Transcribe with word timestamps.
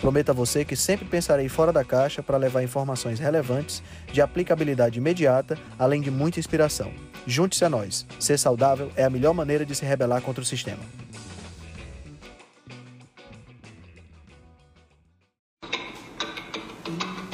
Prometo 0.00 0.30
a 0.30 0.34
você 0.34 0.64
que 0.64 0.76
sempre 0.76 1.06
pensarei 1.06 1.48
fora 1.48 1.72
da 1.72 1.84
caixa 1.84 2.22
para 2.22 2.36
levar 2.36 2.62
informações 2.62 3.18
relevantes, 3.18 3.82
de 4.12 4.20
aplicabilidade 4.20 4.98
imediata, 4.98 5.58
além 5.78 6.00
de 6.00 6.10
muita 6.10 6.38
inspiração. 6.38 6.92
Junte-se 7.26 7.64
a 7.64 7.70
nós. 7.70 8.06
Ser 8.20 8.38
saudável 8.38 8.90
é 8.94 9.04
a 9.04 9.10
melhor 9.10 9.32
maneira 9.32 9.64
de 9.64 9.74
se 9.74 9.84
rebelar 9.84 10.20
contra 10.20 10.42
o 10.42 10.46
sistema. 10.46 10.82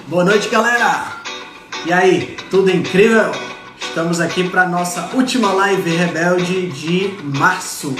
Boa 0.06 0.24
noite, 0.24 0.48
galera! 0.48 1.22
E 1.86 1.92
aí, 1.92 2.36
tudo 2.50 2.70
incrível? 2.70 3.32
Estamos 3.80 4.20
aqui 4.20 4.48
para 4.48 4.68
nossa 4.68 5.10
última 5.14 5.52
live 5.52 5.90
rebelde 5.90 6.68
de 6.68 7.08
março. 7.22 7.94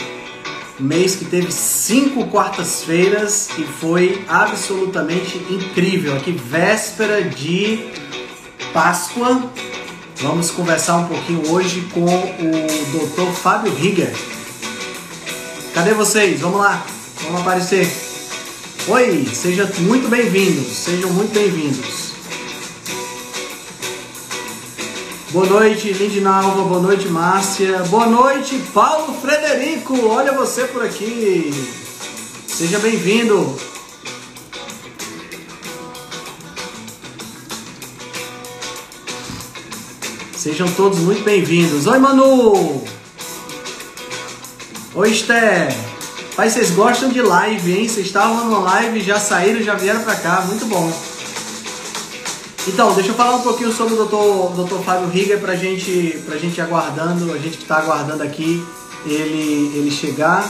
Mês 0.82 1.14
que 1.14 1.24
teve 1.24 1.52
cinco 1.52 2.26
quartas-feiras 2.26 3.50
e 3.56 3.62
foi 3.62 4.24
absolutamente 4.26 5.38
incrível. 5.48 6.16
Aqui, 6.16 6.32
véspera 6.32 7.22
de 7.22 7.78
Páscoa. 8.72 9.48
Vamos 10.16 10.50
conversar 10.50 10.96
um 10.96 11.06
pouquinho 11.06 11.52
hoje 11.52 11.82
com 11.92 12.04
o 12.04 13.06
Dr. 13.06 13.32
Fábio 13.32 13.72
Rigger. 13.72 14.12
Cadê 15.72 15.94
vocês? 15.94 16.40
Vamos 16.40 16.58
lá, 16.58 16.84
vamos 17.22 17.42
aparecer. 17.42 17.88
Oi, 18.88 19.24
sejam 19.32 19.68
muito 19.82 20.08
bem-vindos, 20.08 20.66
sejam 20.66 21.10
muito 21.10 21.32
bem-vindos. 21.32 22.11
Boa 25.32 25.46
noite, 25.46 25.90
Lindinalva. 25.94 26.62
Boa 26.64 26.80
noite, 26.80 27.08
Márcia. 27.08 27.78
Boa 27.84 28.04
noite, 28.04 28.62
Paulo 28.74 29.14
Frederico. 29.18 29.98
Olha 30.06 30.30
você 30.32 30.64
por 30.64 30.84
aqui. 30.84 31.50
Seja 32.46 32.78
bem-vindo. 32.78 33.58
Sejam 40.36 40.70
todos 40.72 40.98
muito 40.98 41.24
bem-vindos. 41.24 41.86
Oi, 41.86 41.98
Manu. 41.98 42.84
Oi, 44.94 45.10
Esther. 45.10 45.74
Pai, 46.36 46.50
vocês 46.50 46.72
gostam 46.72 47.08
de 47.08 47.22
live, 47.22 47.72
hein? 47.72 47.88
Vocês 47.88 48.04
estavam 48.04 48.44
numa 48.44 48.58
live, 48.58 49.00
já 49.00 49.18
saíram, 49.18 49.62
já 49.62 49.76
vieram 49.76 50.02
pra 50.02 50.14
cá. 50.14 50.42
Muito 50.42 50.66
bom. 50.66 50.92
Então, 52.68 52.94
deixa 52.94 53.10
eu 53.10 53.14
falar 53.16 53.36
um 53.36 53.42
pouquinho 53.42 53.72
sobre 53.72 53.94
o 53.94 54.04
Dr. 54.04 54.62
Dr. 54.62 54.84
Fábio 54.84 55.08
Riga 55.08 55.36
pra 55.36 55.56
gente, 55.56 56.22
pra 56.24 56.38
gente 56.38 56.60
aguardando, 56.60 57.32
a 57.32 57.38
gente 57.38 57.56
que 57.56 57.64
está 57.64 57.78
aguardando 57.78 58.22
aqui 58.22 58.64
ele, 59.04 59.72
ele 59.76 59.90
chegar. 59.90 60.48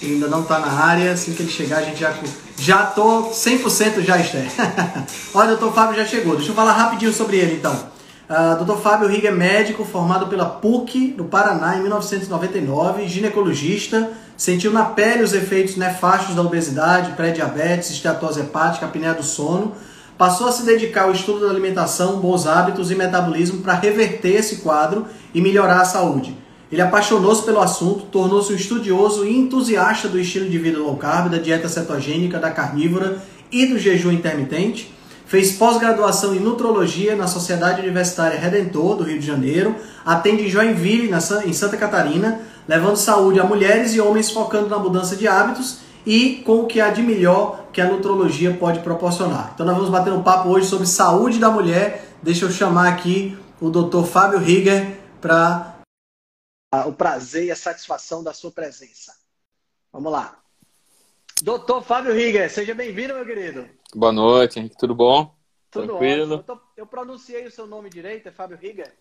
Ele 0.00 0.14
ainda 0.14 0.28
não 0.28 0.40
está 0.40 0.58
na 0.58 0.72
área, 0.72 1.12
assim 1.12 1.34
que 1.34 1.42
ele 1.42 1.50
chegar 1.50 1.78
a 1.78 1.82
gente 1.82 2.00
já 2.00 2.14
já 2.56 2.86
tô 2.86 3.30
100% 3.30 4.00
já 4.00 4.18
Esther. 4.18 4.50
Olha, 5.34 5.52
o 5.52 5.56
Dr. 5.58 5.74
Fábio 5.74 5.96
já 5.96 6.06
chegou. 6.06 6.36
Deixa 6.36 6.50
eu 6.50 6.54
falar 6.54 6.72
rapidinho 6.72 7.12
sobre 7.12 7.36
ele 7.36 7.56
então. 7.56 7.90
Uh, 8.30 8.64
Dr. 8.64 8.80
Fábio 8.80 9.08
Riga 9.08 9.28
é 9.28 9.32
médico 9.32 9.84
formado 9.84 10.28
pela 10.28 10.46
PUC 10.46 11.14
no 11.18 11.24
Paraná 11.24 11.76
em 11.76 11.82
1999, 11.82 13.06
ginecologista, 13.06 14.12
sentiu 14.34 14.72
na 14.72 14.84
pele 14.84 15.22
os 15.22 15.34
efeitos 15.34 15.76
nefastos 15.76 16.34
da 16.34 16.40
obesidade, 16.40 17.12
pré-diabetes, 17.12 17.90
esteatose 17.90 18.40
hepática, 18.40 18.86
apneia 18.86 19.12
do 19.12 19.22
sono 19.22 19.74
passou 20.20 20.48
a 20.48 20.52
se 20.52 20.64
dedicar 20.64 21.04
ao 21.04 21.12
estudo 21.12 21.46
da 21.46 21.50
alimentação, 21.50 22.20
bons 22.20 22.46
hábitos 22.46 22.90
e 22.90 22.94
metabolismo 22.94 23.62
para 23.62 23.72
reverter 23.72 24.34
esse 24.34 24.56
quadro 24.56 25.06
e 25.32 25.40
melhorar 25.40 25.80
a 25.80 25.84
saúde. 25.86 26.36
Ele 26.70 26.82
apaixonou-se 26.82 27.42
pelo 27.42 27.58
assunto, 27.58 28.04
tornou-se 28.12 28.52
um 28.52 28.56
estudioso 28.56 29.24
e 29.24 29.34
entusiasta 29.34 30.08
do 30.08 30.20
estilo 30.20 30.50
de 30.50 30.58
vida 30.58 30.78
low 30.78 30.94
carb, 30.98 31.30
da 31.30 31.38
dieta 31.38 31.70
cetogênica, 31.70 32.38
da 32.38 32.50
carnívora 32.50 33.16
e 33.50 33.64
do 33.64 33.78
jejum 33.78 34.12
intermitente. 34.12 34.94
Fez 35.24 35.52
pós-graduação 35.52 36.34
em 36.34 36.38
nutrologia 36.38 37.16
na 37.16 37.26
Sociedade 37.26 37.80
Universitária 37.80 38.38
Redentor 38.38 38.96
do 38.96 39.04
Rio 39.04 39.18
de 39.18 39.26
Janeiro, 39.26 39.74
atende 40.04 40.44
em 40.44 40.50
Joinville, 40.50 41.10
em 41.46 41.52
Santa 41.54 41.78
Catarina, 41.78 42.42
levando 42.68 42.96
saúde 42.96 43.40
a 43.40 43.44
mulheres 43.44 43.94
e 43.94 44.02
homens 44.02 44.30
focando 44.30 44.68
na 44.68 44.78
mudança 44.78 45.16
de 45.16 45.26
hábitos 45.26 45.78
e 46.06 46.42
com 46.44 46.60
o 46.60 46.66
que 46.66 46.80
há 46.80 46.90
de 46.90 47.02
melhor 47.02 47.70
que 47.72 47.80
a 47.80 47.88
nutrologia 47.88 48.56
pode 48.56 48.80
proporcionar. 48.80 49.52
Então 49.54 49.66
nós 49.66 49.76
vamos 49.76 49.90
bater 49.90 50.12
um 50.12 50.22
papo 50.22 50.48
hoje 50.48 50.66
sobre 50.66 50.86
saúde 50.86 51.38
da 51.38 51.50
mulher. 51.50 52.06
Deixa 52.22 52.44
eu 52.44 52.50
chamar 52.50 52.92
aqui 52.92 53.38
o 53.60 53.70
Dr. 53.70 54.04
Fábio 54.04 54.38
Rieger 54.38 54.98
para 55.20 55.80
o 56.86 56.92
prazer 56.92 57.46
e 57.46 57.50
a 57.50 57.56
satisfação 57.56 58.22
da 58.22 58.32
sua 58.32 58.50
presença. 58.50 59.14
Vamos 59.92 60.10
lá. 60.10 60.38
Doutor 61.42 61.82
Fábio 61.82 62.12
Rieger, 62.12 62.50
seja 62.50 62.74
bem-vindo, 62.74 63.14
meu 63.14 63.24
querido. 63.24 63.66
Boa 63.94 64.12
noite, 64.12 64.58
Henrique. 64.58 64.76
Tudo 64.76 64.94
bom? 64.94 65.34
Tudo 65.70 65.86
Tranquilo? 65.86 66.34
Eu, 66.34 66.42
tô, 66.42 66.60
eu, 66.76 66.86
pronunciei 66.86 67.46
o 67.46 67.50
seu 67.50 67.66
nome 67.66 67.88
direito, 67.88 68.28
é 68.28 68.32
Fábio 68.32 68.58
Rieger? 68.58 68.92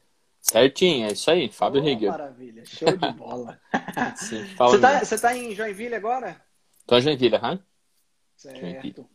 Certinho, 0.41 1.07
é 1.07 1.11
isso 1.11 1.29
aí, 1.29 1.51
Fábio 1.51 1.81
oh, 1.81 1.83
Rieger. 1.83 2.09
Maravilha, 2.09 2.63
show 2.65 2.95
de 2.95 3.11
bola. 3.13 3.59
Sim, 4.15 4.45
você, 4.55 5.15
está 5.15 5.29
tá 5.29 5.35
em 5.35 5.53
Joinville 5.53 5.95
agora? 5.95 6.41
Tô 6.89 6.97
em 6.97 7.01
Joinville, 7.01 7.35
aham. 7.35 7.63
Certo. 8.35 9.07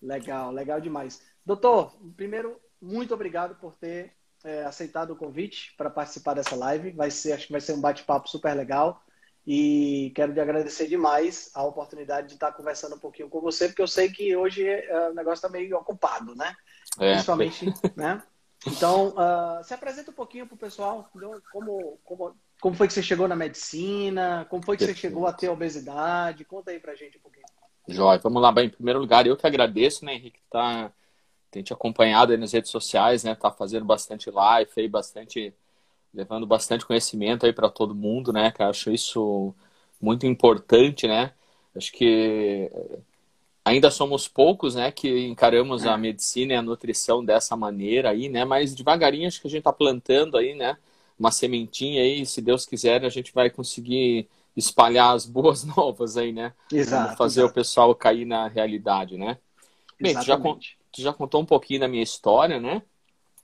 Legal, 0.00 0.50
legal 0.50 0.80
demais. 0.80 1.20
Doutor, 1.44 1.94
primeiro, 2.16 2.58
muito 2.80 3.12
obrigado 3.12 3.56
por 3.56 3.74
ter 3.74 4.14
é, 4.42 4.64
aceitado 4.64 5.10
o 5.10 5.16
convite 5.16 5.74
para 5.76 5.90
participar 5.90 6.32
dessa 6.32 6.56
live. 6.56 6.92
Vai 6.92 7.10
ser, 7.10 7.34
acho 7.34 7.46
que 7.46 7.52
vai 7.52 7.60
ser 7.60 7.74
um 7.74 7.80
bate-papo 7.80 8.26
super 8.26 8.54
legal. 8.54 9.04
E 9.46 10.12
quero 10.14 10.32
te 10.32 10.40
agradecer 10.40 10.86
demais 10.86 11.50
a 11.54 11.62
oportunidade 11.62 12.28
de 12.28 12.34
estar 12.34 12.52
conversando 12.52 12.96
um 12.96 12.98
pouquinho 12.98 13.28
com 13.28 13.42
você, 13.42 13.68
porque 13.68 13.82
eu 13.82 13.88
sei 13.88 14.10
que 14.10 14.34
hoje 14.34 14.66
é, 14.66 15.10
o 15.10 15.14
negócio 15.14 15.46
está 15.46 15.48
meio 15.50 15.76
ocupado, 15.76 16.34
né? 16.34 16.56
É. 16.98 17.12
Principalmente, 17.12 17.66
né? 17.96 18.22
Então, 18.66 19.08
uh, 19.08 19.62
se 19.62 19.74
apresenta 19.74 20.10
um 20.10 20.14
pouquinho 20.14 20.46
para 20.46 20.54
o 20.54 20.58
pessoal, 20.58 21.10
como, 21.52 21.98
como, 22.02 22.34
como 22.60 22.76
foi 22.76 22.86
que 22.86 22.92
você 22.92 23.02
chegou 23.02 23.26
na 23.26 23.34
medicina, 23.34 24.46
como 24.50 24.62
foi 24.62 24.76
que 24.76 24.84
você 24.84 24.94
chegou 24.94 25.26
a 25.26 25.32
ter 25.32 25.48
obesidade, 25.48 26.44
conta 26.44 26.70
aí 26.70 26.78
para 26.78 26.94
gente 26.94 27.16
um 27.16 27.20
pouquinho. 27.20 27.46
Jóia, 27.88 28.20
vamos 28.22 28.40
lá. 28.40 28.52
Bem, 28.52 28.66
em 28.66 28.70
primeiro 28.70 29.00
lugar, 29.00 29.26
eu 29.26 29.36
que 29.36 29.46
agradeço, 29.46 30.04
né, 30.04 30.14
Henrique, 30.14 30.38
tá, 30.50 30.92
tem 31.50 31.62
te 31.62 31.72
acompanhado 31.72 32.32
aí 32.32 32.38
nas 32.38 32.52
redes 32.52 32.70
sociais, 32.70 33.24
né, 33.24 33.34
tá 33.34 33.50
fazendo 33.50 33.84
bastante 33.84 34.30
live 34.30 34.70
aí, 34.76 34.88
bastante, 34.88 35.54
levando 36.12 36.46
bastante 36.46 36.86
conhecimento 36.86 37.46
aí 37.46 37.52
para 37.52 37.70
todo 37.70 37.94
mundo, 37.94 38.32
né, 38.32 38.50
que 38.50 38.62
acho 38.62 38.90
isso 38.90 39.54
muito 40.00 40.26
importante, 40.26 41.08
né, 41.08 41.32
acho 41.74 41.90
que 41.92 42.70
ainda 43.64 43.90
somos 43.90 44.28
poucos, 44.28 44.74
né, 44.74 44.92
que 44.92 45.26
encaramos 45.26 45.86
a 45.86 45.96
medicina 45.96 46.52
e 46.52 46.56
a 46.56 46.62
nutrição 46.62 47.24
dessa 47.24 47.56
maneira 47.56 48.10
aí, 48.10 48.28
né, 48.28 48.44
mas 48.44 48.74
devagarinho 48.74 49.26
acho 49.26 49.40
que 49.40 49.48
a 49.48 49.50
gente 49.50 49.64
tá 49.64 49.72
plantando 49.72 50.36
aí, 50.36 50.54
né, 50.54 50.76
uma 51.20 51.30
sementinha 51.30 52.00
aí, 52.00 52.24
se 52.24 52.40
Deus 52.40 52.64
quiser, 52.64 53.04
a 53.04 53.10
gente 53.10 53.34
vai 53.34 53.50
conseguir 53.50 54.26
espalhar 54.56 55.14
as 55.14 55.26
boas 55.26 55.62
novas 55.76 56.16
aí, 56.16 56.32
né? 56.32 56.54
Exato. 56.72 57.16
fazer 57.16 57.40
exato. 57.40 57.52
o 57.52 57.54
pessoal 57.54 57.94
cair 57.94 58.24
na 58.24 58.48
realidade, 58.48 59.18
né? 59.18 59.36
Bem, 60.00 60.14
tu 60.14 60.22
já, 60.22 60.38
tu 60.38 61.02
já, 61.02 61.12
contou 61.12 61.42
um 61.42 61.44
pouquinho 61.44 61.80
da 61.80 61.88
minha 61.88 62.02
história, 62.02 62.58
né? 62.58 62.82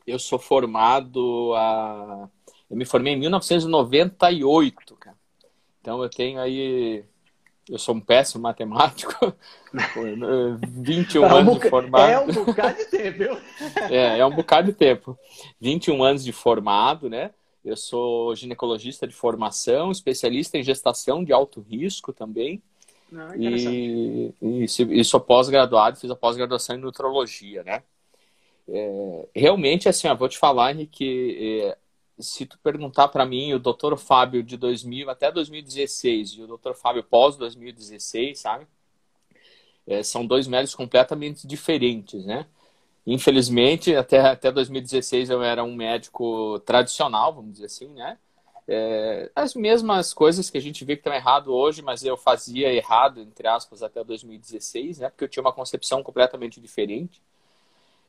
Eu 0.06 0.18
sou 0.18 0.38
formado 0.38 1.52
a... 1.54 2.28
Eu 2.70 2.76
me 2.76 2.86
formei 2.86 3.12
em 3.12 3.18
1998, 3.18 4.96
cara. 4.96 5.16
Então 5.80 6.02
eu 6.02 6.08
tenho 6.08 6.40
aí... 6.40 7.04
Eu 7.68 7.78
sou 7.78 7.94
um 7.96 8.00
péssimo 8.00 8.42
matemático. 8.42 9.12
21 10.62 11.24
é 11.24 11.26
um 11.26 11.36
anos 11.36 11.58
de 11.58 11.68
formado. 11.68 12.10
É 12.10 12.20
um 12.20 12.44
bocado 12.44 12.76
de 12.78 12.84
tempo, 12.86 13.18
viu? 13.18 13.38
é, 13.90 14.18
é 14.18 14.24
um 14.24 14.34
bocado 14.34 14.68
de 14.68 14.78
tempo. 14.78 15.18
21 15.60 16.02
anos 16.02 16.24
de 16.24 16.32
formado, 16.32 17.10
né? 17.10 17.32
Eu 17.66 17.76
sou 17.76 18.34
ginecologista 18.36 19.08
de 19.08 19.12
formação, 19.12 19.90
especialista 19.90 20.56
em 20.56 20.62
gestação 20.62 21.24
de 21.24 21.32
alto 21.32 21.60
risco 21.60 22.12
também. 22.12 22.62
Ah, 23.12 23.34
e, 23.36 24.32
e, 24.40 24.64
e 24.64 25.04
sou 25.04 25.20
pós-graduado, 25.20 25.98
fiz 25.98 26.08
a 26.08 26.14
pós-graduação 26.14 26.76
em 26.76 26.80
nutrologia, 26.80 27.64
né? 27.64 27.82
É, 28.68 29.28
realmente, 29.34 29.88
assim, 29.88 30.12
vou 30.14 30.28
te 30.28 30.38
falar, 30.38 30.72
Henrique, 30.72 31.36
é, 31.40 31.78
se 32.20 32.46
tu 32.46 32.56
perguntar 32.60 33.08
para 33.08 33.26
mim, 33.26 33.52
o 33.52 33.58
doutor 33.58 33.96
Fábio 33.98 34.44
de 34.44 34.56
2000 34.56 35.10
até 35.10 35.30
2016 35.32 36.30
e 36.30 36.42
o 36.42 36.46
doutor 36.46 36.74
Fábio 36.74 37.02
pós 37.02 37.36
2016, 37.36 38.38
sabe? 38.38 38.66
É, 39.86 40.04
são 40.04 40.24
dois 40.24 40.46
médicos 40.46 40.74
completamente 40.74 41.46
diferentes, 41.46 42.24
né? 42.24 42.46
Infelizmente, 43.06 43.94
até, 43.94 44.20
até 44.20 44.50
2016 44.50 45.30
eu 45.30 45.42
era 45.42 45.62
um 45.62 45.74
médico 45.74 46.58
tradicional, 46.60 47.34
vamos 47.34 47.52
dizer 47.52 47.66
assim, 47.66 47.88
né? 47.88 48.18
É, 48.68 49.30
as 49.34 49.54
mesmas 49.54 50.12
coisas 50.12 50.50
que 50.50 50.58
a 50.58 50.60
gente 50.60 50.84
vê 50.84 50.96
que 50.96 51.00
estão 51.00 51.14
errado 51.14 51.54
hoje, 51.54 51.82
mas 51.82 52.02
eu 52.02 52.16
fazia 52.16 52.72
errado, 52.72 53.20
entre 53.20 53.46
aspas, 53.46 53.82
até 53.82 54.02
2016, 54.02 54.98
né? 54.98 55.08
Porque 55.08 55.24
eu 55.24 55.28
tinha 55.28 55.42
uma 55.42 55.52
concepção 55.52 56.02
completamente 56.02 56.60
diferente. 56.60 57.22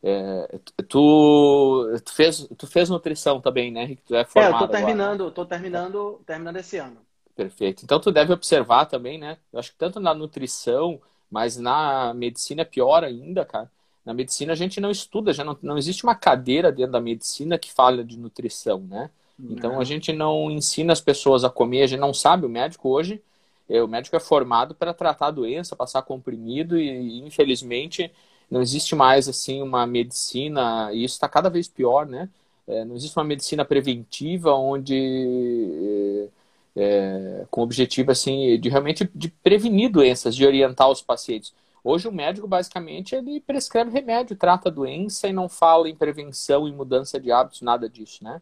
É, 0.01 0.59
tu, 0.87 1.99
tu, 2.03 2.13
fez, 2.13 2.47
tu 2.57 2.65
fez 2.65 2.89
nutrição 2.89 3.39
também, 3.39 3.71
né, 3.71 3.83
Henrique? 3.83 4.01
Tu 4.03 4.15
é 4.15 4.25
formado. 4.25 4.53
É, 4.53 4.63
eu 4.63 4.67
tô 4.67 4.73
terminando, 4.73 5.13
agora, 5.13 5.29
né? 5.29 5.35
tô 5.35 5.45
terminando, 5.45 6.21
terminando 6.25 6.57
esse 6.57 6.77
ano. 6.77 6.97
Perfeito. 7.35 7.83
Então 7.83 7.99
tu 7.99 8.11
deve 8.11 8.33
observar 8.33 8.85
também, 8.85 9.19
né? 9.19 9.37
Eu 9.53 9.59
acho 9.59 9.71
que 9.71 9.77
tanto 9.77 9.99
na 9.99 10.13
nutrição, 10.13 10.99
mas 11.29 11.55
na 11.55 12.15
medicina 12.15 12.63
é 12.63 12.65
pior 12.65 13.03
ainda, 13.03 13.45
cara. 13.45 13.69
Na 14.07 14.13
medicina 14.13 14.53
a 14.53 14.55
gente 14.55 14.79
não 14.79 14.89
estuda, 14.89 15.33
já 15.33 15.43
não, 15.43 15.57
não 15.61 15.77
existe 15.77 16.05
uma 16.05 16.15
cadeira 16.15 16.71
dentro 16.71 16.93
da 16.93 17.01
medicina 17.01 17.57
que 17.57 17.69
fala 17.69 18.05
de 18.05 18.17
nutrição, 18.17 18.79
né? 18.79 19.09
Então 19.37 19.73
a 19.73 19.77
uhum. 19.79 19.83
gente 19.83 20.13
não 20.13 20.49
ensina 20.49 20.93
as 20.93 21.01
pessoas 21.01 21.43
a 21.43 21.49
comer, 21.49 21.83
a 21.83 21.87
gente 21.87 21.99
não 21.99 22.13
sabe. 22.13 22.45
O 22.45 22.49
médico 22.49 22.87
hoje, 22.87 23.21
é, 23.69 23.83
o 23.83 23.87
médico 23.87 24.15
é 24.15 24.19
formado 24.21 24.73
para 24.73 24.93
tratar 24.93 25.27
a 25.27 25.31
doença, 25.31 25.75
passar 25.75 26.03
comprimido 26.03 26.79
e 26.79 27.19
infelizmente 27.19 28.09
não 28.49 28.61
existe 28.61 28.95
mais 28.95 29.27
assim 29.27 29.61
uma 29.61 29.85
medicina 29.85 30.89
e 30.93 31.03
isso 31.03 31.15
está 31.15 31.27
cada 31.27 31.49
vez 31.49 31.67
pior, 31.67 32.05
né? 32.05 32.29
É, 32.65 32.85
não 32.85 32.95
existe 32.95 33.17
uma 33.17 33.25
medicina 33.25 33.65
preventiva 33.65 34.53
onde 34.53 36.29
é, 36.77 37.41
é, 37.41 37.45
com 37.51 37.59
o 37.59 37.63
objetivo 37.65 38.11
assim 38.11 38.57
de 38.57 38.69
realmente 38.69 39.09
de 39.13 39.27
prevenir 39.27 39.91
doenças, 39.91 40.33
de 40.33 40.45
orientar 40.45 40.89
os 40.89 41.01
pacientes. 41.01 41.53
Hoje 41.87 42.05
o 42.05 42.11
médico 42.11 42.45
basicamente 42.49 43.15
ele 43.15 43.39
prescreve 43.39 43.89
remédio, 43.91 44.35
trata 44.35 44.67
a 44.67 44.71
doença 44.71 45.25
e 45.25 45.31
não 45.31 45.47
fala 45.47 45.87
em 45.87 45.95
prevenção 45.95 46.67
e 46.67 46.71
mudança 46.73 47.17
de 47.17 47.31
hábitos, 47.31 47.61
nada 47.61 47.87
disso, 47.87 48.25
né? 48.25 48.41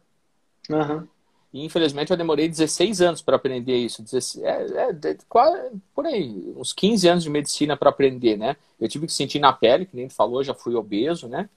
Uhum. 0.68 1.06
E 1.52 1.64
infelizmente 1.64 2.10
eu 2.10 2.16
demorei 2.16 2.48
16 2.48 3.00
anos 3.00 3.22
para 3.22 3.36
aprender 3.36 3.76
isso. 3.76 4.02
16, 4.02 4.44
é, 4.44 4.90
é, 4.90 5.18
quase, 5.28 5.70
por 5.94 6.06
aí, 6.06 6.52
uns 6.56 6.72
15 6.72 7.08
anos 7.08 7.22
de 7.22 7.30
medicina 7.30 7.76
para 7.76 7.88
aprender, 7.88 8.36
né? 8.36 8.56
Eu 8.80 8.88
tive 8.88 9.06
que 9.06 9.12
sentir 9.12 9.38
na 9.38 9.52
pele, 9.52 9.86
que 9.86 9.94
nem 9.94 10.08
tu 10.08 10.14
falou, 10.14 10.42
já 10.42 10.52
fui 10.52 10.74
obeso, 10.74 11.28
né? 11.28 11.48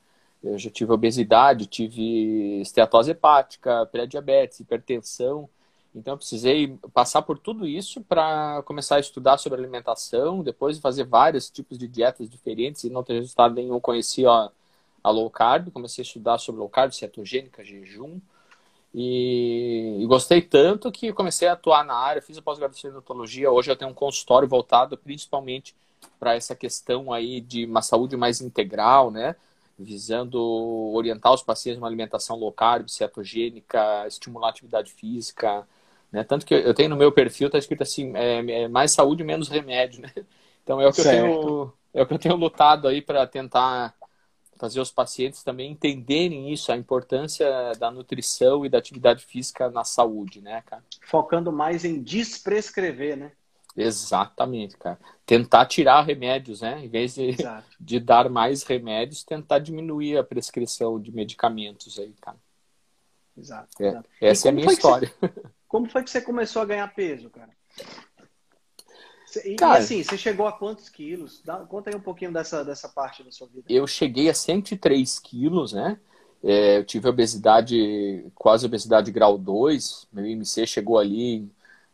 Eu 0.43 0.59
já 0.59 0.69
tive 0.69 0.93
obesidade, 0.93 1.65
tive 1.65 2.61
esteatose 2.61 3.09
hepática, 3.09 3.87
pré-diabetes, 3.87 4.59
hipertensão. 4.59 5.49
Então 5.99 6.13
eu 6.13 6.17
precisei 6.17 6.77
passar 6.93 7.21
por 7.21 7.37
tudo 7.37 7.67
isso 7.67 8.01
para 8.01 8.63
começar 8.63 8.95
a 8.95 8.99
estudar 8.99 9.37
sobre 9.37 9.59
alimentação, 9.59 10.41
depois 10.41 10.79
fazer 10.79 11.03
vários 11.03 11.49
tipos 11.49 11.77
de 11.77 11.87
dietas 11.87 12.29
diferentes 12.29 12.83
e 12.85 12.89
não 12.89 13.03
ter 13.03 13.13
resultado 13.13 13.53
nenhum. 13.53 13.79
Conheci 13.79 14.25
a, 14.25 14.49
a 15.03 15.09
low 15.09 15.29
carb, 15.29 15.69
comecei 15.71 16.01
a 16.01 16.05
estudar 16.05 16.37
sobre 16.37 16.59
low 16.59 16.69
carb, 16.69 16.93
cetogênica, 16.93 17.63
jejum. 17.63 18.19
E, 18.93 19.99
e, 20.01 20.05
gostei 20.07 20.41
tanto 20.41 20.91
que 20.91 21.13
comecei 21.13 21.47
a 21.47 21.53
atuar 21.53 21.85
na 21.85 21.93
área, 21.93 22.21
fiz 22.21 22.37
a 22.37 22.41
pós-graduação 22.41 22.89
em 22.89 22.93
odontologia. 22.93 23.51
Hoje 23.51 23.69
eu 23.69 23.75
tenho 23.75 23.91
um 23.91 23.93
consultório 23.93 24.47
voltado 24.47 24.97
principalmente 24.97 25.75
para 26.19 26.33
essa 26.35 26.55
questão 26.55 27.13
aí 27.13 27.39
de 27.41 27.65
uma 27.65 27.81
saúde 27.81 28.17
mais 28.17 28.41
integral, 28.41 29.11
né? 29.11 29.35
Visando 29.77 30.41
orientar 30.93 31.33
os 31.33 31.43
pacientes 31.43 31.77
uma 31.77 31.87
alimentação 31.87 32.37
low 32.37 32.51
carb, 32.51 32.89
cetogênica, 32.89 34.07
estimular 34.07 34.47
a 34.47 34.49
atividade 34.49 34.91
física, 34.91 35.67
né? 36.11 36.23
Tanto 36.23 36.45
que 36.45 36.53
eu 36.53 36.73
tenho 36.73 36.89
no 36.89 36.95
meu 36.95 37.11
perfil, 37.11 37.47
está 37.47 37.57
escrito 37.57 37.83
assim, 37.83 38.11
é, 38.15 38.63
é, 38.63 38.67
mais 38.67 38.91
saúde, 38.91 39.23
menos 39.23 39.47
remédio, 39.47 40.01
né? 40.01 40.11
Então 40.61 40.79
é 40.79 40.87
o 40.87 40.91
que 40.91 41.01
certo. 41.01 41.25
eu 41.25 41.41
tenho, 41.41 41.73
é 41.95 42.01
o 42.03 42.05
que 42.05 42.13
eu 42.13 42.19
tenho 42.19 42.35
lutado 42.35 42.87
aí 42.87 43.01
para 43.01 43.25
tentar 43.25 43.95
fazer 44.55 44.79
os 44.79 44.91
pacientes 44.91 45.41
também 45.41 45.71
entenderem 45.71 46.53
isso, 46.53 46.71
a 46.71 46.77
importância 46.77 47.71
da 47.79 47.89
nutrição 47.89 48.63
e 48.63 48.69
da 48.69 48.77
atividade 48.77 49.25
física 49.25 49.71
na 49.71 49.83
saúde, 49.83 50.41
né, 50.41 50.61
cara? 50.67 50.83
Focando 51.01 51.51
mais 51.51 51.85
em 51.85 52.03
desprescrever, 52.03 53.17
né? 53.17 53.31
Exatamente, 53.75 54.77
cara. 54.77 54.99
Tentar 55.25 55.65
tirar 55.65 56.01
remédios, 56.01 56.61
né? 56.61 56.83
Em 56.83 56.89
vez 56.89 57.15
de, 57.15 57.37
de 57.79 57.99
dar 57.99 58.29
mais 58.29 58.63
remédios, 58.63 59.23
tentar 59.23 59.59
diminuir 59.59 60.17
a 60.17 60.23
prescrição 60.23 60.99
de 60.99 61.11
medicamentos 61.11 61.97
aí, 61.97 62.13
cara. 62.21 62.37
Exato. 63.37 63.81
É. 63.81 64.03
Essa 64.19 64.49
é 64.49 64.51
a 64.51 64.53
minha 64.53 64.67
história. 64.67 65.11
Você, 65.21 65.31
como 65.69 65.87
foi 65.87 66.03
que 66.03 66.09
você 66.09 66.19
começou 66.19 66.61
a 66.61 66.65
ganhar 66.65 66.93
peso, 66.93 67.29
cara? 67.29 67.51
E, 69.45 69.55
Cara, 69.55 69.79
e 69.79 69.83
assim, 69.83 70.03
você 70.03 70.17
chegou 70.17 70.47
a 70.47 70.51
quantos 70.51 70.89
quilos? 70.89 71.41
Dá, 71.45 71.57
conta 71.59 71.91
aí 71.91 71.95
um 71.95 72.01
pouquinho 72.01 72.33
dessa, 72.33 72.65
dessa 72.65 72.89
parte 72.89 73.23
da 73.23 73.31
sua 73.31 73.47
vida. 73.47 73.65
Eu 73.69 73.85
cheguei 73.85 74.27
a 74.27 74.33
103 74.33 75.19
quilos, 75.19 75.71
né? 75.71 75.99
É, 76.43 76.77
eu 76.77 76.83
tive 76.83 77.07
obesidade, 77.07 78.25
quase 78.33 78.65
obesidade 78.65 79.11
grau 79.11 79.37
2. 79.37 80.07
Meu 80.11 80.25
IMC 80.25 80.65
chegou 80.65 80.97
ali 80.97 81.47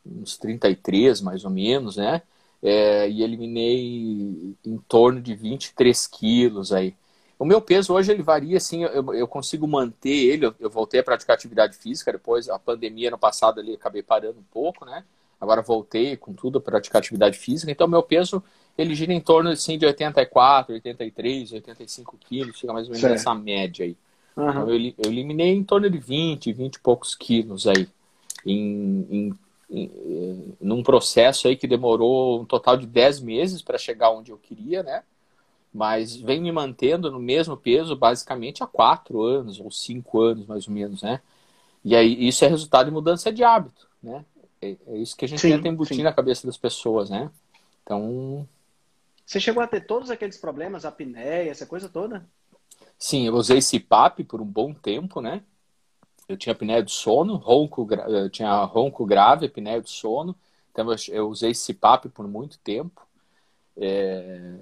uns 0.06 0.38
33, 0.38 1.20
mais 1.20 1.44
ou 1.44 1.52
menos, 1.52 1.98
né? 1.98 2.22
É, 2.64 3.10
e 3.10 3.22
eliminei 3.22 4.56
em 4.66 4.78
torno 4.88 5.20
de 5.20 5.36
23 5.36 6.08
quilos 6.08 6.72
aí. 6.72 6.96
O 7.38 7.46
meu 7.46 7.60
peso 7.62 7.94
hoje 7.94 8.12
ele 8.12 8.24
varia 8.24 8.58
assim, 8.58 8.84
eu, 8.84 9.14
eu 9.14 9.28
consigo 9.28 9.68
manter 9.68 10.10
ele. 10.10 10.46
Eu, 10.46 10.56
eu, 10.60 10.70
voltei 10.70 11.00
a 11.00 11.04
praticar 11.04 11.36
atividade 11.36 11.78
física 11.78 12.12
depois, 12.12 12.50
a 12.50 12.58
pandemia 12.58 13.12
no 13.12 13.18
passado 13.18 13.60
ali 13.60 13.74
acabei 13.74 14.02
parando 14.02 14.40
um 14.40 14.46
pouco, 14.52 14.86
né? 14.86 15.04
Agora 15.40 15.62
voltei 15.62 16.16
com 16.16 16.34
tudo 16.34 16.60
a 16.60 16.62
praticar 16.62 17.00
atividade 17.00 17.38
física, 17.38 17.70
então 17.70 17.88
meu 17.88 18.02
peso 18.02 18.42
ele 18.78 18.96
gira 18.96 19.14
em 19.14 19.20
torno 19.20 19.50
assim, 19.50 19.78
de 19.78 19.86
84, 19.86 20.74
83, 20.74 21.54
85 21.54 22.18
quilos, 22.18 22.58
chega 22.58 22.74
mais 22.74 22.88
ou 22.88 22.92
menos 22.92 23.02
certo. 23.02 23.14
nessa 23.14 23.36
média 23.36 23.86
aí. 23.86 23.98
Uhum. 24.36 24.50
Então, 24.50 24.70
eu, 24.70 24.76
eu, 24.76 25.12
eliminei 25.12 25.54
em 25.54 25.64
torno 25.64 25.90
de 25.90 25.98
20, 25.98 26.52
20 26.52 26.76
e 26.76 26.80
poucos 26.80 27.16
quilos 27.16 27.68
aí. 27.68 27.88
Em, 28.46 29.08
em, 29.10 29.40
em, 29.70 30.54
num 30.60 30.84
processo 30.84 31.48
aí 31.48 31.56
que 31.56 31.68
demorou 31.68 32.42
um 32.42 32.46
total 32.46 32.76
de 32.76 32.86
10 32.86 33.22
meses 33.22 33.62
para 33.62 33.78
chegar 33.78 34.12
onde 34.12 34.32
eu 34.32 34.38
queria, 34.38 34.84
né? 34.84 35.04
Mas 35.76 36.16
vem 36.16 36.42
me 36.42 36.54
mantendo 36.54 37.12
no 37.12 37.20
mesmo 37.20 37.58
peso 37.58 37.98
basicamente 37.98 38.64
há 38.64 38.66
4 38.66 39.22
anos 39.22 39.60
ou 39.60 39.70
5 39.70 40.22
anos 40.22 40.48
mais 40.48 40.70
ou 40.70 40.74
menos, 40.74 41.04
né? 41.04 41.20
E 41.84 41.94
aí 41.94 42.26
isso 42.26 42.46
é 42.46 42.48
resultado 42.48 42.86
de 42.86 42.94
mudança 42.94 43.30
de 43.30 43.44
hábito, 43.44 43.86
né? 44.02 44.24
É, 44.62 44.78
é 44.88 44.98
isso 44.98 45.18
que 45.18 45.26
a 45.26 45.28
gente 45.28 45.42
sim, 45.42 45.50
tenta 45.50 45.68
embutir 45.68 45.98
sim. 45.98 46.04
na 46.04 46.14
cabeça 46.14 46.48
das 46.48 46.56
pessoas, 46.56 47.10
né? 47.10 47.30
Então. 47.84 48.48
Você 49.26 49.38
chegou 49.38 49.62
a 49.62 49.68
ter 49.68 49.82
todos 49.82 50.10
aqueles 50.10 50.38
problemas, 50.38 50.86
apneia, 50.86 51.52
essa 51.52 51.66
coisa 51.66 51.90
toda? 51.90 52.26
Sim, 52.98 53.28
eu 53.28 53.36
usei 53.36 53.60
CPAP 53.60 54.24
por 54.24 54.40
um 54.40 54.46
bom 54.46 54.74
tempo, 54.74 55.20
né? 55.20 55.44
Eu 56.26 56.38
tinha 56.38 56.54
apneia 56.54 56.82
do 56.82 56.90
sono, 56.90 57.36
ronco, 57.36 57.86
eu 58.08 58.30
tinha 58.30 58.64
ronco 58.64 59.06
grave, 59.06 59.48
apneia 59.48 59.82
do 59.82 59.90
sono. 59.90 60.34
Então 60.72 60.88
eu 61.10 61.28
usei 61.28 61.54
CPAP 61.54 62.08
por 62.08 62.26
muito 62.30 62.58
tempo. 62.60 63.06
É... 63.76 64.56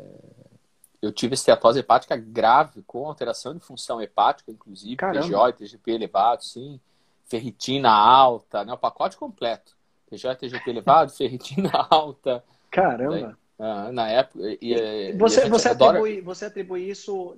Eu 1.03 1.11
tive 1.11 1.33
esteatose 1.33 1.79
hepática 1.79 2.15
grave, 2.15 2.81
com 2.83 3.05
alteração 3.05 3.53
de 3.53 3.59
função 3.59 4.01
hepática, 4.01 4.49
inclusive, 4.49 4.95
PGO 4.95 5.49
e 5.49 5.53
TGP 5.53 5.91
elevado, 5.91 6.45
sim. 6.45 6.79
Ferritina 7.25 7.89
alta, 7.89 8.63
né? 8.63 8.71
O 8.71 8.77
pacote 8.77 9.17
completo. 9.17 9.75
TJ, 10.09 10.35
TGP 10.37 10.69
elevado, 10.69 11.11
ferritina 11.13 11.71
alta. 11.89 12.41
Caramba! 12.71 13.37
Daí, 13.59 13.91
na 13.91 14.09
época. 14.09 14.39
E, 14.61 14.73
e 14.73 15.17
você, 15.17 15.49
você, 15.49 15.67
adora... 15.67 15.99
atribui, 15.99 16.21
você 16.21 16.45
atribui 16.45 16.89
isso. 16.89 17.37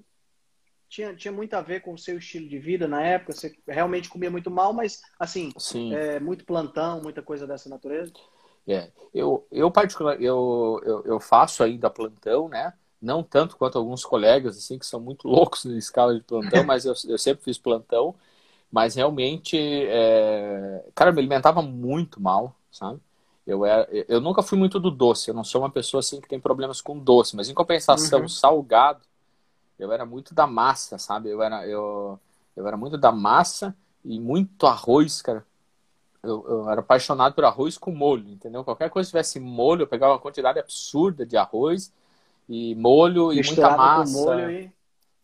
Tinha, 0.88 1.16
tinha 1.16 1.32
muito 1.32 1.56
a 1.56 1.62
ver 1.62 1.80
com 1.80 1.96
o 1.96 1.98
seu 1.98 2.20
estilo 2.20 2.48
de 2.48 2.60
vida 2.60 2.88
na 2.88 3.02
época? 3.02 3.34
Você 3.34 3.58
realmente 3.68 4.10
comia 4.10 4.30
muito 4.30 4.52
mal, 4.52 4.74
mas, 4.74 5.02
assim, 5.20 5.52
é, 5.92 6.20
muito 6.20 6.46
plantão, 6.46 7.02
muita 7.02 7.24
coisa 7.24 7.48
dessa 7.48 7.68
natureza? 7.68 8.14
É, 8.68 8.92
eu, 9.12 9.48
eu 9.52 9.72
particular, 9.72 10.22
eu, 10.22 10.80
eu, 10.86 11.04
eu 11.06 11.20
faço 11.20 11.64
ainda 11.64 11.90
plantão, 11.90 12.48
né? 12.48 12.72
Não 13.06 13.22
tanto 13.22 13.56
quanto 13.56 13.78
alguns 13.78 14.04
colegas, 14.04 14.58
assim, 14.58 14.80
que 14.80 14.86
são 14.86 15.00
muito 15.00 15.28
loucos 15.30 15.64
na 15.66 15.78
escala 15.78 16.16
de 16.16 16.22
plantão, 16.22 16.64
mas 16.64 16.86
eu, 16.86 16.94
eu 17.08 17.18
sempre 17.18 17.44
fiz 17.44 17.58
plantão. 17.58 18.16
Mas 18.72 18.96
realmente, 18.96 19.58
é... 19.58 20.84
cara, 20.96 21.12
eu 21.12 21.14
me 21.14 21.20
alimentava 21.20 21.62
muito 21.62 22.20
mal, 22.20 22.56
sabe? 22.72 23.00
Eu, 23.46 23.64
era, 23.64 23.88
eu 24.10 24.20
nunca 24.20 24.42
fui 24.42 24.58
muito 24.58 24.80
do 24.80 24.90
doce, 24.90 25.30
eu 25.30 25.36
não 25.36 25.44
sou 25.44 25.62
uma 25.62 25.70
pessoa 25.70 26.00
assim 26.00 26.20
que 26.20 26.28
tem 26.28 26.40
problemas 26.40 26.82
com 26.82 26.98
doce, 26.98 27.36
mas 27.36 27.48
em 27.48 27.54
compensação, 27.54 28.22
uhum. 28.22 28.28
salgado, 28.28 29.02
eu 29.78 29.92
era 29.92 30.04
muito 30.04 30.34
da 30.34 30.48
massa, 30.48 30.98
sabe? 30.98 31.30
Eu 31.30 31.44
era, 31.44 31.66
eu, 31.68 32.20
eu 32.56 32.68
era 32.68 32.76
muito 32.76 32.98
da 32.98 33.12
massa 33.12 33.76
e 34.04 34.20
muito 34.20 34.66
arroz, 34.66 35.22
cara. 35.22 35.46
Eu, 36.24 36.44
eu 36.48 36.70
era 36.72 36.80
apaixonado 36.82 37.36
por 37.36 37.46
arroz 37.46 37.78
com 37.78 37.92
molho, 37.92 38.28
entendeu? 38.30 38.64
Qualquer 38.64 38.90
coisa 38.90 39.06
que 39.06 39.12
tivesse 39.12 39.40
molho, 39.40 39.84
eu 39.84 39.88
pegava 39.88 40.14
uma 40.14 40.20
quantidade 40.20 40.58
absurda 40.58 41.24
de 41.24 41.38
arroz 41.38 41.94
e 42.48 42.76
molho 42.76 43.34
e 43.34 43.42
muita 43.44 43.76
massa. 43.76 44.52
e... 44.52 44.72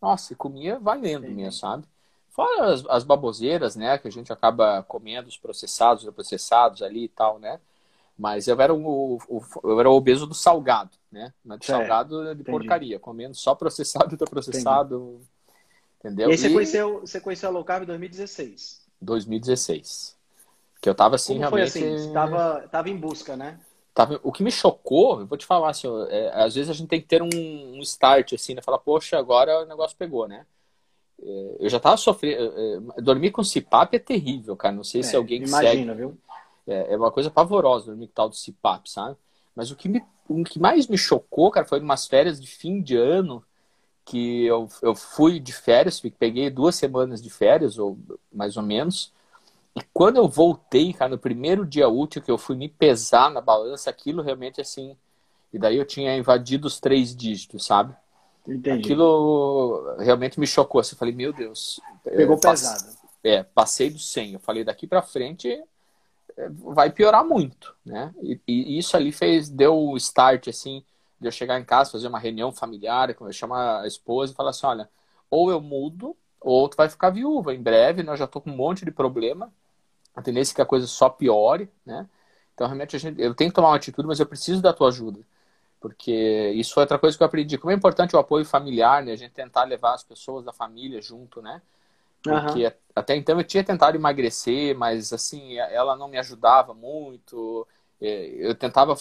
Nossa, 0.00 0.32
e 0.32 0.36
comia 0.36 0.78
valendo 0.78 1.26
Sim. 1.26 1.34
mesmo, 1.34 1.52
sabe? 1.52 1.84
Fora 2.30 2.72
as, 2.72 2.84
as, 2.88 3.04
baboseiras, 3.04 3.76
né? 3.76 3.98
Que 3.98 4.08
a 4.08 4.10
gente 4.10 4.32
acaba 4.32 4.82
comendo, 4.82 5.28
os 5.28 5.36
processados, 5.36 6.04
os 6.04 6.14
processados 6.14 6.82
ali 6.82 7.04
e 7.04 7.08
tal, 7.08 7.38
né? 7.38 7.60
Mas 8.18 8.48
eu 8.48 8.60
era 8.60 8.74
o, 8.74 9.18
o 9.28 9.42
eu 9.64 9.80
era 9.80 9.90
o 9.90 9.94
obeso 9.94 10.26
do 10.26 10.34
salgado, 10.34 10.90
né? 11.10 11.32
Mas 11.44 11.58
do 11.58 11.64
é, 11.64 11.66
salgado 11.66 12.24
de 12.24 12.30
entendi. 12.32 12.50
porcaria, 12.50 12.98
comendo 12.98 13.34
só 13.34 13.54
processado 13.54 14.14
e 14.14 14.18
processado. 14.28 14.96
Entendi. 14.96 15.32
Entendeu? 16.00 16.28
E 16.30 16.32
aí 16.32 16.38
você, 16.38 16.48
e... 16.48 16.52
Conheceu, 16.52 17.00
você 17.00 17.20
conheceu 17.20 17.48
a 17.48 17.52
low 17.52 17.64
carb 17.64 17.84
em 17.84 17.86
2016? 17.86 18.82
2016. 19.00 20.16
Que 20.80 20.88
eu 20.88 20.94
tava 20.94 21.14
assim, 21.14 21.34
Como 21.34 21.40
realmente. 21.40 21.70
Foi 21.70 21.82
assim? 21.82 21.98
Você 21.98 22.12
tava, 22.12 22.68
tava 22.68 22.90
em 22.90 22.96
busca, 22.96 23.36
né? 23.36 23.60
Tava, 23.94 24.18
o 24.22 24.32
que 24.32 24.42
me 24.42 24.50
chocou, 24.50 25.20
eu 25.20 25.26
vou 25.26 25.36
te 25.36 25.44
falar 25.44 25.70
assim, 25.70 25.86
é, 26.08 26.30
às 26.34 26.54
vezes 26.54 26.70
a 26.70 26.72
gente 26.72 26.88
tem 26.88 27.00
que 27.00 27.06
ter 27.06 27.22
um, 27.22 27.28
um 27.28 27.80
start, 27.80 28.32
assim, 28.32 28.54
né? 28.54 28.62
Falar, 28.62 28.78
poxa, 28.78 29.18
agora 29.18 29.62
o 29.62 29.66
negócio 29.66 29.96
pegou, 29.96 30.26
né? 30.26 30.46
É, 31.22 31.56
eu 31.60 31.68
já 31.68 31.78
tava 31.78 31.96
sofrendo. 31.96 32.52
É, 32.56 32.98
é, 32.98 33.02
dormir 33.02 33.30
com 33.30 33.44
CPAP 33.44 33.94
é 33.94 33.98
terrível, 33.98 34.56
cara. 34.56 34.74
Não 34.74 34.84
sei 34.84 35.02
se 35.02 35.14
alguém 35.14 35.42
que 35.42 35.48
imagina, 35.48 35.92
segue. 35.92 35.94
viu? 35.94 36.18
É, 36.66 36.94
é, 36.94 36.96
uma 36.96 37.10
coisa 37.10 37.30
pavorosa 37.30 37.86
dormir 37.86 38.08
com 38.08 38.14
tal 38.14 38.28
do 38.28 38.36
CPAP, 38.36 38.90
sabe? 38.90 39.16
Mas 39.54 39.70
o 39.70 39.76
que, 39.76 39.88
me, 39.88 40.02
o 40.28 40.42
que 40.42 40.58
mais 40.58 40.86
me 40.86 40.96
chocou, 40.96 41.50
cara, 41.50 41.66
foi 41.66 41.80
umas 41.80 42.06
férias 42.06 42.40
de 42.40 42.46
fim 42.46 42.80
de 42.80 42.96
ano 42.96 43.44
que 44.04 44.44
eu, 44.46 44.68
eu 44.80 44.94
fui 44.94 45.38
de 45.38 45.52
férias, 45.52 46.00
peguei 46.00 46.50
duas 46.50 46.74
semanas 46.74 47.22
de 47.22 47.30
férias, 47.30 47.78
ou 47.78 47.98
mais 48.32 48.56
ou 48.56 48.62
menos. 48.62 49.12
E 49.74 49.80
quando 49.92 50.16
eu 50.16 50.28
voltei, 50.28 50.92
cara, 50.92 51.10
no 51.10 51.18
primeiro 51.18 51.64
dia 51.64 51.88
útil 51.88 52.22
que 52.22 52.30
eu 52.30 52.36
fui 52.36 52.56
me 52.56 52.68
pesar 52.68 53.30
na 53.30 53.40
balança, 53.40 53.88
aquilo 53.88 54.22
realmente 54.22 54.60
assim. 54.60 54.96
E 55.52 55.58
daí 55.58 55.76
eu 55.76 55.84
tinha 55.84 56.16
invadido 56.16 56.66
os 56.66 56.78
três 56.78 57.14
dígitos, 57.14 57.64
sabe? 57.64 57.94
Entendi. 58.46 58.80
Aquilo 58.80 59.96
realmente 59.98 60.38
me 60.38 60.46
chocou. 60.46 60.80
Assim, 60.80 60.94
eu 60.94 60.98
falei, 60.98 61.14
meu 61.14 61.32
Deus. 61.32 61.80
Pegou 62.04 62.38
pesado. 62.38 62.96
É, 63.22 63.42
passei 63.42 63.88
do 63.88 63.98
100. 63.98 64.34
Eu 64.34 64.40
falei, 64.40 64.64
daqui 64.64 64.86
para 64.86 65.00
frente 65.00 65.48
é, 66.36 66.48
vai 66.50 66.90
piorar 66.90 67.24
muito, 67.24 67.74
né? 67.84 68.12
E, 68.20 68.40
e, 68.46 68.78
isso 68.78 68.96
ali 68.96 69.12
fez, 69.12 69.48
deu 69.48 69.76
o 69.76 69.96
start, 69.96 70.48
assim, 70.48 70.84
de 71.20 71.28
eu 71.28 71.32
chegar 71.32 71.58
em 71.60 71.64
casa, 71.64 71.92
fazer 71.92 72.08
uma 72.08 72.18
reunião 72.18 72.52
familiar, 72.52 73.10
eu 73.10 73.32
chamar 73.32 73.82
a 73.82 73.86
esposa 73.86 74.32
e 74.32 74.36
falar 74.36 74.50
assim, 74.50 74.66
olha, 74.66 74.88
ou 75.30 75.50
eu 75.50 75.60
mudo, 75.60 76.16
ou 76.40 76.68
tu 76.68 76.76
vai 76.76 76.88
ficar 76.88 77.10
viúva 77.10 77.54
em 77.54 77.62
breve, 77.62 78.02
né? 78.02 78.12
Eu 78.12 78.16
já 78.16 78.26
tô 78.26 78.40
com 78.40 78.50
um 78.50 78.56
monte 78.56 78.84
de 78.84 78.90
problema, 78.90 79.52
a 80.14 80.22
tendência 80.22 80.52
é 80.52 80.56
que 80.56 80.62
a 80.62 80.66
coisa 80.66 80.86
só 80.86 81.08
piore, 81.08 81.70
né? 81.84 82.08
Então, 82.54 82.66
realmente, 82.66 82.94
a 82.96 82.98
gente, 82.98 83.20
eu 83.20 83.34
tenho 83.34 83.50
que 83.50 83.54
tomar 83.54 83.68
uma 83.68 83.76
atitude, 83.76 84.06
mas 84.06 84.20
eu 84.20 84.26
preciso 84.26 84.60
da 84.60 84.72
tua 84.72 84.88
ajuda. 84.88 85.20
Porque 85.80 86.52
isso 86.54 86.74
foi 86.74 86.82
outra 86.82 86.98
coisa 86.98 87.16
que 87.16 87.22
eu 87.22 87.26
aprendi. 87.26 87.58
Como 87.58 87.72
é 87.72 87.74
importante 87.74 88.14
o 88.14 88.18
apoio 88.18 88.44
familiar, 88.44 89.02
né? 89.02 89.12
A 89.12 89.16
gente 89.16 89.32
tentar 89.32 89.64
levar 89.64 89.94
as 89.94 90.04
pessoas 90.04 90.44
da 90.44 90.52
família 90.52 91.02
junto, 91.02 91.42
né? 91.42 91.60
Porque 92.22 92.66
uhum. 92.66 92.72
até 92.94 93.16
então 93.16 93.36
eu 93.36 93.44
tinha 93.44 93.64
tentado 93.64 93.96
emagrecer, 93.96 94.76
mas 94.76 95.12
assim, 95.12 95.58
ela 95.58 95.96
não 95.96 96.06
me 96.06 96.18
ajudava 96.18 96.72
muito. 96.72 97.66
É, 98.04 98.34
eu 98.36 98.52
tentava 98.52 98.96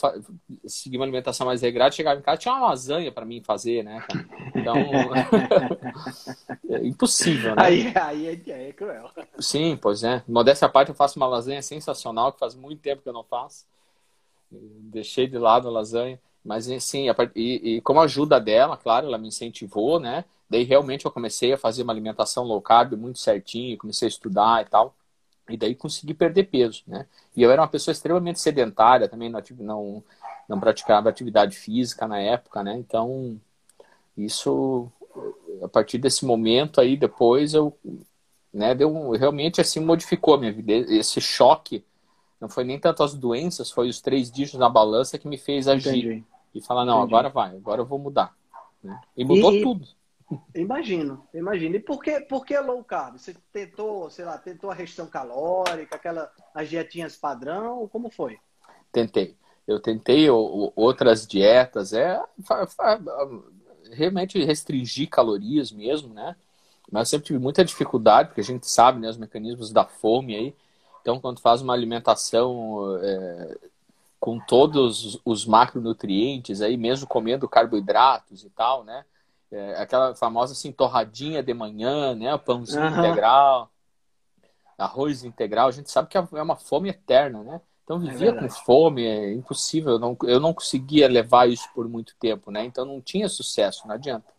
seguir 0.67 0.97
uma 0.97 1.05
alimentação 1.05 1.47
mais 1.47 1.63
regrada, 1.63 1.91
chegava 1.91 2.19
em 2.19 2.23
casa, 2.23 2.37
tinha 2.37 2.53
uma 2.53 2.67
lasanha 2.67 3.11
para 3.11 3.25
mim 3.25 3.41
fazer, 3.41 3.83
né? 3.83 4.05
Então, 4.55 4.75
é 6.69 6.85
impossível, 6.85 7.55
né? 7.55 7.63
Aí, 7.63 7.91
aí 7.95 8.27
é, 8.27 8.69
é, 8.69 8.71
cruel. 8.71 9.09
Sim, 9.39 9.75
pois 9.81 10.03
é. 10.03 10.21
Modéstia 10.27 10.67
à 10.67 10.69
parte, 10.69 10.89
eu 10.89 10.95
faço 10.95 11.17
uma 11.17 11.25
lasanha 11.25 11.63
sensacional, 11.63 12.31
que 12.31 12.37
faz 12.37 12.53
muito 12.53 12.79
tempo 12.79 13.01
que 13.01 13.09
eu 13.09 13.13
não 13.13 13.23
faço. 13.23 13.65
Deixei 14.51 15.25
de 15.25 15.39
lado 15.39 15.67
a 15.67 15.71
lasanha. 15.71 16.19
Mas, 16.45 16.65
sim, 16.83 17.07
e, 17.35 17.77
e 17.77 17.81
como 17.81 18.01
ajuda 18.01 18.39
dela, 18.39 18.77
claro, 18.77 19.07
ela 19.07 19.17
me 19.17 19.29
incentivou, 19.29 19.99
né? 19.99 20.25
Daí, 20.47 20.63
realmente, 20.63 21.05
eu 21.05 21.11
comecei 21.11 21.53
a 21.53 21.57
fazer 21.57 21.81
uma 21.81 21.93
alimentação 21.93 22.43
low 22.43 22.61
carb 22.61 22.93
muito 22.93 23.17
certinho, 23.17 23.77
comecei 23.79 24.07
a 24.07 24.09
estudar 24.09 24.61
e 24.61 24.69
tal. 24.69 24.93
E 25.53 25.57
daí 25.57 25.75
consegui 25.75 26.13
perder 26.13 26.45
peso, 26.45 26.83
né? 26.87 27.05
E 27.35 27.41
eu 27.41 27.51
era 27.51 27.61
uma 27.61 27.67
pessoa 27.67 27.91
extremamente 27.91 28.39
sedentária, 28.39 29.07
também 29.07 29.29
não, 29.29 29.41
não, 29.59 30.03
não 30.47 30.59
praticava 30.59 31.09
atividade 31.09 31.57
física 31.57 32.07
na 32.07 32.19
época, 32.19 32.63
né? 32.63 32.75
Então, 32.77 33.39
isso, 34.17 34.91
a 35.63 35.67
partir 35.67 35.97
desse 35.97 36.25
momento 36.25 36.81
aí, 36.81 36.97
depois 36.97 37.53
eu, 37.53 37.77
né, 38.53 38.75
deu, 38.75 39.11
realmente 39.11 39.61
assim, 39.61 39.79
modificou 39.79 40.35
a 40.35 40.37
minha 40.37 40.51
vida. 40.51 40.71
Esse 40.73 41.21
choque, 41.21 41.83
não 42.39 42.49
foi 42.49 42.63
nem 42.63 42.79
tanto 42.79 43.03
as 43.03 43.13
doenças, 43.13 43.71
foi 43.71 43.89
os 43.89 44.01
três 44.01 44.31
dígitos 44.31 44.59
na 44.59 44.69
balança 44.69 45.17
que 45.17 45.27
me 45.27 45.37
fez 45.37 45.67
agir. 45.67 46.05
Entendi. 46.05 46.23
E 46.53 46.61
falar, 46.61 46.83
não, 46.83 46.97
Entendi. 46.99 47.13
agora 47.13 47.29
vai, 47.29 47.55
agora 47.55 47.81
eu 47.81 47.85
vou 47.85 47.97
mudar. 47.97 48.35
Né? 48.83 48.99
E 49.15 49.23
mudou 49.23 49.53
e, 49.53 49.61
tudo. 49.61 49.87
Imagino, 50.55 51.27
imagino. 51.33 51.75
E 51.75 51.79
por 51.79 52.01
que, 52.01 52.21
por 52.21 52.45
que 52.45 52.57
low 52.59 52.83
carb? 52.83 53.17
Você 53.17 53.35
tentou, 53.51 54.09
sei 54.09 54.25
lá, 54.25 54.37
tentou 54.37 54.69
a 54.69 54.73
restrição 54.73 55.07
calórica, 55.07 55.95
aquela 55.95 56.31
as 56.53 56.69
dietinhas 56.69 57.15
padrão, 57.15 57.87
como 57.87 58.09
foi? 58.09 58.37
Tentei. 58.91 59.35
Eu 59.67 59.79
tentei 59.79 60.29
outras 60.29 61.25
dietas, 61.25 61.93
é 61.93 62.21
realmente 63.91 64.43
restringir 64.43 65.09
calorias 65.09 65.71
mesmo, 65.71 66.13
né? 66.13 66.35
Mas 66.91 67.07
eu 67.07 67.11
sempre 67.11 67.27
tive 67.27 67.39
muita 67.39 67.63
dificuldade, 67.63 68.29
porque 68.29 68.41
a 68.41 68.43
gente 68.43 68.67
sabe 68.67 68.99
né, 68.99 69.09
os 69.09 69.17
mecanismos 69.17 69.71
da 69.71 69.85
fome 69.85 70.35
aí. 70.35 70.55
Então, 71.01 71.19
quando 71.19 71.39
faz 71.39 71.61
uma 71.61 71.73
alimentação 71.73 72.99
é, 73.01 73.57
com 74.19 74.39
todos 74.39 75.19
os 75.23 75.45
macronutrientes 75.45 76.61
aí, 76.61 76.75
mesmo 76.75 77.07
comendo 77.07 77.47
carboidratos 77.47 78.43
e 78.43 78.49
tal, 78.49 78.83
né? 78.83 79.05
É, 79.51 79.81
aquela 79.81 80.15
famosa 80.15 80.53
assim, 80.53 80.71
torradinha 80.71 81.43
de 81.43 81.53
manhã, 81.53 82.15
né? 82.15 82.33
O 82.33 82.39
pãozinho 82.39 82.83
uhum. 82.83 82.99
integral, 82.99 83.69
arroz 84.77 85.23
integral. 85.23 85.67
A 85.67 85.71
gente 85.71 85.91
sabe 85.91 86.07
que 86.07 86.17
é 86.17 86.21
uma 86.21 86.55
fome 86.55 86.89
eterna, 86.89 87.43
né? 87.43 87.61
Então 87.83 87.97
é 87.97 87.99
vivia 87.99 88.29
é 88.29 88.33
com 88.33 88.49
fome, 88.49 89.05
é 89.05 89.33
impossível. 89.33 89.93
Eu 89.93 89.99
não, 89.99 90.17
eu 90.23 90.39
não 90.39 90.53
conseguia 90.53 91.07
levar 91.09 91.49
isso 91.49 91.67
por 91.73 91.87
muito 91.89 92.15
tempo, 92.17 92.49
né? 92.49 92.63
Então 92.63 92.85
não 92.85 93.01
tinha 93.01 93.27
sucesso, 93.27 93.87
não 93.87 93.95
adianta. 93.95 94.31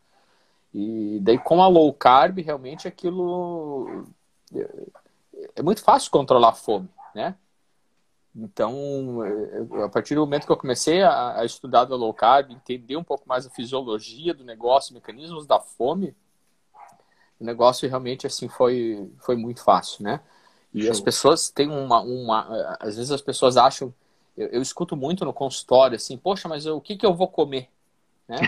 E 0.72 1.18
daí 1.20 1.38
com 1.38 1.62
a 1.62 1.68
low 1.68 1.92
carb, 1.92 2.38
realmente 2.38 2.88
aquilo 2.88 4.06
é, 4.54 4.68
é 5.56 5.62
muito 5.62 5.82
fácil 5.82 6.10
controlar 6.10 6.50
a 6.50 6.54
fome, 6.54 6.88
né? 7.14 7.36
Então, 8.34 9.20
a 9.84 9.88
partir 9.90 10.14
do 10.14 10.22
momento 10.22 10.46
que 10.46 10.52
eu 10.52 10.56
comecei 10.56 11.02
a, 11.02 11.40
a 11.40 11.44
estudar 11.44 11.84
do 11.84 11.96
low 11.96 12.14
carb, 12.14 12.50
entender 12.50 12.96
um 12.96 13.04
pouco 13.04 13.28
mais 13.28 13.46
a 13.46 13.50
fisiologia 13.50 14.32
do 14.32 14.42
negócio, 14.42 14.94
mecanismos 14.94 15.46
da 15.46 15.60
fome, 15.60 16.16
o 17.38 17.44
negócio 17.44 17.88
realmente 17.88 18.26
assim 18.26 18.48
foi, 18.48 19.10
foi 19.18 19.36
muito 19.36 19.62
fácil, 19.62 20.04
né? 20.04 20.20
E 20.72 20.82
Show. 20.82 20.90
as 20.90 21.00
pessoas 21.00 21.50
têm 21.50 21.68
uma, 21.68 22.00
uma. 22.00 22.76
Às 22.80 22.96
vezes 22.96 23.10
as 23.10 23.20
pessoas 23.20 23.56
acham. 23.56 23.92
Eu, 24.34 24.48
eu 24.48 24.62
escuto 24.62 24.96
muito 24.96 25.24
no 25.24 25.32
consultório 25.32 25.96
assim, 25.96 26.16
poxa, 26.16 26.48
mas 26.48 26.64
eu, 26.64 26.76
o 26.76 26.80
que, 26.80 26.96
que 26.96 27.04
eu 27.04 27.12
vou 27.12 27.28
comer? 27.28 27.68
Né? 28.32 28.38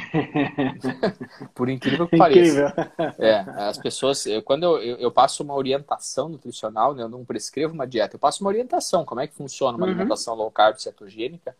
Por 1.54 1.68
incrível 1.68 2.08
que 2.08 2.16
pareça. 2.16 2.74
É, 3.18 3.40
as 3.68 3.76
pessoas, 3.76 4.24
eu, 4.24 4.42
quando 4.42 4.62
eu, 4.62 4.78
eu, 4.78 4.96
eu, 4.96 5.12
passo 5.12 5.42
uma 5.42 5.54
orientação 5.54 6.28
nutricional, 6.30 6.94
né, 6.94 7.02
eu 7.02 7.08
não 7.08 7.24
prescrevo 7.24 7.74
uma 7.74 7.86
dieta, 7.86 8.16
eu 8.16 8.20
passo 8.20 8.42
uma 8.42 8.48
orientação, 8.48 9.04
como 9.04 9.20
é 9.20 9.26
que 9.26 9.34
funciona 9.34 9.76
uma 9.76 9.84
uhum. 9.84 9.92
alimentação 9.92 10.34
low 10.34 10.50
carb 10.50 10.78
cetogênica, 10.78 11.54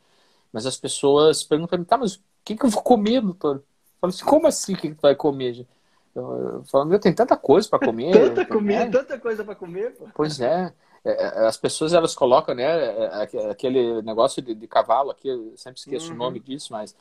mas 0.51 0.65
as 0.65 0.77
pessoas 0.79 1.45
perguntam 1.45 1.85
tá, 1.85 1.99
mas 1.99 2.15
o 2.15 2.21
que, 2.43 2.57
que 2.57 2.65
eu 2.65 2.71
vou 2.71 2.83
comer, 2.83 3.21
doutor? 3.21 3.57
Eu 3.57 3.63
falo 4.01 4.11
assim, 4.11 4.25
como 4.25 4.47
assim, 4.47 4.73
o 4.73 4.77
que, 4.77 4.89
que 4.89 4.95
tu 4.95 5.03
vai 5.03 5.15
comer? 5.15 5.67
Eu, 6.15 6.33
eu 6.33 6.65
falo, 6.65 6.87
meu, 6.87 6.99
tem 6.99 7.13
tanta 7.13 7.37
coisa 7.37 7.69
para 7.69 7.85
comer. 7.85 8.13
tanta 8.33 8.47
comida, 8.47 8.91
tanta 8.91 9.19
coisa 9.19 9.45
para 9.45 9.55
comer, 9.55 9.95
pô. 9.97 10.09
Pois 10.15 10.41
é. 10.41 10.73
é. 11.05 11.11
é 11.11 11.47
as 11.47 11.59
pessoas 11.59 11.93
elas 11.93 12.15
colocam 12.15 12.55
né 12.55 12.65
é, 12.65 13.51
aquele 13.51 14.01
negócio 14.01 14.41
de, 14.41 14.55
de 14.55 14.67
cavalo 14.67 15.11
aqui 15.11 15.29
eu 15.29 15.53
sempre 15.57 15.79
esqueço 15.79 16.09
uhum. 16.09 16.15
o 16.15 16.19
nome 16.19 16.41
disso 16.41 16.73
mas 16.73 16.95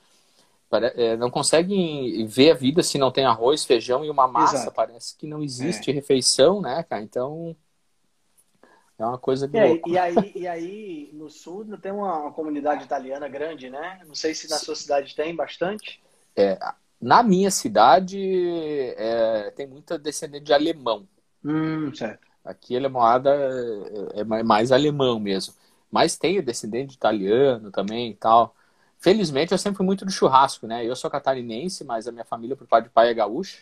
não 1.17 1.29
conseguem 1.29 2.25
ver 2.25 2.51
a 2.51 2.55
vida 2.55 2.83
se 2.83 2.97
não 2.97 3.11
tem 3.11 3.25
arroz, 3.25 3.65
feijão 3.65 4.03
e 4.03 4.09
uma 4.09 4.27
massa. 4.27 4.55
Exato. 4.55 4.73
Parece 4.73 5.17
que 5.17 5.27
não 5.27 5.41
existe 5.43 5.91
é. 5.91 5.93
refeição, 5.93 6.61
né, 6.61 6.83
cara? 6.83 7.01
Então 7.01 7.55
é 8.97 9.05
uma 9.05 9.17
coisa 9.17 9.47
de 9.47 9.57
é, 9.57 9.81
e, 9.85 9.97
aí, 9.97 10.31
e 10.35 10.47
aí, 10.47 11.09
no 11.13 11.29
sul 11.29 11.65
tem 11.77 11.91
uma, 11.91 12.31
comunidade 12.31 12.83
italiana 12.83 13.27
grande, 13.27 13.69
né? 13.69 13.99
Não 14.07 14.15
sei 14.15 14.33
se 14.33 14.49
na 14.49 14.57
sua 14.57 14.75
cidade 14.75 15.15
tem 15.15 15.35
bastante. 15.35 16.01
É, 16.35 16.57
na 17.01 17.23
minha 17.23 17.51
cidade 17.51 18.17
é, 18.95 19.51
tem 19.55 19.67
muita 19.67 19.97
descendente 19.97 20.45
de 20.45 20.53
alemão. 20.53 21.07
Hum, 21.43 21.93
certo. 21.93 22.25
Aqui 22.45 22.77
a 22.77 22.89
moada 22.89 23.31
é, 24.15 24.21
é 24.21 24.23
mais 24.23 24.71
alemão 24.71 25.19
mesmo. 25.19 25.53
Mas 25.89 26.17
tem 26.17 26.41
descendente 26.41 26.95
italiano 26.95 27.71
também 27.71 28.11
e 28.11 28.15
tal. 28.15 28.55
Felizmente, 29.03 29.51
eu 29.51 29.57
sempre 29.57 29.75
fui 29.75 29.85
muito 29.85 30.05
do 30.05 30.11
churrasco, 30.11 30.65
né? 30.65 30.85
Eu 30.85 30.95
sou 30.95 31.11
catarinense, 31.11 31.83
mas 31.83 32.07
a 32.07 32.11
minha 32.13 32.23
família, 32.23 32.55
por 32.55 32.65
parte 32.65 32.85
de 32.85 32.89
pai, 32.89 33.09
é 33.09 33.13
gaúcha. 33.13 33.57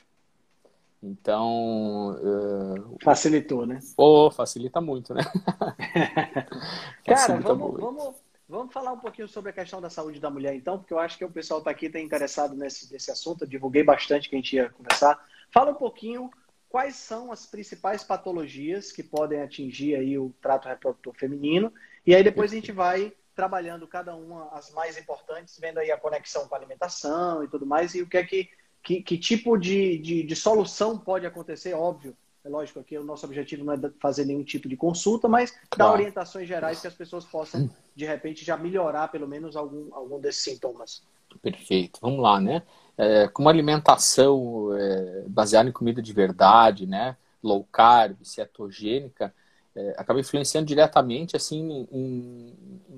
Então. 1.01 2.15
Uh... 2.21 2.97
Facilitou, 3.03 3.65
né? 3.65 3.79
Pô, 3.97 4.29
facilita 4.29 4.79
muito, 4.79 5.15
né? 5.15 5.23
Cara, 7.03 7.39
vamos, 7.39 7.79
vamos, 7.79 8.15
vamos 8.47 8.71
falar 8.71 8.91
um 8.91 8.99
pouquinho 8.99 9.27
sobre 9.27 9.49
a 9.49 9.53
questão 9.53 9.81
da 9.81 9.89
saúde 9.89 10.19
da 10.19 10.29
mulher, 10.29 10.53
então, 10.53 10.77
porque 10.77 10.93
eu 10.93 10.99
acho 10.99 11.17
que 11.17 11.25
o 11.25 11.31
pessoal 11.31 11.57
está 11.57 11.71
aqui 11.71 11.89
tá 11.89 11.99
interessado 11.99 12.53
nesse, 12.53 12.93
nesse 12.93 13.09
assunto. 13.09 13.43
Eu 13.43 13.47
divulguei 13.47 13.83
bastante 13.83 14.29
que 14.29 14.35
a 14.35 14.37
gente 14.37 14.55
ia 14.55 14.69
conversar. 14.69 15.19
Fala 15.51 15.71
um 15.71 15.75
pouquinho 15.75 16.29
quais 16.69 16.97
são 16.97 17.31
as 17.31 17.47
principais 17.47 18.03
patologias 18.03 18.91
que 18.91 19.01
podem 19.01 19.41
atingir 19.41 19.95
aí 19.95 20.19
o 20.19 20.31
trato 20.39 20.67
reprodutor 20.67 21.15
feminino. 21.15 21.73
E 22.05 22.13
aí 22.13 22.23
depois 22.23 22.51
a 22.51 22.55
gente 22.55 22.71
vai 22.71 23.11
trabalhando 23.35 23.87
cada 23.87 24.15
uma 24.15 24.49
as 24.49 24.71
mais 24.71 24.97
importantes, 24.97 25.57
vendo 25.59 25.79
aí 25.79 25.91
a 25.91 25.97
conexão 25.97 26.47
com 26.47 26.55
a 26.55 26.57
alimentação 26.57 27.43
e 27.43 27.47
tudo 27.47 27.65
mais, 27.65 27.95
e 27.95 28.01
o 28.01 28.07
que 28.07 28.17
é 28.17 28.23
que 28.23 28.49
que, 28.83 29.01
que 29.01 29.17
tipo 29.17 29.57
de, 29.57 29.97
de, 29.99 30.23
de, 30.23 30.35
solução 30.35 30.97
pode 30.97 31.25
acontecer? 31.25 31.73
Óbvio, 31.73 32.15
é 32.43 32.49
lógico 32.49 32.83
que 32.83 32.97
o 32.97 33.03
nosso 33.03 33.25
objetivo 33.25 33.63
não 33.63 33.73
é 33.73 33.77
fazer 33.99 34.25
nenhum 34.25 34.43
tipo 34.43 34.67
de 34.67 34.75
consulta, 34.75 35.27
mas 35.27 35.51
claro. 35.69 35.91
dar 35.91 35.91
orientações 35.91 36.47
gerais 36.47 36.81
que 36.81 36.87
as 36.87 36.93
pessoas 36.93 37.23
possam, 37.23 37.69
de 37.95 38.05
repente, 38.05 38.43
já 38.43 38.57
melhorar 38.57 39.09
pelo 39.09 39.27
menos 39.27 39.55
algum, 39.55 39.93
algum 39.93 40.19
desses 40.19 40.43
sintomas. 40.43 41.03
Perfeito. 41.41 41.99
Vamos 42.01 42.19
lá, 42.19 42.41
né? 42.41 42.63
É, 42.97 43.27
com 43.27 43.43
uma 43.43 43.51
alimentação 43.51 44.75
é, 44.75 45.23
baseada 45.27 45.69
em 45.69 45.73
comida 45.73 46.01
de 46.01 46.11
verdade, 46.11 46.85
né? 46.85 47.15
Low 47.41 47.63
carb, 47.71 48.17
cetogênica, 48.23 49.33
é, 49.75 49.95
acaba 49.97 50.19
influenciando 50.19 50.67
diretamente 50.67 51.35
assim 51.35 51.87
em, 51.91 51.97
em 51.99 52.53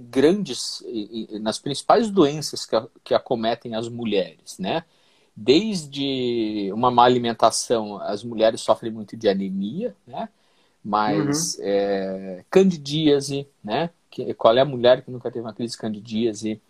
grandes, 0.10 0.84
em, 0.88 1.40
nas 1.40 1.60
principais 1.60 2.10
doenças 2.10 2.66
que, 2.66 2.76
que 3.04 3.14
acometem 3.14 3.76
as 3.76 3.88
mulheres, 3.88 4.58
né? 4.60 4.84
Desde 5.36 6.72
uma 6.74 6.92
má 6.92 7.06
alimentação, 7.06 7.98
as 7.98 8.24
mulheres 8.24 8.62
sofrem 8.62 8.92
muito 8.92 9.18
de 9.18 9.28
anemia, 9.28 9.96
né? 10.06 10.30
Mas 10.84 11.56
uhum. 11.56 11.64
é, 11.64 12.46
candidíase, 12.50 13.48
né? 13.64 13.90
Que, 14.10 14.34
qual 14.34 14.56
é 14.58 14.62
a 14.62 14.66
mulher 14.66 15.04
que 15.04 15.12
nunca 15.12 15.32
teve 15.32 15.46
uma 15.46 15.54
crise 15.54 15.74
de 15.74 15.80
candidíase? 15.80 16.62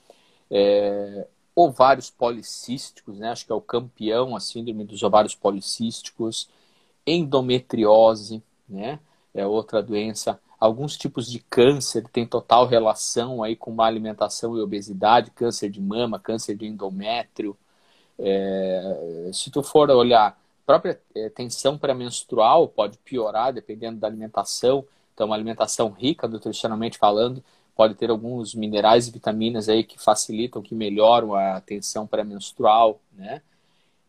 É, 0.50 1.28
ovários 1.56 2.10
policísticos, 2.10 3.20
né? 3.20 3.30
Acho 3.32 3.46
que 3.46 3.52
é 3.52 3.56
o 3.56 3.62
campeão, 3.62 4.36
a 4.36 4.40
síndrome 4.40 4.84
dos 4.86 5.04
ovários 5.04 5.36
policísticos, 5.36 6.50
endometriose, 7.06 8.42
né? 8.68 9.00
É 9.34 9.46
outra 9.46 9.82
doença. 9.82 10.40
Alguns 10.60 10.96
tipos 10.96 11.30
de 11.30 11.40
câncer 11.40 12.08
têm 12.08 12.26
total 12.26 12.66
relação 12.66 13.44
aí 13.44 13.56
com 13.56 13.72
má 13.72 13.86
alimentação 13.86 14.58
e 14.58 14.62
obesidade, 14.62 15.32
câncer 15.32 15.70
de 15.70 15.82
mama, 15.82 16.20
câncer 16.20 16.56
de 16.56 16.66
endométrio. 16.66 17.58
É, 18.18 19.30
se 19.34 19.52
tu 19.52 19.62
for 19.64 19.90
olhar, 19.90 20.40
própria 20.66 21.00
é, 21.16 21.30
tensão 21.30 21.78
pré-menstrual 21.78 22.68
pode 22.68 22.98
piorar 23.00 23.52
dependendo 23.52 24.00
da 24.00 24.08
alimentação. 24.08 24.86
Então, 25.14 25.28
uma 25.28 25.36
alimentação 25.36 25.90
rica, 25.90 26.28
nutricionalmente 26.28 26.98
falando, 26.98 27.44
pode 27.76 27.96
ter 27.96 28.10
alguns 28.10 28.56
minerais 28.56 29.08
e 29.08 29.12
vitaminas 29.12 29.70
aí 29.70 29.84
que 29.84 30.00
facilitam, 30.02 30.62
que 30.62 30.74
melhoram 30.74 31.36
a 31.36 31.60
tensão 31.62 32.08
pré-menstrual, 32.08 33.00
né? 33.12 33.42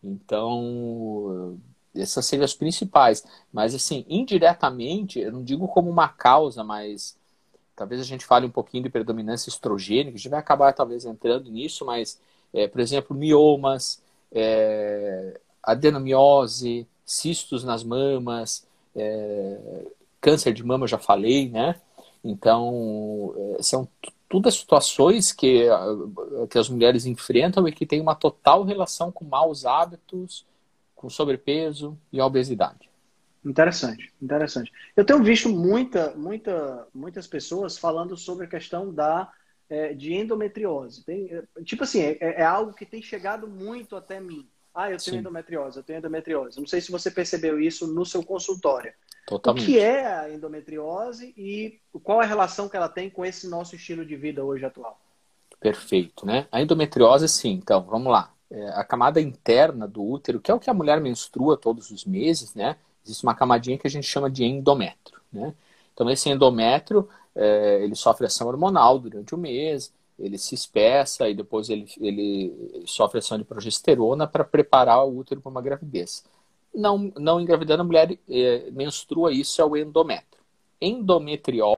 Então, 0.02 1.58
essas 1.94 2.26
seriam 2.26 2.44
as 2.44 2.54
principais. 2.54 3.24
Mas, 3.52 3.74
assim, 3.74 4.04
indiretamente, 4.08 5.20
eu 5.20 5.32
não 5.32 5.42
digo 5.44 5.68
como 5.68 5.90
uma 5.90 6.08
causa, 6.08 6.64
mas 6.64 7.16
talvez 7.76 8.00
a 8.00 8.04
gente 8.04 8.24
fale 8.24 8.46
um 8.46 8.50
pouquinho 8.50 8.84
de 8.84 8.90
predominância 8.90 9.48
estrogênica, 9.48 10.14
a 10.14 10.18
gente 10.18 10.28
vai 10.28 10.38
acabar 10.38 10.72
talvez 10.72 11.04
entrando 11.04 11.50
nisso, 11.50 11.84
mas, 11.84 12.20
é, 12.52 12.68
por 12.68 12.80
exemplo, 12.80 13.16
miomas, 13.16 14.00
é, 14.32 15.40
adenomiose, 15.62 16.86
cistos 17.04 17.64
nas 17.64 17.82
mamas, 17.82 18.66
é, 18.94 19.86
câncer 20.20 20.52
de 20.52 20.64
mama, 20.64 20.86
já 20.86 20.98
falei, 20.98 21.48
né? 21.48 21.80
Então, 22.22 23.34
é, 23.58 23.62
são 23.62 23.86
todas 24.28 24.54
situações 24.54 25.32
que, 25.32 25.68
que 26.50 26.58
as 26.58 26.68
mulheres 26.68 27.06
enfrentam 27.06 27.68
e 27.68 27.72
que 27.72 27.86
têm 27.86 28.00
uma 28.00 28.14
total 28.14 28.64
relação 28.64 29.12
com 29.12 29.24
maus 29.24 29.64
hábitos, 29.66 30.44
com 31.04 31.10
sobrepeso 31.10 31.98
e 32.10 32.18
obesidade. 32.18 32.88
Interessante, 33.44 34.10
interessante. 34.22 34.72
Eu 34.96 35.04
tenho 35.04 35.22
visto 35.22 35.50
muita, 35.50 36.14
muita, 36.16 36.88
muitas 36.94 37.26
pessoas 37.26 37.76
falando 37.76 38.16
sobre 38.16 38.46
a 38.46 38.48
questão 38.48 38.90
da, 38.90 39.30
é, 39.68 39.92
de 39.92 40.14
endometriose. 40.14 41.04
Tem, 41.04 41.28
é, 41.30 41.62
tipo 41.62 41.84
assim, 41.84 42.00
é, 42.00 42.16
é, 42.20 42.42
algo 42.42 42.72
que 42.72 42.86
tem 42.86 43.02
chegado 43.02 43.46
muito 43.46 43.96
até 43.96 44.18
mim. 44.18 44.48
Ah, 44.74 44.90
eu 44.90 44.96
tenho 44.96 45.16
Sim. 45.16 45.18
endometriose, 45.18 45.76
eu 45.76 45.82
tenho 45.82 45.98
endometriose. 45.98 46.58
Não 46.58 46.66
sei 46.66 46.80
se 46.80 46.90
você 46.90 47.10
percebeu 47.10 47.60
isso 47.60 47.86
no 47.86 48.06
seu 48.06 48.24
consultório. 48.24 48.94
Totalmente. 49.26 49.62
O 49.62 49.66
que 49.66 49.78
é 49.78 50.06
a 50.06 50.30
endometriose 50.30 51.34
e 51.36 51.80
qual 52.02 52.18
a 52.18 52.24
relação 52.24 52.66
que 52.66 52.78
ela 52.78 52.88
tem 52.88 53.10
com 53.10 53.26
esse 53.26 53.46
nosso 53.46 53.76
estilo 53.76 54.06
de 54.06 54.16
vida 54.16 54.42
hoje 54.42 54.64
atual? 54.64 54.98
Perfeito, 55.60 56.24
né? 56.24 56.48
A 56.50 56.62
endometriose, 56.62 57.28
sim. 57.28 57.52
Então, 57.52 57.82
vamos 57.82 58.10
lá. 58.10 58.34
É, 58.54 58.68
a 58.70 58.84
camada 58.84 59.20
interna 59.20 59.88
do 59.88 60.02
útero, 60.02 60.40
que 60.40 60.50
é 60.50 60.54
o 60.54 60.60
que 60.60 60.70
a 60.70 60.74
mulher 60.74 61.00
menstrua 61.00 61.56
todos 61.56 61.90
os 61.90 62.04
meses, 62.04 62.54
né? 62.54 62.76
Existe 63.04 63.24
uma 63.24 63.34
camadinha 63.34 63.78
que 63.78 63.86
a 63.86 63.90
gente 63.90 64.06
chama 64.06 64.30
de 64.30 64.44
endométrio, 64.44 65.20
né? 65.32 65.54
Então, 65.92 66.08
esse 66.10 66.28
endométrio, 66.28 67.08
é, 67.34 67.82
ele 67.82 67.94
sofre 67.94 68.26
ação 68.26 68.48
hormonal 68.48 68.98
durante 68.98 69.34
o 69.34 69.38
mês, 69.38 69.92
ele 70.18 70.38
se 70.38 70.54
espessa 70.54 71.28
e 71.28 71.34
depois 71.34 71.68
ele, 71.68 71.86
ele 72.00 72.84
sofre 72.86 73.18
ação 73.18 73.38
de 73.38 73.44
progesterona 73.44 74.26
para 74.26 74.44
preparar 74.44 75.04
o 75.04 75.16
útero 75.18 75.40
para 75.40 75.50
uma 75.50 75.62
gravidez 75.62 76.24
não, 76.74 77.12
não 77.16 77.40
engravidando, 77.40 77.82
a 77.82 77.84
mulher 77.84 78.18
é, 78.28 78.70
menstrua, 78.72 79.32
isso 79.32 79.62
é 79.62 79.64
o 79.64 79.76
endométrio. 79.76 80.42
Endometriose. 80.80 81.76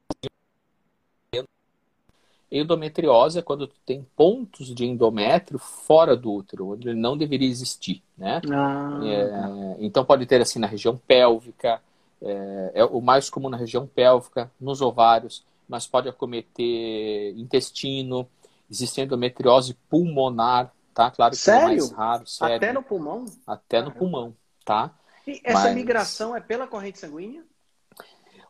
Endometriose 2.50 3.38
é 3.38 3.42
quando 3.42 3.66
tu 3.66 3.74
tem 3.85 4.06
pontos 4.16 4.74
de 4.74 4.87
endométrio 4.87 5.59
fora 5.59 6.16
do 6.16 6.32
útero, 6.32 6.72
onde 6.72 6.88
ele 6.88 6.98
não 6.98 7.16
deveria 7.16 7.48
existir, 7.48 8.02
né? 8.16 8.40
Ah. 8.50 9.00
É, 9.04 9.76
então 9.85 10.04
pode 10.04 10.26
ter 10.26 10.40
assim 10.40 10.59
na 10.59 10.66
região 10.66 10.96
pélvica, 11.09 11.80
é, 12.22 12.70
é, 12.74 12.85
o 12.85 13.00
mais 13.00 13.28
comum 13.28 13.48
na 13.48 13.56
região 13.56 13.87
pélvica, 13.87 14.50
nos 14.61 14.80
ovários, 14.80 15.44
mas 15.68 15.87
pode 15.87 16.09
acometer 16.09 17.37
intestino, 17.37 18.28
existe 18.70 19.00
endometriose 19.00 19.74
pulmonar, 19.90 20.72
tá? 20.94 21.11
Claro 21.11 21.32
que 21.32 21.38
sério? 21.38 21.64
é 21.64 21.66
mais 21.68 21.90
raro, 21.90 22.26
sério. 22.26 22.56
Até 22.56 22.72
no 22.72 22.82
pulmão? 22.82 23.24
Até 23.46 23.82
no 23.82 23.90
pulmão 23.90 24.35
tá? 24.66 24.90
E 25.26 25.40
essa 25.44 25.64
Mas... 25.64 25.74
migração 25.74 26.37
é 26.37 26.40
pela 26.40 26.66
corrente 26.66 26.98
sanguínea? 26.98 27.42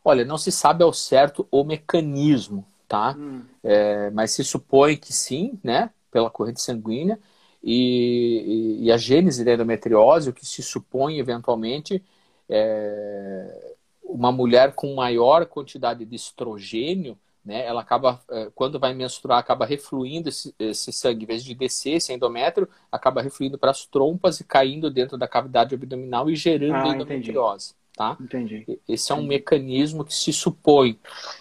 Olha, 0.03 0.25
não 0.25 0.37
se 0.37 0.51
sabe 0.51 0.83
ao 0.83 0.91
certo 0.91 1.47
o 1.51 1.63
mecanismo, 1.63 2.65
tá? 2.87 3.15
Hum. 3.17 3.43
É, 3.63 4.09
mas 4.11 4.31
se 4.31 4.43
supõe 4.43 4.95
que 4.97 5.13
sim, 5.13 5.59
né? 5.63 5.89
Pela 6.11 6.29
corrente 6.29 6.61
sanguínea. 6.61 7.19
E, 7.63 8.77
e, 8.79 8.85
e, 8.85 8.91
a 8.91 8.97
gênese 8.97 9.43
da 9.43 9.53
endometriose, 9.53 10.29
o 10.29 10.33
que 10.33 10.45
se 10.45 10.61
supõe 10.63 11.19
eventualmente 11.19 12.03
é 12.47 13.73
uma 14.03 14.31
mulher 14.31 14.73
com 14.73 14.95
maior 14.95 15.45
quantidade 15.45 16.05
de 16.05 16.15
estrogênio 16.15 17.17
né, 17.47 17.65
ela 17.65 17.79
acaba, 17.79 18.21
eh, 18.29 18.51
quando 18.53 18.77
vai 18.77 18.93
menstruar, 18.93 19.39
acaba 19.39 19.65
refluindo 19.65 20.27
esse, 20.27 20.53
esse 20.59 20.91
sangue, 20.91 21.23
em 21.23 21.25
vez 21.25 21.45
de 21.45 21.55
descer 21.55 21.93
esse 21.93 22.11
endométrio, 22.11 22.67
acaba 22.91 23.21
refluindo 23.21 23.57
para 23.57 23.71
as 23.71 23.85
trompas 23.85 24.41
e 24.41 24.43
caindo 24.43 24.91
dentro 24.91 25.17
da 25.17 25.29
cavidade 25.29 25.73
abdominal 25.73 26.29
e 26.29 26.35
gerando 26.35 26.89
ah, 26.89 26.93
endometriose. 26.93 27.69
Entendi. 27.69 27.77
Tá? 27.97 28.15
Entendi. 28.21 28.79
Esse 28.87 29.11
é 29.11 29.15
um 29.15 29.25
mecanismo 29.25 30.05
que 30.05 30.13
se 30.13 30.31
supõe. 30.31 30.99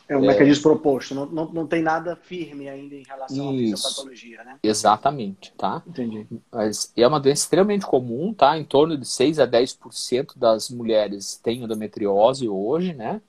É 0.09 0.16
um 0.16 0.25
é... 0.25 0.29
mecanismo 0.29 0.62
proposto, 0.62 1.14
não, 1.14 1.27
não, 1.27 1.53
não 1.53 1.66
tem 1.66 1.83
nada 1.83 2.16
firme 2.16 2.66
ainda 2.66 2.95
em 2.95 3.03
relação 3.03 3.55
Isso. 3.55 3.87
à 3.87 3.90
patologia, 3.90 4.42
né? 4.42 4.59
Exatamente, 4.62 5.53
tá? 5.53 5.83
Entendi. 5.87 6.27
Mas 6.51 6.90
é 6.97 7.07
uma 7.07 7.21
doença 7.21 7.42
extremamente 7.42 7.85
comum, 7.85 8.33
tá? 8.33 8.57
Em 8.57 8.64
torno 8.64 8.97
de 8.97 9.07
6 9.07 9.38
a 9.38 9.47
10% 9.47 10.38
das 10.38 10.71
mulheres 10.71 11.37
têm 11.37 11.62
endometriose 11.62 12.49
hoje, 12.49 12.95
né? 12.95 13.21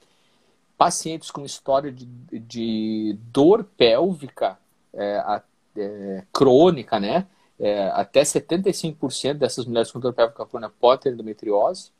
pacientes 0.78 1.32
com 1.32 1.44
história 1.44 1.92
de, 1.92 2.06
de 2.06 3.18
dor 3.34 3.64
pélvica 3.64 4.58
é, 4.94 5.42
é, 5.76 6.24
crônica, 6.32 7.00
né? 7.00 7.28
É, 7.60 7.88
até 7.88 8.22
75% 8.22 9.34
dessas 9.34 9.66
mulheres 9.66 9.92
com 9.92 10.00
dor 10.00 10.14
pélvica 10.14 10.46
crônica 10.46 10.74
podem 10.80 11.04
ter 11.04 11.14
endometriose. 11.14 11.92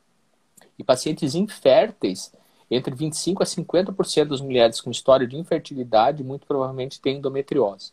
E 0.78 0.84
pacientes 0.84 1.34
inférteis, 1.34 2.32
entre 2.70 2.94
25% 2.94 3.40
a 3.40 3.44
50% 3.44 4.28
das 4.28 4.40
mulheres 4.40 4.80
com 4.80 4.90
história 4.90 5.26
de 5.26 5.36
infertilidade, 5.36 6.22
muito 6.22 6.46
provavelmente 6.46 7.00
têm 7.00 7.16
endometriose. 7.16 7.92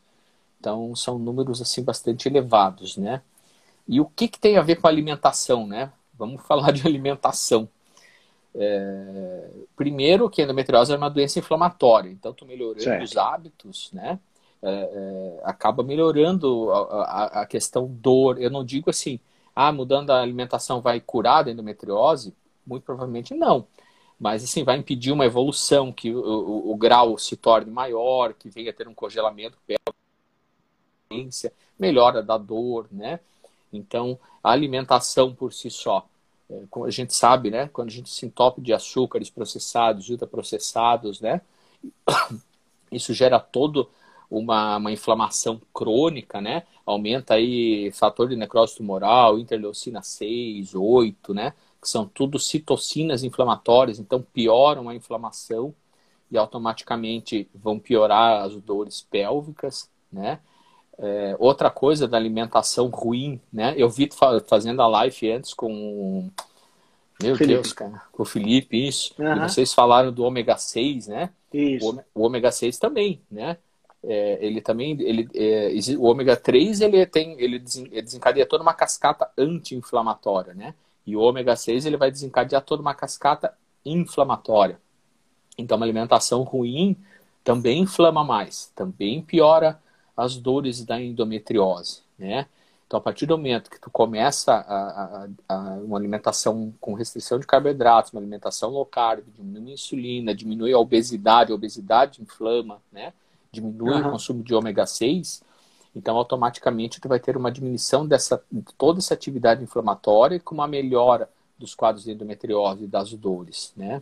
Então, 0.60 0.95
são 0.95 1.17
números 1.17 1.62
assim 1.62 1.84
bastante 1.84 2.28
elevados, 2.28 2.98
né? 2.98 3.21
E 3.88 4.02
o 4.02 4.06
que, 4.06 4.28
que 4.28 4.39
tem 4.39 4.58
a 4.58 4.62
ver 4.62 4.78
com 4.78 4.88
a 4.88 4.89
alimentação, 4.89 5.67
né? 5.67 5.91
Vamos 6.13 6.41
falar 6.48 6.71
de 6.71 6.86
alimentação. 6.86 7.69
É, 8.54 9.50
primeiro, 9.76 10.30
que 10.30 10.41
a 10.41 10.45
endometriose 10.45 10.93
é 10.93 10.98
uma 10.98 11.10
doença 11.10 11.39
inflamatória, 11.39 12.10
então 12.10 12.34
tu 12.34 12.45
melhorando 12.45 12.84
certo. 12.84 13.04
os 13.04 13.17
hábitos, 13.17 13.89
né? 13.91 14.19
É, 14.62 14.69
é, 14.71 15.41
acaba 15.43 15.84
melhorando 15.84 16.71
a, 16.71 17.04
a, 17.04 17.41
a, 17.41 17.45
questão 17.45 17.86
dor. 17.88 18.41
Eu 18.41 18.50
não 18.50 18.63
digo 18.63 18.89
assim, 18.89 19.19
ah, 19.56 19.71
mudando 19.71 20.10
a 20.10 20.21
alimentação 20.21 20.82
vai 20.82 21.00
curar 21.00 21.48
a 21.48 21.52
endometriose? 21.52 22.34
Muito 22.65 22.84
provavelmente 22.84 23.34
não. 23.34 23.67
Mas 24.19 24.43
assim, 24.43 24.63
vai 24.63 24.78
impedir 24.78 25.12
uma 25.12 25.25
evolução, 25.25 25.91
que 25.91 26.13
o, 26.13 26.19
o, 26.19 26.71
o 26.71 26.78
grau 26.78 27.17
se 27.17 27.36
torne 27.36 27.69
maior, 27.71 28.34
que 28.34 28.49
venha 28.49 28.71
a 28.71 28.73
ter 28.73 28.88
um 28.88 28.93
congelamento 28.93 29.58
melhora 31.78 32.23
da 32.23 32.38
dor, 32.38 32.88
né? 32.91 33.19
Então, 33.71 34.17
a 34.43 34.51
alimentação 34.51 35.34
por 35.34 35.54
si 35.54 35.69
só 35.69 36.08
é, 36.49 36.63
como 36.69 36.86
a 36.86 36.91
gente 36.91 37.13
sabe, 37.13 37.49
né? 37.51 37.69
Quando 37.73 37.89
a 37.89 37.91
gente 37.91 38.10
se 38.10 38.25
entope 38.25 38.62
de 38.62 38.73
açúcares 38.73 39.30
processados, 39.30 40.10
ultraprocessados, 40.10 41.19
né? 41.21 41.41
Isso 42.91 43.13
gera 43.13 43.39
todo 43.39 43.89
uma, 44.30 44.78
uma 44.78 44.91
inflamação 44.91 45.62
crônica, 45.73 46.39
né? 46.39 46.63
aumenta 46.86 47.34
aí 47.34 47.91
fator 47.91 48.30
de 48.30 48.36
necrose 48.36 48.75
tumoral, 48.75 49.39
interleucina 49.39 50.01
6, 50.01 50.75
8, 50.75 51.34
né? 51.34 51.54
Que 51.86 51.89
são 51.91 52.08
tudo 52.08 52.39
citocinas 52.39 53.24
inflamatórias, 53.24 54.00
então 54.00 54.19
pioram 54.19 54.89
a 54.89 54.95
inflamação 54.95 55.71
e 56.32 56.36
automaticamente 56.36 57.48
vão 57.54 57.78
piorar 57.78 58.41
as 58.43 58.56
dores 58.56 59.06
pélvicas, 59.08 59.88
né? 60.12 60.39
É, 60.98 61.36
outra 61.38 61.69
coisa 61.69 62.08
da 62.08 62.17
alimentação 62.17 62.88
ruim, 62.88 63.39
né? 63.54 63.76
Eu 63.78 63.88
vi 63.88 64.10
fazendo 64.48 64.82
a 64.82 64.88
live 64.88 65.32
antes 65.32 65.54
com 65.54 66.28
meu 67.21 67.36
Felipe. 67.36 67.54
Deus, 67.54 67.71
cara, 67.71 68.02
com 68.12 68.24
o 68.24 68.26
Felipe, 68.26 68.88
isso. 68.88 69.13
Uhum. 69.19 69.45
E 69.45 69.50
vocês 69.50 69.71
falaram 69.71 70.12
do 70.12 70.24
ômega 70.24 70.58
6, 70.58 71.06
né? 71.06 71.30
Isso. 71.54 72.02
O 72.15 72.24
ômega 72.24 72.52
6 72.52 72.80
também, 72.80 73.21
né? 73.30 73.60
É, 74.04 74.39
ele 74.43 74.60
também, 74.60 75.00
ele, 75.02 75.30
é, 75.36 75.71
o 76.00 76.06
ômega 76.06 76.36
3 76.36 76.82
ele 76.82 77.06
tem, 77.06 77.39
ele 77.39 77.60
desencadeia 77.60 78.48
toda 78.48 78.63
uma 78.63 78.74
cascata 78.74 79.30
anti-inflamatória, 79.38 80.56
né? 80.56 80.74
E 81.06 81.15
o 81.15 81.22
ômega 81.22 81.56
6 81.56 81.86
ele 81.86 81.98
vai 81.98 82.12
desencadear 82.12 82.63
toda 82.63 82.82
uma 82.82 82.96
cascata 82.96 83.54
inflamatória. 83.86 84.80
Então, 85.58 85.78
uma 85.78 85.86
alimentação 85.86 86.44
ruim 86.44 86.98
também 87.44 87.82
inflama 87.82 88.24
mais, 88.24 88.72
também 88.76 89.22
piora 89.22 89.80
as 90.18 90.36
dores 90.38 90.84
da 90.84 91.00
endometriose, 91.00 92.02
né? 92.18 92.48
Então, 92.88 93.00
a 93.00 93.02
partir 93.02 93.26
do 93.26 93.38
momento 93.38 93.70
que 93.70 93.80
tu 93.80 93.89
começa 93.89 94.54
a, 94.54 95.26
a, 95.26 95.28
a 95.50 95.60
uma 95.80 95.98
alimentação 95.98 96.74
com 96.80 96.94
restrição 96.94 97.39
de 97.39 97.48
carboidratos, 97.48 98.13
uma 98.13 98.22
alimentação 98.22 98.70
low 98.70 98.86
carb, 98.86 99.24
diminui 99.36 99.72
a 99.72 99.74
insulina, 99.74 100.36
diminui 100.36 100.72
a 100.72 100.78
obesidade, 100.78 101.52
a 101.52 101.56
obesidade 101.56 102.22
inflama, 102.22 102.80
né? 102.91 103.12
Diminui 103.52 103.91
uhum. 103.91 104.08
o 104.08 104.12
consumo 104.12 104.44
de 104.44 104.54
ômega 104.54 104.86
6, 104.86 105.44
então 105.96 106.18
automaticamente 106.18 107.00
tu 107.00 107.08
vai 107.08 107.20
ter 107.20 107.38
uma 107.38 107.52
diminuição 107.52 108.06
dessa 108.06 108.44
de 108.52 108.74
toda 108.78 109.00
essa 109.00 109.14
atividade 109.14 109.64
inflamatória 109.64 110.40
com 110.40 110.54
uma 110.54 110.68
melhora 110.68 111.30
dos 111.58 111.74
quadros 111.74 112.04
de 112.04 112.12
endometriose 112.12 112.84
e 112.84 112.88
das 112.88 113.14
dores, 113.14 113.72
né? 113.78 114.02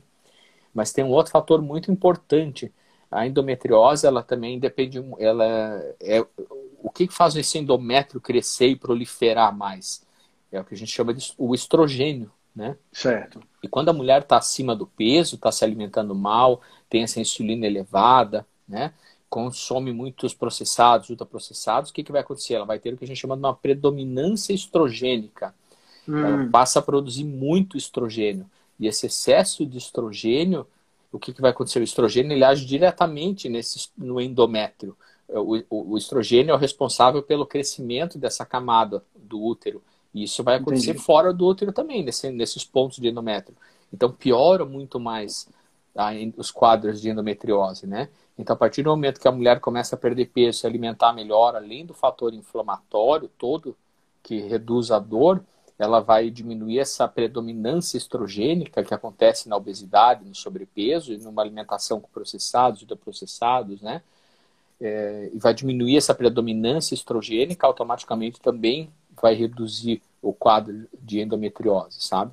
Mas 0.74 0.92
tem 0.92 1.04
um 1.04 1.12
outro 1.12 1.32
fator 1.32 1.62
muito 1.62 1.92
importante. 1.92 2.74
A 3.12 3.28
endometriose, 3.28 4.08
ela 4.08 4.24
também 4.24 4.58
depende, 4.58 5.04
ela 5.20 5.46
é 6.02 6.26
o 6.80 6.90
que 6.90 7.08
faz 7.08 7.36
esse 7.36 7.60
endométrio 7.60 8.20
crescer 8.20 8.68
e 8.68 8.76
proliferar 8.76 9.56
mais? 9.56 10.04
É 10.52 10.60
o 10.60 10.66
que 10.66 10.74
a 10.74 10.78
gente 10.78 10.92
chama 10.92 11.14
de 11.14 11.32
o 11.38 11.54
estrogênio, 11.54 12.32
né? 12.56 12.76
Certo. 12.92 13.40
E 13.62 13.68
quando 13.68 13.90
a 13.90 13.94
mulher 13.94 14.22
está 14.22 14.38
acima 14.38 14.76
do 14.76 14.88
peso, 14.88 15.36
está 15.36 15.52
se 15.52 15.64
alimentando 15.64 16.16
mal, 16.16 16.60
tem 16.90 17.04
essa 17.04 17.20
insulina 17.20 17.68
elevada, 17.68 18.46
né? 18.68 18.94
Consome 19.34 19.92
muitos 19.92 20.32
processados, 20.32 21.10
ultraprocessados, 21.10 21.90
o 21.90 21.94
que, 21.94 22.04
que 22.04 22.12
vai 22.12 22.22
acontecer? 22.22 22.54
Ela 22.54 22.66
vai 22.66 22.78
ter 22.78 22.94
o 22.94 22.98
que 22.98 23.04
a 23.04 23.08
gente 23.08 23.20
chama 23.20 23.36
de 23.36 23.42
uma 23.42 23.56
predominância 23.56 24.54
estrogênica. 24.54 25.56
Hum. 26.08 26.20
Ela 26.20 26.50
passa 26.52 26.78
a 26.78 26.82
produzir 26.84 27.24
muito 27.24 27.76
estrogênio. 27.76 28.46
E 28.80 28.86
esse 28.86 29.08
excesso 29.08 29.66
de 29.66 29.80
estrogênio, 29.80 30.68
o 31.12 31.18
que, 31.18 31.34
que 31.34 31.42
vai 31.42 31.50
acontecer? 31.50 31.80
O 31.80 31.84
estrogênio 31.84 32.32
ele 32.32 32.44
age 32.44 32.64
diretamente 32.64 33.50
nesse, 33.50 33.90
no 33.98 34.22
endométrio. 34.22 34.96
O, 35.28 35.58
o, 35.68 35.94
o 35.94 35.98
estrogênio 35.98 36.52
é 36.52 36.56
o 36.56 36.60
responsável 36.60 37.24
pelo 37.24 37.48
crescimento 37.48 38.20
dessa 38.20 38.46
camada 38.46 39.04
do 39.16 39.44
útero. 39.44 39.82
E 40.14 40.26
isso 40.26 40.44
vai 40.44 40.58
acontecer 40.58 40.92
Entendi. 40.92 41.04
fora 41.04 41.34
do 41.34 41.48
útero 41.48 41.74
também, 41.74 42.04
nesse, 42.04 42.30
nesses 42.30 42.64
pontos 42.64 43.00
de 43.00 43.08
endométrio. 43.08 43.58
Então 43.92 44.12
piora 44.12 44.64
muito 44.64 45.00
mais 45.00 45.50
tá, 45.92 46.12
os 46.38 46.52
quadros 46.52 47.02
de 47.02 47.10
endometriose, 47.10 47.88
né? 47.88 48.10
Então, 48.38 48.56
a 48.56 48.58
partir 48.58 48.82
do 48.84 48.90
momento 48.90 49.20
que 49.20 49.28
a 49.28 49.32
mulher 49.32 49.60
começa 49.60 49.96
a 49.96 50.00
perder 50.00 50.28
peso, 50.28 50.60
se 50.60 50.68
alimentar 50.68 51.14
melhor, 51.14 51.56
além 51.56 51.86
do 51.86 51.94
fator 51.94 52.34
inflamatório 52.34 53.30
todo, 53.38 53.76
que 54.24 54.40
reduz 54.40 54.90
a 54.90 54.98
dor, 55.00 55.44
ela 55.78 56.00
vai 56.00 56.30
diminuir 56.30 56.80
essa 56.80 57.08
predominância 57.08 57.98
estrogênica 57.98 58.84
que 58.84 58.94
acontece 58.94 59.50
na 59.50 59.58
obesidade, 59.58 60.26
no 60.26 60.34
sobrepeso 60.34 61.14
e 61.14 61.18
numa 61.18 61.42
alimentação 61.42 62.00
com 62.00 62.08
processados, 62.10 62.82
ultraprocessados, 62.82 63.82
né? 63.82 64.02
É, 64.82 65.30
e 65.34 65.38
vai 65.38 65.54
diminuir 65.54 65.98
essa 65.98 66.14
predominância 66.14 66.94
estrogênica, 66.94 67.66
automaticamente 67.66 68.40
também 68.42 68.90
vai 69.22 69.34
reduzir 69.34 70.02
o 70.22 70.34
quadro 70.34 70.88
de 71.02 71.22
endometriose, 71.22 72.02
sabe? 72.02 72.32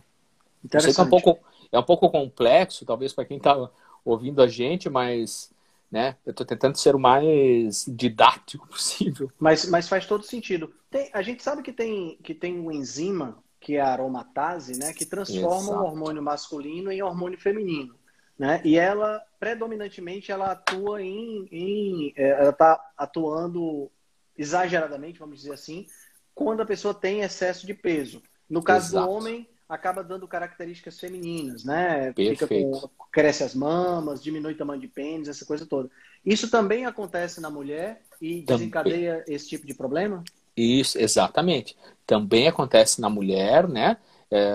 Eu 0.72 0.80
sei 0.80 0.92
que 0.92 1.00
é 1.00 1.04
um 1.04 1.08
pouco, 1.08 1.38
é 1.72 1.78
um 1.78 1.82
pouco 1.82 2.10
complexo, 2.10 2.84
talvez 2.84 3.12
para 3.12 3.24
quem 3.24 3.36
está 3.36 3.70
ouvindo 4.04 4.42
a 4.42 4.48
gente, 4.48 4.88
mas 4.88 5.50
né? 5.90 6.16
Eu 6.24 6.30
estou 6.30 6.46
tentando 6.46 6.76
ser 6.76 6.94
o 6.94 7.00
mais 7.00 7.84
didático 7.88 8.66
possível. 8.68 9.30
Mas, 9.38 9.66
mas 9.66 9.88
faz 9.88 10.06
todo 10.06 10.24
sentido. 10.24 10.72
Tem, 10.90 11.10
a 11.12 11.22
gente 11.22 11.42
sabe 11.42 11.62
que 11.62 11.72
tem, 11.72 12.18
que 12.22 12.34
tem 12.34 12.58
uma 12.58 12.72
enzima, 12.72 13.42
que 13.58 13.76
é 13.76 13.80
a 13.80 13.88
aromatase, 13.88 14.78
né? 14.78 14.92
Que 14.92 15.04
transforma 15.04 15.72
Exato. 15.72 15.78
o 15.78 15.84
hormônio 15.84 16.22
masculino 16.22 16.92
em 16.92 17.02
hormônio 17.02 17.38
feminino. 17.38 17.94
Né? 18.38 18.62
E 18.64 18.78
ela, 18.78 19.22
predominantemente, 19.38 20.32
ela 20.32 20.52
atua 20.52 21.02
em... 21.02 21.46
em 21.50 22.12
é, 22.16 22.30
ela 22.30 22.50
está 22.50 22.80
atuando 22.96 23.90
exageradamente, 24.38 25.18
vamos 25.18 25.40
dizer 25.40 25.52
assim, 25.52 25.86
quando 26.34 26.62
a 26.62 26.66
pessoa 26.66 26.94
tem 26.94 27.20
excesso 27.20 27.66
de 27.66 27.74
peso. 27.74 28.22
No 28.48 28.62
caso 28.62 28.92
Exato. 28.92 29.06
do 29.06 29.12
homem, 29.12 29.46
acaba 29.70 30.02
dando 30.02 30.26
características 30.26 30.98
femininas, 30.98 31.64
né? 31.64 32.12
Com, 32.12 32.90
cresce 33.12 33.44
as 33.44 33.54
mamas, 33.54 34.20
diminui 34.20 34.52
o 34.52 34.56
tamanho 34.56 34.80
de 34.80 34.88
pênis, 34.88 35.28
essa 35.28 35.46
coisa 35.46 35.64
toda. 35.64 35.88
Isso 36.26 36.50
também 36.50 36.84
acontece 36.84 37.40
na 37.40 37.48
mulher 37.48 38.02
e 38.20 38.42
desencadeia 38.42 39.20
também. 39.20 39.34
esse 39.34 39.48
tipo 39.48 39.66
de 39.66 39.72
problema? 39.72 40.24
Isso, 40.56 40.98
exatamente. 40.98 41.76
Também 42.04 42.48
acontece 42.48 43.00
na 43.00 43.08
mulher, 43.08 43.68
né? 43.68 43.96
É, 44.28 44.54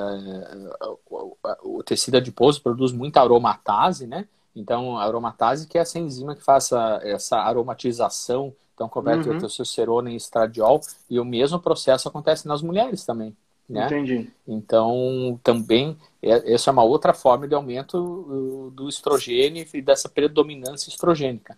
o, 1.63 1.82
tecido 1.84 2.17
adiposo 2.17 2.62
produz 2.62 2.91
muita 2.91 3.21
aromatase, 3.21 4.06
né? 4.06 4.28
Então, 4.54 4.97
a 4.97 5.06
aromatase 5.06 5.67
que 5.67 5.78
é 5.78 5.82
essa 5.82 5.97
enzima 5.97 6.36
que 6.36 6.43
faz 6.43 6.65
essa, 6.65 6.99
essa 7.04 7.38
aromatização, 7.38 8.54
então 8.73 8.89
converte 8.89 9.30
uhum. 9.30 9.38
o 9.38 9.39
testosterona 9.39 10.12
em 10.12 10.15
estradiol, 10.15 10.82
e 11.10 11.19
o 11.19 11.25
mesmo 11.25 11.60
processo 11.60 12.08
acontece 12.10 12.47
nas 12.47 12.62
mulheres 12.62 13.06
também. 13.06 13.36
Né? 13.67 13.86
Entendi. 13.86 14.32
Então, 14.47 15.39
também, 15.43 15.97
é, 16.21 16.54
essa 16.54 16.69
é 16.69 16.73
uma 16.73 16.84
outra 16.84 17.13
forma 17.13 17.47
de 17.47 17.56
aumento 17.56 18.71
do 18.73 18.88
estrogênio 18.88 19.65
e 19.73 19.82
dessa 19.82 20.08
predominância 20.08 20.89
estrogênica. 20.89 21.58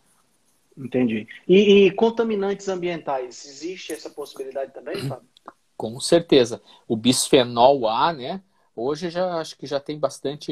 Entendi. 0.78 1.28
E, 1.48 1.88
e 1.88 1.92
contaminantes 1.92 2.68
ambientais, 2.70 3.46
existe 3.46 3.92
essa 3.92 4.10
possibilidade 4.10 4.72
também, 4.74 4.98
Fábio? 5.08 5.28
Com 5.76 6.00
certeza. 6.00 6.62
O 6.88 6.96
bisfenol 6.96 7.88
A, 7.88 8.14
né? 8.14 8.42
Hoje 8.76 9.10
já 9.10 9.40
acho 9.40 9.58
que 9.58 9.66
já 9.66 9.80
tem 9.80 9.98
bastante, 9.98 10.52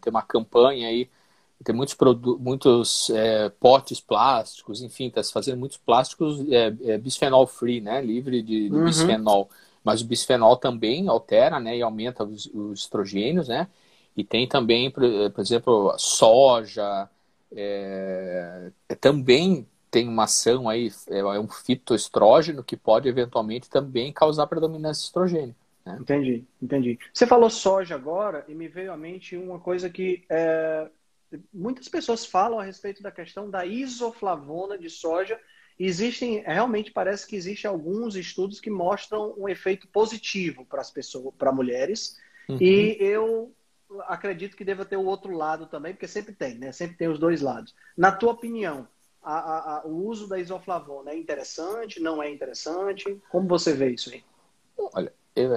tem 0.00 0.10
uma 0.10 0.22
campanha 0.22 0.88
aí, 0.88 1.08
tem 1.62 1.74
muitos, 1.74 1.96
muitos 2.40 3.10
é, 3.10 3.48
potes 3.48 4.00
plásticos, 4.00 4.82
enfim, 4.82 5.06
está 5.06 5.22
se 5.22 5.32
fazendo 5.32 5.58
muitos 5.58 5.78
plásticos 5.78 6.40
é, 6.50 6.74
é, 6.84 6.98
bisfenol 6.98 7.46
free, 7.46 7.80
né? 7.80 8.00
Livre 8.02 8.42
de, 8.42 8.68
de 8.68 8.74
uhum. 8.74 8.84
bisfenol. 8.84 9.48
Mas 9.84 10.00
o 10.00 10.06
bisfenol 10.06 10.56
também 10.56 11.08
altera, 11.08 11.58
né, 11.58 11.76
e 11.76 11.82
aumenta 11.82 12.24
os, 12.24 12.46
os 12.46 12.80
estrogênios, 12.80 13.48
né? 13.48 13.68
E 14.16 14.22
tem 14.22 14.46
também, 14.46 14.90
por, 14.90 15.02
por 15.30 15.40
exemplo, 15.40 15.94
soja, 15.98 17.08
é, 17.54 18.70
também 19.00 19.66
tem 19.90 20.08
uma 20.08 20.24
ação 20.24 20.68
aí, 20.68 20.90
é, 21.08 21.18
é 21.18 21.40
um 21.40 21.48
fitoestrógeno 21.48 22.64
que 22.64 22.76
pode 22.76 23.08
eventualmente 23.08 23.68
também 23.68 24.12
causar 24.12 24.46
predominância 24.46 25.04
estrogênica. 25.04 25.58
Né? 25.84 25.98
Entendi, 26.00 26.44
entendi. 26.60 26.98
Você 27.12 27.26
falou 27.26 27.50
soja 27.50 27.94
agora 27.94 28.44
e 28.48 28.54
me 28.54 28.68
veio 28.68 28.92
à 28.92 28.96
mente 28.96 29.36
uma 29.36 29.58
coisa 29.58 29.90
que 29.90 30.24
é, 30.30 30.88
muitas 31.52 31.88
pessoas 31.88 32.24
falam 32.24 32.58
a 32.58 32.64
respeito 32.64 33.02
da 33.02 33.10
questão 33.10 33.50
da 33.50 33.66
isoflavona 33.66 34.78
de 34.78 34.88
soja 34.88 35.38
existem, 35.78 36.40
realmente 36.40 36.90
parece 36.90 37.26
que 37.26 37.36
existem 37.36 37.70
alguns 37.70 38.16
estudos 38.16 38.60
que 38.60 38.70
mostram 38.70 39.34
um 39.36 39.48
efeito 39.48 39.88
positivo 39.88 40.64
para 40.64 40.80
as 40.80 40.90
pessoas, 40.90 41.34
para 41.36 41.52
mulheres. 41.52 42.16
Uhum. 42.48 42.58
E 42.60 42.96
eu 43.00 43.52
acredito 44.06 44.56
que 44.56 44.64
deva 44.64 44.84
ter 44.84 44.96
o 44.96 45.04
outro 45.04 45.36
lado 45.36 45.66
também, 45.66 45.92
porque 45.92 46.08
sempre 46.08 46.32
tem, 46.32 46.56
né? 46.56 46.72
Sempre 46.72 46.96
tem 46.96 47.08
os 47.08 47.18
dois 47.18 47.40
lados. 47.40 47.74
Na 47.96 48.12
tua 48.12 48.32
opinião, 48.32 48.86
a, 49.22 49.34
a, 49.34 49.78
a, 49.78 49.86
o 49.86 50.06
uso 50.06 50.28
da 50.28 50.38
isoflavona 50.38 51.10
é 51.10 51.18
interessante? 51.18 52.00
Não 52.00 52.22
é 52.22 52.30
interessante? 52.30 53.20
Como 53.30 53.48
você 53.48 53.72
vê 53.72 53.90
isso 53.90 54.10
aí? 54.10 54.22
Olha, 54.94 55.12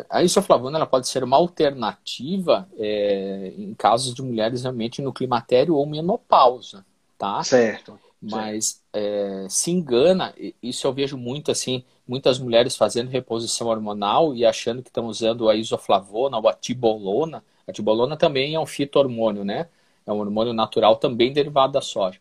a 0.09 0.23
isoflavona 0.23 0.77
ela 0.77 0.85
pode 0.85 1.07
ser 1.07 1.23
uma 1.23 1.37
alternativa 1.37 2.67
é, 2.77 3.53
em 3.57 3.73
casos 3.73 4.13
de 4.13 4.21
mulheres 4.21 4.63
realmente 4.63 5.01
no 5.01 5.13
climatério 5.13 5.75
ou 5.75 5.85
menopausa, 5.85 6.85
tá? 7.17 7.43
Certo 7.43 7.99
mas 8.25 8.81
é, 8.95 9.47
se 9.49 9.71
engana, 9.71 10.33
isso 10.63 10.87
eu 10.87 10.93
vejo 10.93 11.17
muito 11.17 11.51
assim, 11.51 11.83
muitas 12.07 12.39
mulheres 12.39 12.75
fazendo 12.77 13.09
reposição 13.09 13.67
hormonal 13.67 14.33
e 14.35 14.45
achando 14.45 14.81
que 14.81 14.89
estão 14.89 15.07
usando 15.07 15.49
a 15.49 15.55
isoflavona 15.55 16.37
ou 16.37 16.47
a 16.47 16.53
tibolona. 16.53 17.43
A 17.67 17.73
tibolona 17.73 18.15
também 18.17 18.55
é 18.55 18.59
um 18.59 18.65
fito-hormônio, 18.65 19.43
né? 19.43 19.67
É 20.05 20.13
um 20.13 20.19
hormônio 20.19 20.53
natural 20.53 20.95
também 20.97 21.33
derivado 21.33 21.73
da 21.73 21.81
soja. 21.81 22.19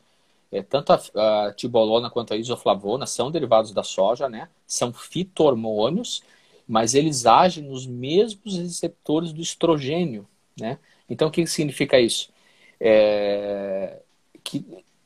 é, 0.53 0.63
tanto 0.63 0.93
a, 0.93 1.49
a, 1.49 1.53
tibolona 1.55 2.11
quanto 2.11 2.35
a 2.35 2.37
isoflavona 2.37 3.07
são 3.07 3.31
derivados 3.31 3.73
da 3.73 3.83
soja, 3.83 4.29
né? 4.29 4.49
São 4.67 4.93
fito-hormônios, 4.93 6.23
mas 6.67 6.95
eles 6.95 7.27
agem 7.27 7.65
nos 7.65 7.87
mesmos 7.87 8.57
receptores 8.59 9.33
do 9.33 9.43
estrogênio, 9.43 10.29
né? 10.59 10.79
Então, 11.09 11.29
o 11.29 11.31
que 11.31 11.47
significa 11.47 12.01
isso? 12.01 12.33
É, 12.81 14.03
que, 14.45 14.65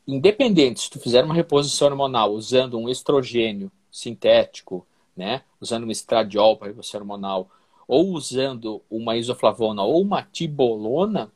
independente 0.09 0.81
se 0.81 0.91
tu 0.91 0.99
fizer 0.99 1.25
uma 1.25 1.35
reposição 1.35 1.89
hormonal 1.89 2.33
usando 2.33 2.79
um 2.79 2.89
estrogênio 2.89 3.71
sintético, 3.91 4.87
né? 5.17 5.43
Usando 5.61 5.85
um 5.85 5.91
estradiol 5.91 6.57
para 6.57 6.69
reposição 6.69 7.01
hormonal, 7.01 7.51
ou 7.87 8.13
usando 8.13 8.81
uma 8.91 9.17
isoflavona 9.17 9.83
ou 9.83 10.01
uma 10.01 10.23
tibolona, 10.23 11.31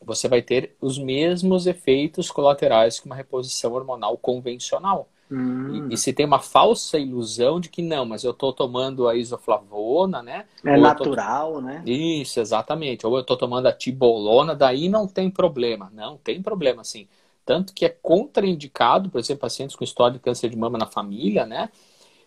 você 0.00 0.28
vai 0.28 0.40
ter 0.40 0.76
os 0.80 0.98
mesmos 0.98 1.66
efeitos 1.66 2.30
colaterais 2.30 2.98
que 2.98 3.06
uma 3.06 3.16
reposição 3.16 3.72
hormonal 3.72 4.16
convencional. 4.16 5.08
Hum. 5.30 5.88
E, 5.90 5.94
e, 5.94 5.96
se 5.98 6.12
tem 6.12 6.24
uma 6.24 6.38
falsa 6.38 6.98
ilusão 6.98 7.60
de 7.60 7.68
que 7.68 7.82
não, 7.82 8.06
mas 8.06 8.24
eu 8.24 8.30
estou 8.30 8.50
tomando 8.50 9.06
a 9.06 9.14
isoflavona, 9.14 10.22
né? 10.22 10.46
É 10.64 10.74
Ou 10.74 10.80
natural, 10.80 11.54
tô... 11.54 11.60
né? 11.60 11.82
Isso, 11.84 12.40
exatamente. 12.40 13.06
Ou 13.06 13.14
eu 13.14 13.20
estou 13.20 13.36
tomando 13.36 13.66
a 13.66 13.72
tibolona, 13.72 14.54
daí 14.54 14.88
não 14.88 15.06
tem 15.06 15.30
problema. 15.30 15.90
Não, 15.92 16.16
tem 16.16 16.40
problema 16.40 16.82
sim. 16.82 17.06
Tanto 17.48 17.72
que 17.72 17.86
é 17.86 17.88
contraindicado, 17.88 19.08
por 19.08 19.18
exemplo, 19.18 19.40
pacientes 19.40 19.74
com 19.74 19.82
história 19.82 20.12
de 20.12 20.18
câncer 20.18 20.50
de 20.50 20.56
mama 20.56 20.76
na 20.76 20.84
família, 20.84 21.46
né? 21.46 21.70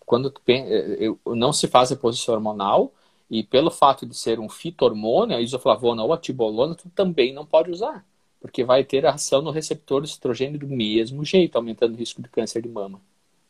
Quando 0.03 0.34
eh, 0.47 1.13
não 1.27 1.53
se 1.53 1.67
faz 1.67 1.91
reposição 1.91 2.34
hormonal, 2.34 2.91
e 3.29 3.43
pelo 3.43 3.69
fato 3.69 4.03
de 4.03 4.17
ser 4.17 4.39
um 4.39 4.49
fito-hormônio, 4.49 5.38
a 5.38 5.39
isoflavona 5.39 6.03
ou 6.03 6.12
a 6.12 6.17
tibolona, 6.17 6.73
tu 6.73 6.89
também 6.89 7.31
não 7.31 7.45
pode 7.45 7.69
usar, 7.69 8.03
porque 8.39 8.63
vai 8.63 8.84
ter 8.84 9.05
ação 9.05 9.43
no 9.43 9.51
receptor 9.51 10.01
do 10.01 10.07
estrogênio 10.07 10.57
do 10.57 10.67
mesmo 10.67 11.23
jeito, 11.23 11.55
aumentando 11.55 11.93
o 11.93 11.97
risco 11.97 12.19
de 12.19 12.27
câncer 12.27 12.63
de 12.63 12.69
mama. 12.69 12.99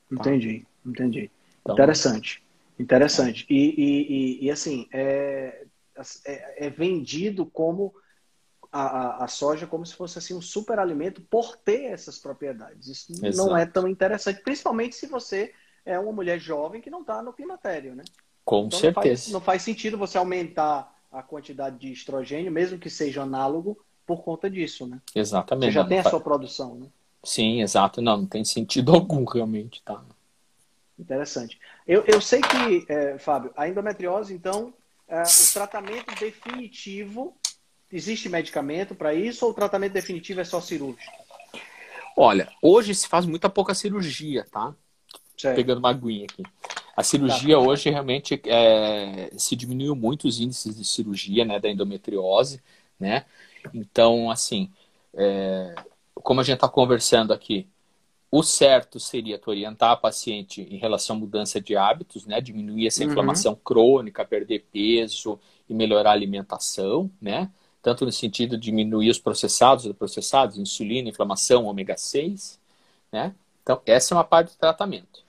Tá? 0.09 0.15
Entendi, 0.15 0.65
entendi. 0.85 1.31
Então, 1.61 1.73
interessante, 1.73 2.43
interessante. 2.77 3.45
E, 3.49 3.55
e, 3.55 4.41
e, 4.41 4.45
e 4.45 4.51
assim, 4.51 4.89
é, 4.91 5.63
é, 6.25 6.65
é, 6.65 6.69
vendido 6.69 7.45
como 7.45 7.93
a, 8.71 8.81
a, 8.81 9.23
a, 9.25 9.27
soja 9.27 9.67
como 9.67 9.85
se 9.85 9.93
fosse 9.95 10.17
assim 10.17 10.33
um 10.33 10.41
superalimento 10.41 11.21
por 11.21 11.57
ter 11.57 11.85
essas 11.85 12.17
propriedades. 12.17 12.87
Isso 12.87 13.25
Exato. 13.25 13.49
não 13.49 13.57
é 13.57 13.65
tão 13.65 13.87
interessante, 13.87 14.41
principalmente 14.41 14.95
se 14.95 15.07
você 15.07 15.53
é 15.85 15.99
uma 15.99 16.11
mulher 16.11 16.39
jovem 16.39 16.79
que 16.79 16.89
não 16.89 17.01
está 17.01 17.21
no 17.21 17.33
climatério, 17.33 17.95
né? 17.95 18.03
Com 18.45 18.65
então, 18.65 18.79
certeza. 18.79 18.95
Não 18.95 19.03
faz, 19.03 19.31
não 19.31 19.41
faz 19.41 19.61
sentido 19.61 19.97
você 19.97 20.17
aumentar 20.17 20.95
a 21.11 21.21
quantidade 21.21 21.77
de 21.77 21.91
estrogênio, 21.91 22.51
mesmo 22.51 22.79
que 22.79 22.89
seja 22.89 23.23
análogo, 23.23 23.77
por 24.05 24.23
conta 24.23 24.49
disso, 24.49 24.87
né? 24.87 25.01
Exatamente. 25.13 25.71
Você 25.71 25.71
já 25.73 25.85
tem 25.85 25.99
a 25.99 26.09
sua 26.09 26.21
produção, 26.21 26.75
né? 26.75 26.87
Sim, 27.23 27.61
exato. 27.61 28.01
Não, 28.01 28.17
não 28.17 28.25
tem 28.25 28.43
sentido 28.45 28.93
algum 28.95 29.25
realmente, 29.25 29.81
tá? 29.83 30.01
Interessante. 30.97 31.59
Eu, 31.87 32.03
eu 32.05 32.21
sei 32.21 32.41
que, 32.41 32.85
é, 32.87 33.17
Fábio, 33.17 33.51
a 33.55 33.67
endometriose, 33.67 34.33
então, 34.33 34.73
é, 35.07 35.23
o 35.23 35.53
tratamento 35.53 36.13
definitivo, 36.19 37.35
existe 37.91 38.29
medicamento 38.29 38.95
para 38.95 39.13
isso 39.13 39.45
ou 39.45 39.51
o 39.51 39.53
tratamento 39.53 39.93
definitivo 39.93 40.41
é 40.41 40.43
só 40.43 40.61
cirúrgico? 40.61 41.11
Olha, 42.17 42.49
hoje 42.61 42.93
se 42.93 43.07
faz 43.07 43.25
muita 43.25 43.49
pouca 43.49 43.73
cirurgia, 43.73 44.45
tá? 44.51 44.73
Certo. 45.37 45.55
Pegando 45.55 45.79
uma 45.79 45.89
aguinha 45.89 46.25
aqui. 46.25 46.43
A 46.95 47.03
cirurgia 47.03 47.55
tá. 47.55 47.61
hoje 47.61 47.89
realmente 47.89 48.39
é, 48.45 49.31
se 49.37 49.55
diminuiu 49.55 49.95
muito 49.95 50.27
os 50.27 50.39
índices 50.39 50.77
de 50.77 50.85
cirurgia, 50.85 51.45
né, 51.45 51.59
da 51.59 51.69
endometriose, 51.69 52.61
né? 52.99 53.25
Então, 53.73 54.29
assim, 54.29 54.69
é, 55.13 55.73
como 56.15 56.41
a 56.41 56.43
gente 56.43 56.55
está 56.55 56.69
conversando 56.69 57.31
aqui, 57.31 57.67
o 58.29 58.43
certo 58.43 58.99
seria 58.99 59.37
tu 59.37 59.49
orientar 59.49 59.91
a 59.91 59.97
paciente 59.97 60.61
em 60.61 60.77
relação 60.77 61.15
à 61.15 61.19
mudança 61.19 61.59
de 61.59 61.75
hábitos, 61.75 62.25
né? 62.25 62.39
Diminuir 62.39 62.87
essa 62.87 63.03
uhum. 63.03 63.09
inflamação 63.09 63.53
uhum. 63.53 63.59
crônica, 63.63 64.23
perder 64.23 64.65
peso 64.71 65.39
e 65.67 65.73
melhorar 65.73 66.11
a 66.11 66.13
alimentação, 66.13 67.11
né? 67.21 67.49
Tanto 67.81 68.05
no 68.05 68.11
sentido 68.11 68.57
de 68.57 68.63
diminuir 68.63 69.09
os 69.09 69.19
processados, 69.19 69.91
processados, 69.93 70.57
insulina, 70.57 71.09
inflamação, 71.09 71.65
ômega 71.65 71.97
6, 71.97 72.59
né? 73.11 73.33
Então, 73.63 73.81
essa 73.85 74.13
é 74.13 74.17
uma 74.17 74.23
parte 74.23 74.51
do 74.53 74.57
tratamento 74.57 75.23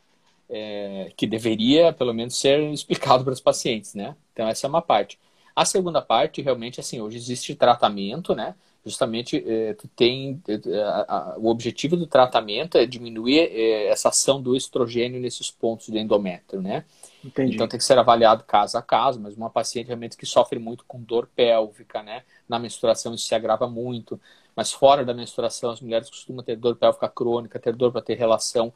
é, 0.53 1.11
que 1.17 1.27
deveria, 1.27 1.93
pelo 1.93 2.13
menos, 2.13 2.39
ser 2.39 2.61
explicado 2.73 3.25
para 3.25 3.33
os 3.33 3.41
pacientes, 3.41 3.95
né? 3.95 4.15
Então, 4.33 4.47
essa 4.47 4.67
é 4.67 4.69
uma 4.69 4.83
parte. 4.83 5.19
A 5.57 5.65
segunda 5.65 6.01
parte, 6.01 6.43
realmente, 6.43 6.79
assim, 6.79 7.01
hoje 7.01 7.17
existe 7.17 7.55
tratamento, 7.55 8.35
né? 8.35 8.55
Justamente, 8.85 9.43
é, 9.47 9.77
tem, 9.95 10.43
é, 10.49 10.83
a, 10.83 11.05
a, 11.09 11.39
o 11.39 11.49
objetivo 11.49 11.97
do 11.97 12.07
tratamento 12.07 12.77
é 12.77 12.85
diminuir 12.85 13.39
é, 13.39 13.87
essa 13.87 14.09
ação 14.09 14.43
do 14.43 14.57
estrogênio 14.57 15.21
nesses 15.21 15.51
pontos 15.51 15.89
do 15.89 15.99
endométrio, 15.99 16.61
né? 16.61 16.85
Entendi. 17.25 17.55
Então, 17.55 17.69
tem 17.69 17.79
que 17.79 17.85
ser 17.85 17.99
avaliado 17.99 18.45
caso 18.45 18.77
a 18.77 18.83
caso, 18.83 19.21
mas 19.21 19.37
uma 19.37 19.49
paciente 19.51 19.87
realmente 19.87 20.17
que 20.17 20.27
sofre 20.27 20.59
muito 20.59 20.85
com 20.87 21.01
dor 21.01 21.29
pélvica, 21.35 22.03
né? 22.03 22.23
Na 22.49 22.59
menstruação 22.59 23.15
isso 23.15 23.27
se 23.27 23.35
agrava 23.35 23.69
muito, 23.69 24.21
mas 24.57 24.73
fora 24.73 25.05
da 25.05 25.15
menstruação 25.15 25.71
as 25.71 25.81
mulheres 25.81 26.11
costumam 26.11 26.43
ter 26.43 26.57
dor 26.57 26.77
pélvica 26.77 27.09
crônica, 27.09 27.59
ter 27.59 27.75
dor 27.75 27.93
para 27.93 28.03
ter 28.03 28.15
relação 28.15 28.73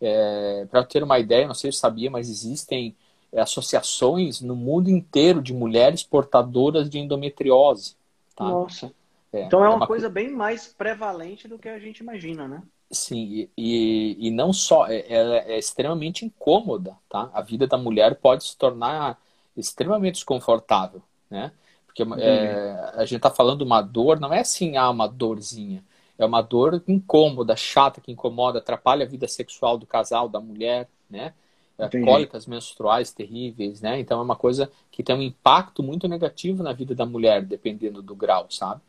é, 0.00 0.66
Para 0.70 0.82
ter 0.82 1.02
uma 1.02 1.18
ideia, 1.18 1.46
não 1.46 1.54
sei 1.54 1.70
se 1.70 1.78
sabia, 1.78 2.10
mas 2.10 2.30
existem 2.30 2.96
é, 3.30 3.40
associações 3.40 4.40
no 4.40 4.56
mundo 4.56 4.88
inteiro 4.88 5.42
de 5.42 5.52
mulheres 5.52 6.02
portadoras 6.02 6.88
de 6.88 6.98
endometriose. 6.98 7.96
Tá? 8.34 8.44
Nossa. 8.44 8.92
É, 9.30 9.42
então 9.42 9.62
é, 9.62 9.66
é 9.66 9.68
uma, 9.68 9.76
uma, 9.76 9.86
coisa 9.86 10.08
bem 10.08 10.30
mais 10.30 10.68
prevalente 10.68 11.46
do 11.46 11.58
que 11.58 11.68
a 11.68 11.78
gente 11.78 11.98
imagina, 11.98 12.48
né? 12.48 12.62
Sim, 12.92 13.48
e, 13.56 14.16
e, 14.18 14.30
não 14.32 14.52
só, 14.52 14.86
é, 14.88 14.98
é, 15.08 15.52
é, 15.54 15.58
extremamente 15.58 16.24
incômoda, 16.24 16.96
tá? 17.08 17.30
A 17.32 17.40
vida 17.40 17.64
da 17.64 17.78
mulher 17.78 18.16
pode 18.16 18.42
se 18.44 18.56
tornar 18.56 19.16
extremamente 19.56 20.14
desconfortável, 20.14 21.00
né? 21.30 21.52
Porque 21.86 22.02
é, 22.18 22.92
a 22.94 23.04
gente 23.04 23.18
está 23.18 23.30
falando 23.30 23.58
de 23.58 23.64
uma 23.64 23.80
dor, 23.80 24.18
não 24.18 24.32
é 24.34 24.40
assim, 24.40 24.76
ah, 24.76 24.90
uma 24.90 25.06
dorzinha. 25.06 25.84
É 26.18 26.24
uma 26.26 26.42
dor 26.42 26.82
incômoda, 26.88 27.54
chata, 27.56 28.00
que 28.00 28.10
incomoda, 28.10 28.58
atrapalha 28.58 29.06
a 29.06 29.08
vida 29.08 29.28
sexual 29.28 29.78
do 29.78 29.86
casal, 29.86 30.28
da 30.28 30.40
mulher, 30.40 30.88
né? 31.08 31.32
É, 31.78 31.88
cólicas 32.04 32.46
menstruais 32.46 33.12
terríveis, 33.12 33.80
né? 33.80 34.00
Então 34.00 34.18
é 34.18 34.22
uma 34.22 34.36
coisa 34.36 34.70
que 34.90 35.02
tem 35.02 35.14
um 35.14 35.22
impacto 35.22 35.82
muito 35.82 36.08
negativo 36.08 36.62
na 36.62 36.72
vida 36.72 36.94
da 36.94 37.06
mulher, 37.06 37.42
dependendo 37.42 38.02
do 38.02 38.14
grau, 38.16 38.46
sabe? 38.50 38.82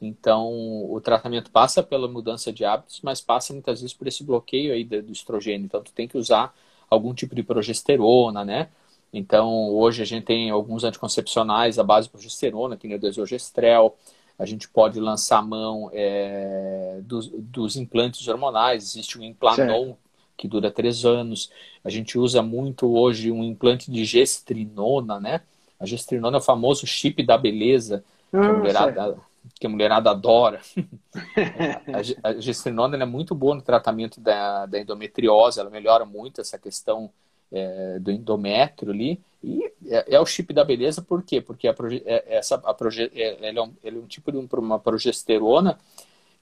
Então 0.00 0.52
o 0.90 1.00
tratamento 1.00 1.50
passa 1.50 1.82
pela 1.82 2.08
mudança 2.08 2.52
de 2.52 2.64
hábitos, 2.64 3.00
mas 3.02 3.20
passa 3.20 3.52
muitas 3.52 3.80
vezes 3.80 3.94
por 3.94 4.06
esse 4.06 4.22
bloqueio 4.22 4.72
aí 4.72 4.84
do 4.84 5.12
estrogênio. 5.12 5.64
Então 5.64 5.82
tu 5.82 5.92
tem 5.92 6.06
que 6.06 6.16
usar 6.16 6.54
algum 6.88 7.12
tipo 7.12 7.34
de 7.34 7.42
progesterona, 7.42 8.44
né? 8.44 8.68
Então 9.12 9.70
hoje 9.70 10.02
a 10.02 10.04
gente 10.04 10.24
tem 10.24 10.50
alguns 10.50 10.84
anticoncepcionais 10.84 11.78
à 11.78 11.82
base 11.82 12.06
de 12.06 12.12
progesterona, 12.12 12.76
que 12.76 12.86
nem 12.86 12.96
o 12.96 13.00
desogestrel, 13.00 13.96
a 14.38 14.46
gente 14.46 14.68
pode 14.68 15.00
lançar 15.00 15.42
mão 15.42 15.90
é, 15.92 17.00
dos, 17.02 17.28
dos, 17.28 17.76
implantes 17.76 18.28
hormonais. 18.28 18.84
Existe 18.84 19.18
o 19.18 19.24
Implanon, 19.24 19.86
certo. 19.86 19.98
que 20.36 20.46
dura 20.46 20.70
três 20.70 21.04
anos. 21.04 21.50
A 21.82 21.90
gente 21.90 22.16
usa 22.16 22.40
muito 22.40 22.88
hoje 22.94 23.32
um 23.32 23.42
implante 23.42 23.90
de 23.90 24.04
gestrinona, 24.04 25.18
né? 25.18 25.40
A 25.80 25.84
gestrinona 25.84 26.36
é 26.36 26.40
o 26.40 26.42
famoso 26.42 26.86
chip 26.86 27.20
da 27.24 27.36
beleza, 27.36 28.04
que, 28.30 28.36
a, 28.36 28.40
ah, 28.40 28.52
mulherada, 28.52 29.18
que 29.58 29.66
a 29.66 29.70
mulherada 29.70 30.10
adora. 30.10 30.60
a, 32.22 32.28
a 32.28 32.40
gestrinona 32.40 32.96
é 32.96 33.06
muito 33.06 33.34
boa 33.34 33.54
no 33.54 33.62
tratamento 33.62 34.20
da, 34.20 34.66
da 34.66 34.78
endometriose, 34.78 35.60
ela 35.60 35.70
melhora 35.70 36.04
muito 36.04 36.40
essa 36.40 36.58
questão 36.58 37.10
é, 37.52 37.98
do 37.98 38.10
endométrio 38.10 38.92
ali. 38.92 39.20
E 39.42 39.64
é, 39.86 40.16
é, 40.16 40.20
o 40.20 40.26
chip 40.26 40.52
da 40.52 40.64
beleza, 40.64 41.00
por 41.00 41.22
quê? 41.22 41.40
Porque 41.40 41.68
a 41.68 41.74
proge, 41.74 42.02
é, 42.04 42.36
essa, 42.36 42.56
a 42.56 42.74
proge, 42.74 43.10
é, 43.14 43.48
ele, 43.48 43.58
é 43.58 43.62
um, 43.62 43.72
ele 43.82 43.96
é 43.98 44.00
um 44.00 44.06
tipo 44.06 44.32
de 44.32 44.38
uma 44.38 44.78
progesterona 44.78 45.78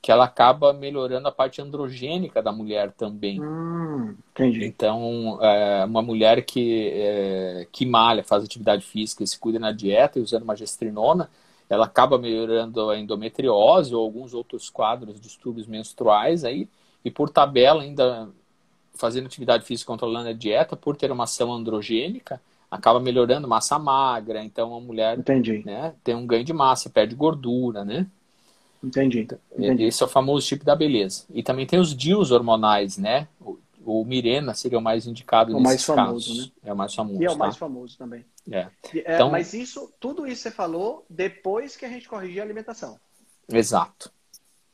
que 0.01 0.13
ela 0.13 0.25
acaba 0.25 0.73
melhorando 0.73 1.27
a 1.27 1.33
parte 1.33 1.61
androgênica 1.61 2.43
da 2.43 2.53
mulher 2.53 2.93
também. 2.93 3.43
Hum, 3.43 4.15
entendi. 4.31 4.65
Então, 4.65 5.39
é, 5.43 5.85
uma 5.85 6.01
mulher 6.01 6.45
que, 6.45 7.67
que 7.73 7.85
malha, 7.85 8.23
faz 8.23 8.45
atividade 8.45 8.85
física 8.85 9.25
e 9.25 9.27
se 9.27 9.39
cuida 9.39 9.59
na 9.59 9.73
dieta, 9.73 10.21
usando 10.21 10.45
uma 10.45 10.55
gestrinona, 10.55 11.29
ela 11.69 11.87
acaba 11.87 12.19
melhorando 12.19 12.91
a 12.91 12.99
endometriose 12.99 13.95
ou 13.95 14.03
alguns 14.03 14.35
outros 14.35 14.71
quadros, 14.71 15.21
distúrbios 15.21 15.67
menstruais 15.67 16.45
aí, 16.45 16.69
e 17.05 17.11
por 17.11 17.31
tabela 17.31 17.83
ainda 17.83 18.29
fazendo 18.95 19.27
atividade 19.27 19.65
física 19.65 19.93
controlando 19.93 20.29
a 20.29 20.33
dieta, 20.33 20.77
por 20.77 20.97
ter 20.97 21.13
uma 21.13 21.25
ação 21.25 21.53
androgênica, 21.53 22.41
acaba 22.71 22.99
melhorando 22.99 23.47
massa 23.47 23.79
magra, 23.79 24.43
então 24.43 24.75
a 24.75 24.81
mulher. 24.81 25.19
Né, 25.65 25.95
tem 26.03 26.15
um 26.15 26.27
ganho 26.27 26.45
de 26.45 26.53
massa, 26.53 26.91
perde 26.91 27.15
gordura, 27.15 27.85
né? 27.85 28.07
Entendi. 28.83 29.21
Então, 29.21 29.39
Entendi. 29.59 29.85
Esse 29.85 30.03
é 30.03 30.07
o 30.07 30.09
famoso 30.09 30.47
tipo 30.47 30.65
da 30.65 30.77
beleza. 30.77 31.25
E 31.33 31.43
também 31.43 31.67
tem 31.67 31.79
os 31.79 31.97
DIUs 31.97 32.31
hormonais, 32.31 32.97
né? 32.97 33.27
O, 33.87 34.03
o 34.03 34.05
Mirena 34.05 34.53
seria 34.53 34.79
o 34.79 34.83
mais 34.83 35.07
indicado 35.07 35.57
o 35.57 35.61
mais 35.61 35.85
famoso, 35.85 36.35
casos. 36.35 36.47
Né? 36.47 36.53
É 36.65 36.73
o 36.73 36.77
mais 36.77 36.93
famoso. 36.93 37.23
E 37.23 37.25
é 37.25 37.31
o 37.31 37.33
tá? 37.33 37.39
mais 37.39 37.57
famoso 37.57 37.97
também. 37.97 38.27
É. 38.51 38.59
é. 38.59 39.15
Então, 39.15 39.31
mas 39.31 39.55
isso, 39.55 39.93
tudo 40.01 40.27
isso 40.27 40.43
você 40.43 40.51
falou 40.51 41.07
depois 41.09 41.77
que 41.77 41.85
a 41.85 41.89
gente 41.89 42.09
corrigir 42.09 42.41
a 42.41 42.45
alimentação. 42.45 42.99
Exato. 43.49 44.11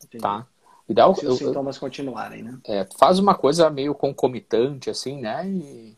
Entendi. 0.02 0.22
Tá? 0.22 0.46
Ideal, 0.88 1.14
se 1.14 1.26
os 1.26 1.40
eu, 1.40 1.48
sintomas 1.48 1.78
continuarem, 1.78 2.42
né? 2.42 2.58
É, 2.66 2.88
faz 2.98 3.18
uma 3.18 3.34
coisa 3.34 3.70
meio 3.70 3.94
concomitante, 3.94 4.90
assim, 4.90 5.20
né? 5.20 5.46
E 5.46 5.96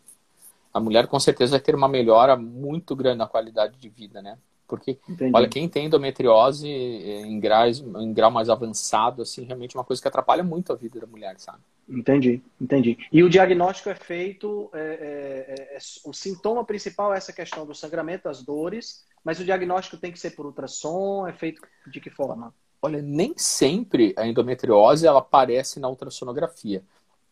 a 0.72 0.80
mulher 0.80 1.06
com 1.06 1.18
certeza 1.18 1.52
vai 1.52 1.60
ter 1.60 1.74
uma 1.74 1.88
melhora 1.88 2.36
muito 2.36 2.94
grande 2.96 3.18
na 3.18 3.26
qualidade 3.26 3.78
de 3.78 3.88
vida, 3.88 4.20
né? 4.20 4.36
Porque, 4.66 4.98
Entendi. 5.08 5.30
olha, 5.34 5.48
quem 5.48 5.68
tem 5.68 5.86
endometriose 5.86 6.68
em, 6.68 7.38
graus, 7.38 7.80
em 7.80 8.12
grau 8.12 8.30
mais 8.30 8.48
avançado, 8.48 9.22
assim, 9.22 9.44
realmente 9.44 9.76
é 9.76 9.78
uma 9.78 9.84
coisa 9.84 10.02
que 10.02 10.08
atrapalha 10.08 10.42
muito 10.42 10.72
a 10.72 10.76
vida 10.76 11.00
da 11.00 11.06
mulher, 11.06 11.38
sabe? 11.38 11.60
Entendi, 11.88 12.42
entendi. 12.60 12.96
E 13.12 13.22
o 13.22 13.28
diagnóstico 13.28 13.90
é 13.90 13.94
feito, 13.94 14.70
é, 14.72 14.78
é, 14.78 15.76
é, 15.76 15.78
o 16.04 16.12
sintoma 16.12 16.64
principal 16.64 17.12
é 17.12 17.18
essa 17.18 17.32
questão 17.32 17.66
do 17.66 17.74
sangramento, 17.74 18.28
as 18.28 18.42
dores, 18.42 19.04
mas 19.22 19.38
o 19.38 19.44
diagnóstico 19.44 19.96
tem 19.96 20.10
que 20.10 20.18
ser 20.18 20.30
por 20.30 20.46
ultrassom, 20.46 21.26
é 21.26 21.32
feito 21.32 21.62
de 21.86 22.00
que 22.00 22.10
forma? 22.10 22.54
Olha, 22.80 23.00
nem 23.00 23.34
sempre 23.36 24.14
a 24.16 24.26
endometriose 24.26 25.06
ela 25.06 25.18
aparece 25.18 25.78
na 25.78 25.88
ultrassonografia. 25.88 26.82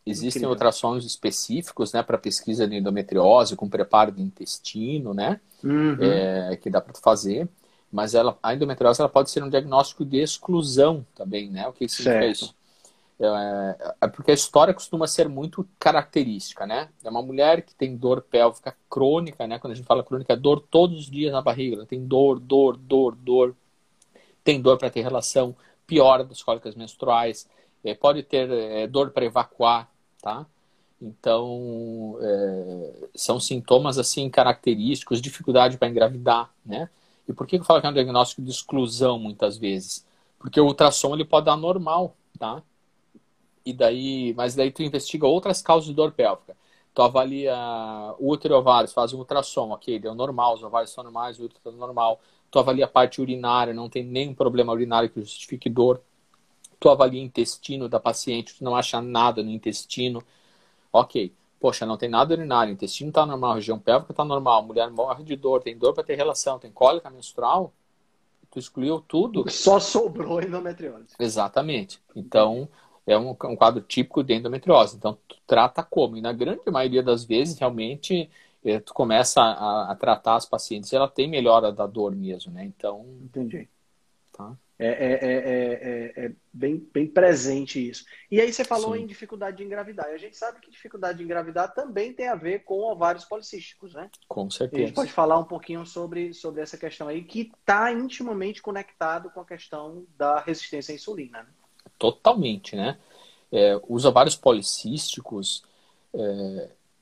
Existem 0.04 0.40
Incrível. 0.40 0.50
ultrassons 0.50 1.04
específicos, 1.04 1.92
né, 1.92 2.02
para 2.02 2.18
pesquisa 2.18 2.66
de 2.66 2.76
endometriose, 2.76 3.54
com 3.54 3.68
preparo 3.68 4.12
do 4.12 4.20
intestino, 4.20 5.14
né, 5.14 5.40
uhum. 5.62 5.96
é, 6.00 6.56
que 6.56 6.68
dá 6.68 6.80
para 6.80 6.94
fazer. 6.94 7.48
Mas 7.90 8.14
ela, 8.14 8.38
a 8.42 8.54
endometriose 8.54 9.00
ela 9.00 9.08
pode 9.08 9.30
ser 9.30 9.42
um 9.44 9.50
diagnóstico 9.50 10.04
de 10.04 10.16
exclusão 10.16 11.06
também, 11.14 11.50
né? 11.50 11.68
O 11.68 11.74
que 11.74 11.86
significa 11.86 12.24
certo. 12.24 12.32
isso? 12.32 12.54
É, 13.20 13.94
é, 14.00 14.08
porque 14.08 14.30
a 14.30 14.34
história 14.34 14.74
costuma 14.74 15.06
ser 15.06 15.28
muito 15.28 15.68
característica, 15.78 16.66
né? 16.66 16.88
É 17.04 17.10
uma 17.10 17.22
mulher 17.22 17.62
que 17.62 17.74
tem 17.74 17.96
dor 17.96 18.22
pélvica 18.22 18.76
crônica, 18.90 19.46
né? 19.46 19.58
Quando 19.58 19.72
a 19.72 19.76
gente 19.76 19.86
fala 19.86 20.02
crônica, 20.02 20.32
é 20.32 20.36
dor 20.36 20.60
todos 20.60 20.98
os 20.98 21.10
dias 21.10 21.32
na 21.32 21.40
barriga. 21.40 21.76
Ela 21.76 21.86
tem 21.86 22.04
dor, 22.04 22.40
dor, 22.40 22.76
dor, 22.76 23.14
dor. 23.14 23.56
Tem 24.42 24.60
dor 24.60 24.76
para 24.76 24.90
ter 24.90 25.02
relação, 25.02 25.54
piora 25.86 26.24
das 26.24 26.42
cólicas 26.42 26.74
menstruais. 26.74 27.48
É, 27.84 27.94
pode 27.94 28.22
ter 28.22 28.50
é, 28.50 28.86
dor 28.86 29.10
para 29.10 29.24
evacuar, 29.24 29.88
tá? 30.20 30.46
Então, 31.00 32.16
é, 32.20 33.08
são 33.14 33.40
sintomas 33.40 33.98
assim 33.98 34.30
característicos, 34.30 35.20
dificuldade 35.20 35.76
para 35.76 35.88
engravidar, 35.88 36.50
né? 36.64 36.88
E 37.28 37.32
por 37.32 37.46
que 37.46 37.56
eu 37.56 37.64
falo 37.64 37.80
que 37.80 37.86
é 37.86 37.90
um 37.90 37.94
diagnóstico 37.94 38.42
de 38.42 38.50
exclusão 38.50 39.18
muitas 39.18 39.56
vezes? 39.58 40.04
Porque 40.38 40.60
o 40.60 40.66
ultrassom 40.66 41.14
ele 41.14 41.24
pode 41.24 41.46
dar 41.46 41.56
normal, 41.56 42.16
tá? 42.38 42.62
E 43.64 43.72
daí, 43.72 44.34
mas 44.34 44.54
daí 44.54 44.70
tu 44.70 44.82
investiga 44.82 45.26
outras 45.26 45.62
causas 45.62 45.88
de 45.88 45.94
dor 45.94 46.12
pélvica. 46.12 46.56
Tu 46.94 47.00
avalia 47.00 47.56
útero 48.18 48.54
e 48.54 48.56
ovários, 48.56 48.92
faz 48.92 49.12
um 49.12 49.18
ultrassom, 49.18 49.70
ok, 49.70 49.98
deu 49.98 50.14
normal, 50.14 50.54
os 50.54 50.62
ovários 50.62 50.90
estão 50.90 51.04
normais, 51.04 51.38
o 51.38 51.44
útero 51.44 51.58
está 51.58 51.70
normal. 51.70 52.20
Tu 52.50 52.58
avalia 52.58 52.84
a 52.84 52.88
parte 52.88 53.20
urinária, 53.20 53.72
não 53.72 53.88
tem 53.88 54.04
nenhum 54.04 54.34
problema 54.34 54.72
urinário 54.72 55.08
que 55.08 55.20
justifique 55.20 55.70
dor 55.70 56.02
tu 56.82 56.90
avalia 56.90 57.22
o 57.22 57.24
intestino 57.24 57.88
da 57.88 58.00
paciente, 58.00 58.56
tu 58.56 58.64
não 58.64 58.74
acha 58.74 59.00
nada 59.00 59.40
no 59.40 59.50
intestino, 59.50 60.20
ok. 60.92 61.32
Poxa, 61.60 61.86
não 61.86 61.96
tem 61.96 62.08
nada 62.08 62.34
urinário, 62.34 62.72
o 62.72 62.74
intestino 62.74 63.10
está 63.10 63.24
normal, 63.24 63.52
a 63.52 63.54
região 63.54 63.78
pélvica 63.78 64.12
está 64.12 64.24
normal, 64.24 64.58
a 64.58 64.62
mulher 64.62 64.90
morre 64.90 65.22
de 65.22 65.36
dor, 65.36 65.62
tem 65.62 65.78
dor 65.78 65.94
para 65.94 66.02
ter 66.02 66.16
relação, 66.16 66.58
tem 66.58 66.72
cólica 66.72 67.08
menstrual, 67.08 67.72
tu 68.50 68.58
excluiu 68.58 69.00
tudo. 69.00 69.48
Só 69.48 69.78
sobrou 69.78 70.42
endometriose. 70.42 71.14
Exatamente. 71.20 72.02
Então, 72.16 72.68
é 73.06 73.18
um, 73.18 73.30
um, 73.30 73.56
quadro 73.56 73.80
típico 73.80 74.22
de 74.22 74.34
endometriose. 74.34 74.96
Então, 74.96 75.18
tu 75.26 75.36
trata 75.46 75.82
como? 75.82 76.16
E 76.16 76.20
na 76.20 76.32
grande 76.32 76.70
maioria 76.70 77.02
das 77.02 77.24
vezes, 77.24 77.58
realmente, 77.58 78.30
eh, 78.64 78.80
tu 78.80 78.94
começa 78.94 79.40
a, 79.40 79.92
a, 79.92 79.96
tratar 79.96 80.36
as 80.36 80.46
pacientes 80.46 80.92
e 80.92 80.96
ela 80.96 81.08
tem 81.08 81.28
melhora 81.28 81.72
da 81.72 81.86
dor 81.86 82.14
mesmo, 82.14 82.52
né? 82.52 82.64
Então... 82.64 83.04
Entendi. 83.22 83.68
Tá? 84.32 84.56
É, 84.78 84.86
é, 84.86 85.18
é, 85.22 86.24
é, 86.24 86.32
bem, 86.52 86.88
bem 86.92 87.06
presente 87.06 87.88
isso. 87.88 88.04
E 88.28 88.40
aí 88.40 88.52
você 88.52 88.64
falou 88.64 88.96
Sim. 88.96 89.02
em 89.02 89.06
dificuldade 89.06 89.58
de 89.58 89.62
engravidar. 89.62 90.08
E 90.10 90.14
a 90.14 90.18
gente 90.18 90.36
sabe 90.36 90.58
que 90.60 90.70
dificuldade 90.70 91.18
de 91.18 91.24
engravidar 91.24 91.72
também 91.72 92.12
tem 92.12 92.26
a 92.26 92.34
ver 92.34 92.64
com 92.64 92.80
ovários 92.80 93.24
policísticos, 93.24 93.94
né? 93.94 94.10
Com 94.26 94.50
certeza. 94.50 94.82
a 94.82 94.86
gente 94.86 94.94
pode 94.96 95.12
falar 95.12 95.38
um 95.38 95.44
pouquinho 95.44 95.86
sobre, 95.86 96.34
sobre 96.34 96.62
essa 96.62 96.76
questão 96.76 97.06
aí, 97.06 97.22
que 97.22 97.52
está 97.60 97.92
intimamente 97.92 98.60
conectado 98.60 99.30
com 99.30 99.40
a 99.40 99.46
questão 99.46 100.04
da 100.16 100.40
resistência 100.40 100.92
à 100.92 100.96
insulina. 100.96 101.44
Né? 101.44 101.48
Totalmente, 102.02 102.74
né? 102.76 102.98
os 103.88 104.04
ovários 104.04 104.36
policísticos, 104.36 105.62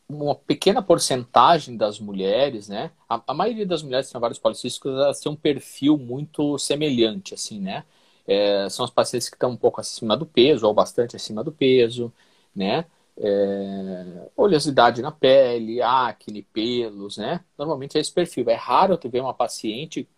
uma 0.08 0.34
pequena 0.34 0.82
porcentagem 0.82 1.76
das 1.76 2.00
mulheres, 2.00 2.68
né? 2.68 2.90
A, 3.08 3.22
a 3.28 3.34
maioria 3.34 3.64
das 3.66 3.82
mulheres 3.82 4.06
que 4.06 4.12
têm 4.12 4.18
ovários 4.18 4.38
policísticos, 4.38 4.92
elas 4.92 5.20
têm 5.20 5.30
um 5.30 5.36
perfil 5.36 5.96
muito 5.96 6.58
semelhante, 6.58 7.34
assim, 7.34 7.60
né? 7.60 7.84
É, 8.26 8.68
são 8.68 8.84
as 8.84 8.90
pacientes 8.90 9.28
que 9.28 9.36
estão 9.36 9.50
um 9.50 9.56
pouco 9.56 9.80
acima 9.80 10.16
do 10.16 10.26
peso, 10.26 10.66
ou 10.66 10.74
bastante 10.74 11.14
acima 11.16 11.44
do 11.44 11.52
peso, 11.52 12.12
né? 12.54 12.84
É, 13.16 14.28
oleosidade 14.36 15.00
na 15.02 15.12
pele, 15.12 15.80
acne, 15.82 16.42
pelos, 16.42 17.16
né? 17.16 17.40
Normalmente 17.56 17.96
é 17.96 18.00
esse 18.00 18.12
perfil. 18.12 18.48
É 18.50 18.54
raro 18.54 18.96
tu 18.98 19.08
ver 19.08 19.20
uma 19.20 19.34
paciente, 19.34 20.08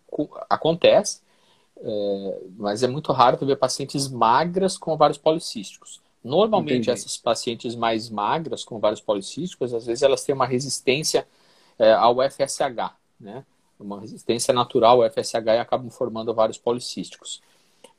acontece, 0.49 1.21
é, 1.83 2.39
mas 2.57 2.81
é 2.81 2.87
muito 2.87 3.11
raro 3.11 3.37
tu 3.37 3.45
ver 3.45 3.57
pacientes 3.57 4.07
magras 4.07 4.77
com 4.77 4.91
ovários 4.93 5.17
policísticos. 5.17 6.01
Normalmente, 6.23 6.89
Entendi. 6.89 6.91
essas 6.91 7.17
pacientes 7.17 7.75
mais 7.75 8.09
magras, 8.09 8.63
com 8.63 8.79
vários 8.79 9.01
policísticos, 9.01 9.73
às 9.73 9.85
vezes 9.85 10.01
elas 10.01 10.23
têm 10.23 10.33
uma 10.33 10.45
resistência 10.45 11.27
é, 11.77 11.91
ao 11.91 12.21
FSH, 12.21 12.95
né? 13.19 13.45
Uma 13.77 13.99
resistência 13.99 14.53
natural 14.53 15.01
ao 15.01 15.09
FSH 15.11 15.45
e 15.45 15.59
acabam 15.59 15.89
formando 15.89 16.33
vários 16.33 16.57
policísticos. 16.57 17.41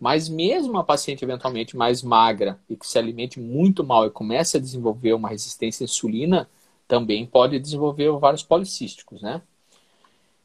Mas 0.00 0.28
mesmo 0.28 0.78
a 0.78 0.84
paciente 0.84 1.22
eventualmente 1.22 1.76
mais 1.76 2.02
magra 2.02 2.58
e 2.70 2.76
que 2.76 2.86
se 2.86 2.98
alimente 2.98 3.38
muito 3.38 3.84
mal 3.84 4.06
e 4.06 4.10
comece 4.10 4.56
a 4.56 4.60
desenvolver 4.60 5.12
uma 5.12 5.28
resistência 5.28 5.84
à 5.84 5.86
insulina, 5.86 6.48
também 6.88 7.26
pode 7.26 7.58
desenvolver 7.58 8.10
vários 8.12 8.42
policísticos, 8.42 9.20
né? 9.20 9.42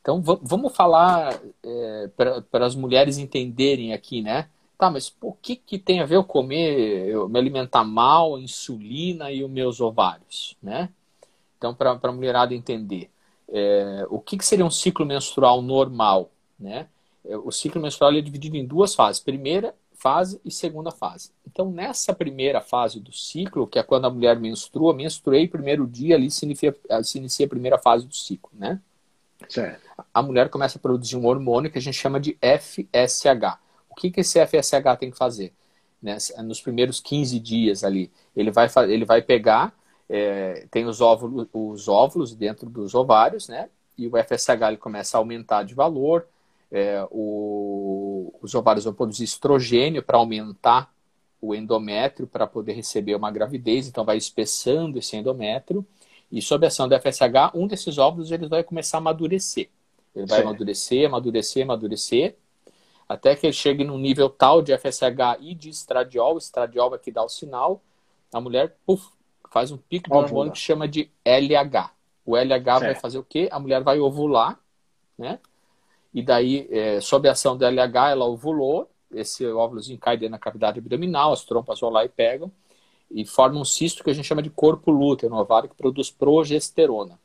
Então 0.02 0.22
vamos 0.22 0.76
falar 0.76 1.40
é, 1.64 2.10
para 2.50 2.66
as 2.66 2.76
mulheres 2.76 3.18
entenderem 3.18 3.94
aqui, 3.94 4.22
né? 4.22 4.50
Tá, 4.78 4.90
mas 4.90 5.14
o 5.22 5.34
que, 5.34 5.58
que 5.58 5.78
tem 5.78 6.00
a 6.00 6.06
ver 6.06 6.16
eu 6.16 6.24
comer, 6.24 7.10
eu 7.10 7.28
me 7.28 7.38
alimentar 7.38 7.84
mal, 7.84 8.40
insulina 8.40 9.30
e 9.30 9.44
os 9.44 9.50
meus 9.52 9.82
ovários, 9.82 10.56
né? 10.64 10.90
Então, 11.58 11.76
para 11.76 12.00
a 12.02 12.12
mulherada 12.14 12.56
entender, 12.56 13.10
é, 13.50 14.08
o 14.10 14.20
que, 14.20 14.38
que 14.38 14.46
seria 14.46 14.66
um 14.66 14.72
ciclo 14.72 15.06
menstrual 15.06 15.62
normal, 15.62 16.32
né? 16.58 16.88
É, 17.26 17.38
o 17.38 17.52
ciclo 17.52 17.82
menstrual 17.82 18.14
é 18.14 18.22
dividido 18.22 18.56
em 18.56 18.66
duas 18.66 18.96
fases, 18.96 19.22
primeira 19.22 19.76
fase 19.96 20.40
e 20.46 20.52
segunda 20.52 20.92
fase. 20.92 21.32
Então, 21.46 21.70
nessa 21.70 22.14
primeira 22.14 22.62
fase 22.62 23.02
do 23.02 23.12
ciclo, 23.12 23.68
que 23.68 23.78
é 23.78 23.84
quando 23.84 24.06
a 24.06 24.10
mulher 24.10 24.40
menstrua, 24.40 24.94
menstruei 24.94 25.46
primeiro 25.46 25.86
dia, 25.86 26.16
ali 26.16 26.32
se 26.32 26.46
inicia, 26.46 26.74
se 27.04 27.18
inicia 27.18 27.46
a 27.46 27.50
primeira 27.50 27.78
fase 27.78 28.08
do 28.08 28.16
ciclo, 28.16 28.52
né? 28.58 28.80
Certo. 29.50 29.90
A 30.14 30.22
mulher 30.22 30.50
começa 30.50 30.78
a 30.78 30.82
produzir 30.82 31.18
um 31.18 31.26
hormônio 31.26 31.72
que 31.72 31.78
a 31.78 31.82
gente 31.82 31.98
chama 31.98 32.20
de 32.20 32.38
FSH 32.42 33.60
que, 34.00 34.10
que 34.10 34.22
esse 34.22 34.40
FSH 34.46 34.98
tem 34.98 35.12
que 35.12 35.18
fazer? 35.18 35.54
Né? 36.02 36.18
Nos 36.44 36.62
primeiros 36.62 37.02
15 37.02 37.40
dias 37.40 37.84
ali, 37.84 38.12
ele 38.36 38.50
vai, 38.50 38.68
ele 38.88 39.04
vai 39.04 39.22
pegar, 39.22 39.76
é, 40.08 40.66
tem 40.72 40.86
os 40.86 41.02
óvulos, 41.02 41.48
os 41.54 41.88
óvulos 41.88 42.34
dentro 42.34 42.70
dos 42.70 42.96
ovários, 42.96 43.50
né? 43.50 43.70
E 43.98 44.08
o 44.08 44.12
FSH 44.12 44.62
ele 44.70 44.78
começa 44.78 45.18
a 45.18 45.20
aumentar 45.20 45.64
de 45.64 45.76
valor, 45.76 46.26
é, 46.72 47.06
o, 47.12 48.34
os 48.42 48.56
ovários 48.56 48.86
vão 48.86 48.94
produzir 48.94 49.26
estrogênio 49.26 50.02
para 50.02 50.18
aumentar 50.18 50.90
o 51.42 51.54
endométrio 51.54 52.28
para 52.28 52.48
poder 52.48 52.74
receber 52.74 53.16
uma 53.16 53.32
gravidez, 53.32 53.88
então 53.88 54.06
vai 54.06 54.18
espessando 54.18 54.98
esse 54.98 55.18
endométrio. 55.18 55.86
E 56.32 56.42
sob 56.42 56.66
a 56.66 56.68
ação 56.68 56.88
do 56.88 56.96
FSH, 57.00 57.56
um 57.56 57.66
desses 57.68 57.98
óvulos 57.98 58.32
ele 58.32 58.48
vai 58.48 58.64
começar 58.64 58.98
a 58.98 59.00
amadurecer. 59.00 59.70
Ele 60.16 60.26
vai 60.26 60.40
Sim. 60.40 60.46
amadurecer, 60.46 61.08
amadurecer, 61.08 61.64
amadurecer, 61.64 62.36
até 63.08 63.36
que 63.36 63.48
ele 63.48 63.54
chegue 63.54 63.84
num 63.84 63.98
nível 63.98 64.30
tal 64.30 64.62
de 64.62 64.78
FSH 64.78 65.40
e 65.40 65.56
de 65.56 65.70
estradiol, 65.70 66.36
o 66.36 66.38
estradiol 66.38 66.94
é 66.94 66.98
que 67.00 67.12
dá 67.12 67.24
o 67.24 67.30
sinal, 67.30 67.82
a 68.32 68.40
mulher 68.40 68.76
puff, 68.86 69.10
faz 69.50 69.72
um 69.72 69.78
pico 69.78 70.12
de 70.12 70.16
hormônio 70.16 70.54
que 70.54 70.60
chama 70.60 70.88
de 70.88 71.10
LH. 71.26 71.92
O 72.24 72.38
LH 72.38 72.64
certo. 72.64 72.84
vai 72.84 72.96
fazer 72.96 73.18
o 73.18 73.24
quê? 73.24 73.50
A 73.52 73.60
mulher 73.60 73.82
vai 73.82 74.00
ovular, 74.00 74.60
né? 75.18 75.40
E 76.14 76.22
daí, 76.22 76.68
é, 76.72 77.02
sob 77.02 77.28
a 77.28 77.32
ação 77.32 77.58
do 77.58 77.66
LH, 77.66 78.12
ela 78.12 78.26
ovulou, 78.26 78.88
esse 79.12 79.44
óvulozinho 79.46 79.98
cai 79.98 80.16
dentro 80.16 80.34
da 80.34 80.40
cavidade 80.40 80.78
abdominal, 80.78 81.34
as 81.34 81.44
trompas 81.44 81.80
vão 81.80 81.90
lá 81.90 82.06
e 82.06 82.10
pegam, 82.10 82.52
e 83.12 83.26
forma 83.26 83.60
um 83.60 83.66
cisto 83.66 84.04
que 84.04 84.10
a 84.10 84.14
gente 84.14 84.26
chama 84.28 84.42
de 84.42 84.50
corpo 84.50 84.92
lúteo 84.92 85.30
no 85.30 85.38
ovário, 85.38 85.70
que 85.70 85.76
produz 85.76 86.12
progesterona. 86.12 87.20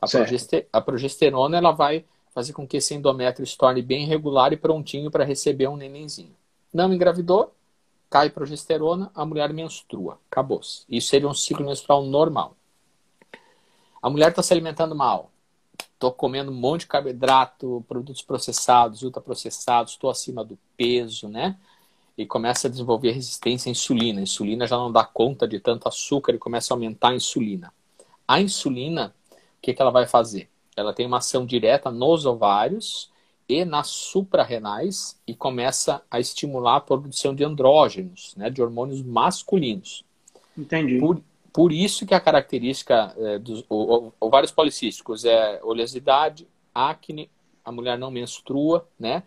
A, 0.00 0.06
progester 0.06 0.66
a 0.72 0.80
progesterona, 0.80 1.56
ela 1.56 1.72
vai 1.72 2.04
fazer 2.32 2.52
com 2.52 2.66
que 2.66 2.76
esse 2.76 2.94
endométrio 2.94 3.46
se 3.46 3.56
torne 3.56 3.82
bem 3.82 4.06
regular 4.06 4.52
e 4.52 4.56
prontinho 4.56 5.10
para 5.10 5.24
receber 5.24 5.68
um 5.68 5.76
nenenzinho. 5.76 6.34
Não 6.72 6.92
engravidou, 6.92 7.52
cai 8.10 8.30
progesterona, 8.30 9.10
a 9.14 9.24
mulher 9.24 9.52
menstrua. 9.52 10.18
Acabou-se. 10.30 10.84
Isso 10.88 11.08
seria 11.08 11.28
um 11.28 11.34
ciclo 11.34 11.66
menstrual 11.66 12.04
normal. 12.04 12.56
A 14.00 14.08
mulher 14.08 14.30
está 14.30 14.42
se 14.42 14.52
alimentando 14.52 14.94
mal. 14.94 15.30
Estou 15.94 16.12
comendo 16.12 16.52
um 16.52 16.54
monte 16.54 16.82
de 16.82 16.86
carboidrato, 16.86 17.84
produtos 17.88 18.22
processados, 18.22 19.02
ultraprocessados, 19.02 19.94
estou 19.94 20.08
acima 20.08 20.44
do 20.44 20.56
peso, 20.76 21.28
né? 21.28 21.58
E 22.18 22.26
começa 22.26 22.66
a 22.66 22.70
desenvolver 22.70 23.12
resistência 23.12 23.70
à 23.70 23.72
insulina. 23.72 24.18
A 24.18 24.22
insulina 24.24 24.66
já 24.66 24.76
não 24.76 24.90
dá 24.90 25.04
conta 25.04 25.46
de 25.46 25.60
tanto 25.60 25.86
açúcar 25.86 26.34
e 26.34 26.38
começa 26.38 26.74
a 26.74 26.76
aumentar 26.76 27.10
a 27.10 27.14
insulina. 27.14 27.72
A 28.26 28.40
insulina, 28.40 29.14
o 29.30 29.36
que, 29.62 29.72
que 29.72 29.80
ela 29.80 29.92
vai 29.92 30.04
fazer? 30.04 30.50
Ela 30.76 30.92
tem 30.92 31.06
uma 31.06 31.18
ação 31.18 31.46
direta 31.46 31.92
nos 31.92 32.26
ovários 32.26 33.08
e 33.48 33.64
nas 33.64 33.86
suprarrenais 33.86 35.16
e 35.28 35.34
começa 35.34 36.02
a 36.10 36.18
estimular 36.18 36.76
a 36.76 36.80
produção 36.80 37.32
de 37.34 37.44
andrógenos, 37.44 38.34
né, 38.36 38.50
de 38.50 38.60
hormônios 38.60 39.00
masculinos. 39.00 40.04
Entendi. 40.56 40.98
Por, 40.98 41.22
por 41.52 41.72
isso 41.72 42.04
que 42.04 42.14
a 42.14 42.20
característica 42.20 43.14
é, 43.16 43.38
dos 43.38 43.64
ovários 44.20 44.50
policísticos 44.50 45.24
é 45.24 45.60
oleosidade, 45.62 46.48
acne, 46.74 47.30
a 47.64 47.70
mulher 47.70 47.96
não 47.96 48.10
menstrua, 48.10 48.86
né, 48.98 49.22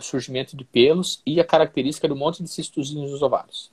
surgimento 0.00 0.56
de 0.56 0.64
pelos 0.64 1.20
e 1.24 1.40
a 1.40 1.44
característica 1.44 2.08
do 2.08 2.16
monte 2.16 2.42
de 2.42 2.48
cistozinhos 2.48 3.10
nos 3.10 3.22
ovários. 3.22 3.70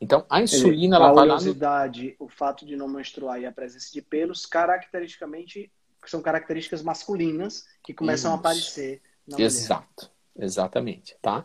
Então, 0.00 0.26
a 0.28 0.42
insulina, 0.42 0.96
ela 0.96 1.10
a 1.10 1.12
vai 1.12 1.24
oleosidade, 1.24 2.16
no... 2.18 2.26
o 2.26 2.28
fato 2.28 2.66
de 2.66 2.74
não 2.74 2.88
menstruar 2.88 3.40
e 3.40 3.46
a 3.46 3.52
presença 3.52 3.92
de 3.92 4.02
pelos, 4.02 4.44
caracteristicamente, 4.44 5.70
são 6.06 6.20
características 6.20 6.82
masculinas 6.82 7.64
que 7.84 7.94
começam 7.94 8.30
Isso. 8.30 8.36
a 8.36 8.40
aparecer 8.40 9.00
na 9.26 9.40
Exato, 9.40 10.10
mulher. 10.34 10.46
exatamente, 10.46 11.16
tá? 11.22 11.44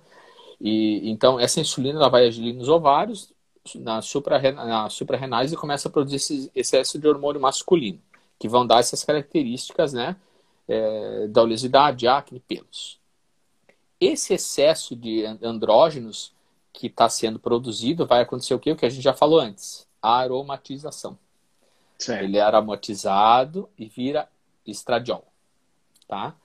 E, 0.59 1.07
então, 1.07 1.39
essa 1.39 1.59
insulina 1.59 1.99
ela 1.99 2.09
vai 2.09 2.25
agir 2.25 2.51
nos 2.53 2.67
ovários, 2.67 3.31
na, 3.75 4.01
suprarrenais 4.01 4.93
supra 4.93 5.19
e 5.51 5.55
começa 5.55 5.87
a 5.87 5.91
produzir 5.91 6.15
esse 6.15 6.51
excesso 6.55 6.97
de 6.97 7.07
hormônio 7.07 7.39
masculino, 7.39 8.01
que 8.39 8.47
vão 8.47 8.65
dar 8.65 8.79
essas 8.79 9.03
características, 9.03 9.93
né? 9.93 10.15
É, 10.67 11.27
da 11.27 11.43
oleosidade, 11.43 12.07
acne, 12.07 12.39
pelos. 12.41 12.99
Esse 13.99 14.33
excesso 14.33 14.95
de 14.95 15.25
andrógenos 15.41 16.33
que 16.71 16.87
está 16.87 17.09
sendo 17.09 17.39
produzido 17.39 18.05
vai 18.05 18.21
acontecer 18.21 18.53
o 18.53 18.59
que? 18.59 18.71
O 18.71 18.75
que 18.75 18.85
a 18.85 18.89
gente 18.89 19.03
já 19.03 19.13
falou 19.13 19.39
antes, 19.39 19.87
a 20.01 20.17
aromatização. 20.17 21.17
Certo. 21.97 22.23
Ele 22.23 22.37
é 22.37 22.41
aromatizado 22.41 23.67
e 23.77 23.87
vira 23.87 24.29
estradiol, 24.65 25.25
tá? 26.07 26.35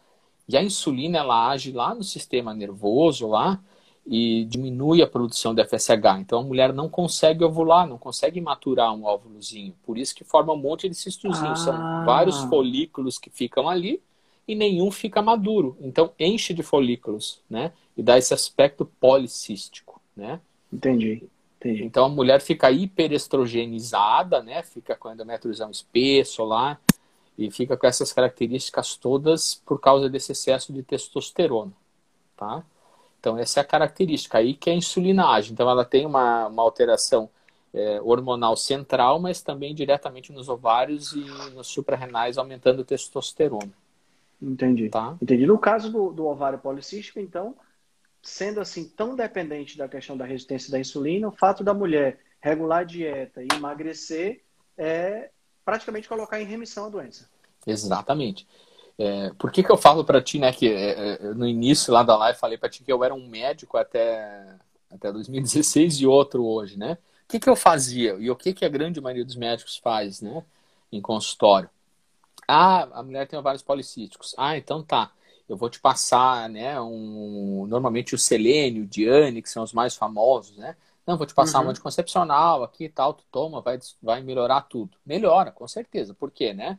E 0.48 0.57
a 0.57 0.62
insulina 0.62 1.18
ela 1.18 1.50
age 1.50 1.72
lá 1.72 1.94
no 1.94 2.03
sistema 2.03 2.55
nervoso 2.55 3.28
lá 3.28 3.61
e 4.07 4.44
diminui 4.46 5.03
a 5.03 5.07
produção 5.07 5.55
de 5.55 5.64
FSH. 5.64 6.20
Então 6.20 6.40
a 6.40 6.42
mulher 6.42 6.72
não 6.72 6.88
consegue 6.88 7.44
ovular, 7.44 7.86
não 7.86 7.98
consegue 7.98 8.40
maturar 8.40 8.92
um 8.94 9.05
óvulozinho. 9.05 9.74
Por 9.82 9.96
isso 9.96 10.14
que 10.14 10.24
forma 10.24 10.53
um 10.53 10.57
monte 10.57 10.88
de 10.88 10.94
cistozinhos. 10.94 11.61
Ah. 11.61 11.64
São 11.64 12.05
vários 12.05 12.42
folículos 12.44 13.18
que 13.18 13.30
ficam 13.30 13.68
ali 13.68 14.03
e 14.47 14.55
nenhum 14.55 14.90
fica 14.90 15.22
maduro. 15.22 15.76
Então 15.80 16.12
enche 16.18 16.53
de 16.53 16.62
folículos, 16.62 17.40
né? 17.49 17.72
E 17.97 18.03
dá 18.03 18.18
esse 18.18 18.34
aspecto 18.34 18.84
policístico, 18.84 20.01
né? 20.16 20.40
Entendi. 20.72 21.24
Entendi. 21.59 21.84
Então 21.84 22.07
a 22.07 22.09
mulher 22.09 22.40
fica 22.40 22.70
hiperestrogenizada, 22.70 24.43
né? 24.43 24.62
Fica 24.62 24.97
com 24.97 25.12
endometriosão 25.12 25.70
espesso 25.70 26.45
lá 26.45 26.78
e 27.38 27.51
fica 27.51 27.76
com 27.76 27.86
essas 27.86 28.12
características 28.12 28.97
todas 28.97 29.55
por 29.64 29.80
causa 29.80 30.09
desse 30.09 30.32
excesso 30.32 30.72
de 30.72 30.82
testosterona, 30.82 31.72
tá? 32.36 32.64
Então 33.20 33.38
essa 33.38 33.61
é 33.61 33.62
a 33.62 33.64
característica 33.64 34.38
aí 34.38 34.55
que 34.55 34.68
é 34.68 34.72
a 34.72 34.76
insulinagem. 34.76 35.53
Então 35.53 35.70
ela 35.70 35.84
tem 35.84 36.05
uma, 36.05 36.49
uma 36.49 36.62
alteração 36.62 37.30
é, 37.72 38.01
hormonal 38.03 38.57
central, 38.57 39.20
mas 39.20 39.40
também 39.40 39.74
diretamente 39.74 40.32
nos 40.32 40.49
ovários 40.49 41.12
e 41.12 41.24
nos 41.55 41.68
suprarrenais, 41.68 42.36
aumentando 42.36 42.82
a 42.82 42.84
testosterona. 42.84 43.72
Entendi. 44.43 44.88
Tá? 44.88 45.16
Entendi. 45.22 45.47
No 45.47 45.59
caso 45.59 45.90
do, 45.90 46.12
do 46.12 46.26
ovário 46.26 46.59
policístico, 46.59 47.20
então, 47.20 47.55
sendo 48.20 48.61
assim 48.61 48.88
tão 48.88 49.14
dependente 49.14 49.78
da 49.78 49.88
questão 49.88 50.16
da 50.16 50.24
resistência 50.24 50.70
da 50.70 50.80
insulina, 50.80 51.28
o 51.28 51.32
fato 51.32 51.62
da 51.62 51.72
mulher 51.72 52.18
regular 52.40 52.80
a 52.80 52.84
dieta 52.84 53.43
e 53.43 53.49
emagrecer 53.55 54.43
é 54.76 55.30
praticamente 55.64 56.09
colocar 56.09 56.40
em 56.40 56.45
remissão 56.45 56.86
a 56.86 56.88
doença. 56.88 57.30
Exatamente. 57.64 58.47
É, 58.99 59.30
por 59.38 59.51
que, 59.51 59.62
que 59.62 59.70
eu 59.70 59.76
falo 59.76 60.05
para 60.05 60.20
ti, 60.20 60.38
né, 60.38 60.53
que 60.53 60.68
é, 60.68 61.14
é, 61.14 61.34
no 61.34 61.47
início 61.47 61.93
lá 61.93 62.03
da 62.03 62.16
live 62.16 62.38
falei 62.38 62.59
para 62.59 62.68
ti 62.68 62.82
que 62.82 62.93
eu 62.93 63.03
era 63.03 63.14
um 63.14 63.26
médico 63.26 63.76
até, 63.76 64.57
até 64.90 65.11
2016 65.12 66.01
e 66.01 66.07
outro 66.07 66.45
hoje, 66.45 66.76
né? 66.76 66.99
O 67.24 67.28
que, 67.32 67.40
que 67.40 67.49
eu 67.49 67.57
fazia 67.57 68.14
e 68.18 68.30
o 68.30 68.36
que, 68.36 68.53
que 68.53 68.64
a 68.64 68.68
grande 68.68 69.01
maioria 69.01 69.24
dos 69.24 69.36
médicos 69.36 69.78
faz, 69.78 70.20
né, 70.20 70.45
em 70.90 71.01
consultório? 71.01 71.70
Ah, 72.55 73.00
a 73.00 73.03
mulher 73.03 73.26
tem 73.26 73.38
ovários 73.38 73.62
policísticos. 73.62 74.34
Ah, 74.36 74.57
então 74.57 74.82
tá. 74.82 75.11
Eu 75.48 75.57
vou 75.57 75.70
te 75.70 75.80
passar, 75.80 76.48
né, 76.48 76.80
um, 76.80 77.66
normalmente 77.66 78.14
o 78.14 78.18
selênio, 78.18 78.84
o 78.84 78.86
diane, 78.86 79.42
que 79.42 79.50
são 79.50 79.62
os 79.62 79.72
mais 79.72 79.96
famosos, 79.96 80.57
né? 80.57 80.76
Não, 81.07 81.16
vou 81.16 81.26
te 81.26 81.34
passar 81.34 81.61
uhum. 81.61 81.66
um 81.66 81.70
anticoncepcional 81.70 82.62
aqui 82.62 82.84
e 82.84 82.88
tal, 82.88 83.14
tu 83.14 83.24
toma, 83.30 83.61
vai, 83.61 83.78
vai 84.03 84.22
melhorar 84.22 84.62
tudo. 84.62 84.96
Melhora, 85.05 85.50
com 85.50 85.66
certeza. 85.66 86.14
Por 86.14 86.30
quê, 86.30 86.53
né? 86.55 86.78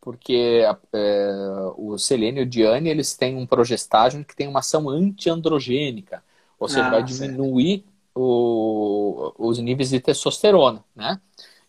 Porque 0.00 0.64
é, 0.92 1.28
o 1.76 1.98
selênio 1.98 2.42
e 2.42 2.44
o 2.44 2.48
diane, 2.48 2.88
eles 2.88 3.16
têm 3.16 3.36
um 3.36 3.46
progestágeno 3.46 4.24
que 4.24 4.36
tem 4.36 4.48
uma 4.48 4.60
ação 4.60 4.88
antiandrogênica. 4.88 6.24
Ou 6.58 6.68
seja, 6.68 6.86
ah, 6.86 6.90
vai 6.90 7.02
diminuir 7.02 7.84
o, 8.14 9.32
os 9.38 9.58
níveis 9.58 9.90
de 9.90 10.00
testosterona, 10.00 10.84
né? 10.94 11.20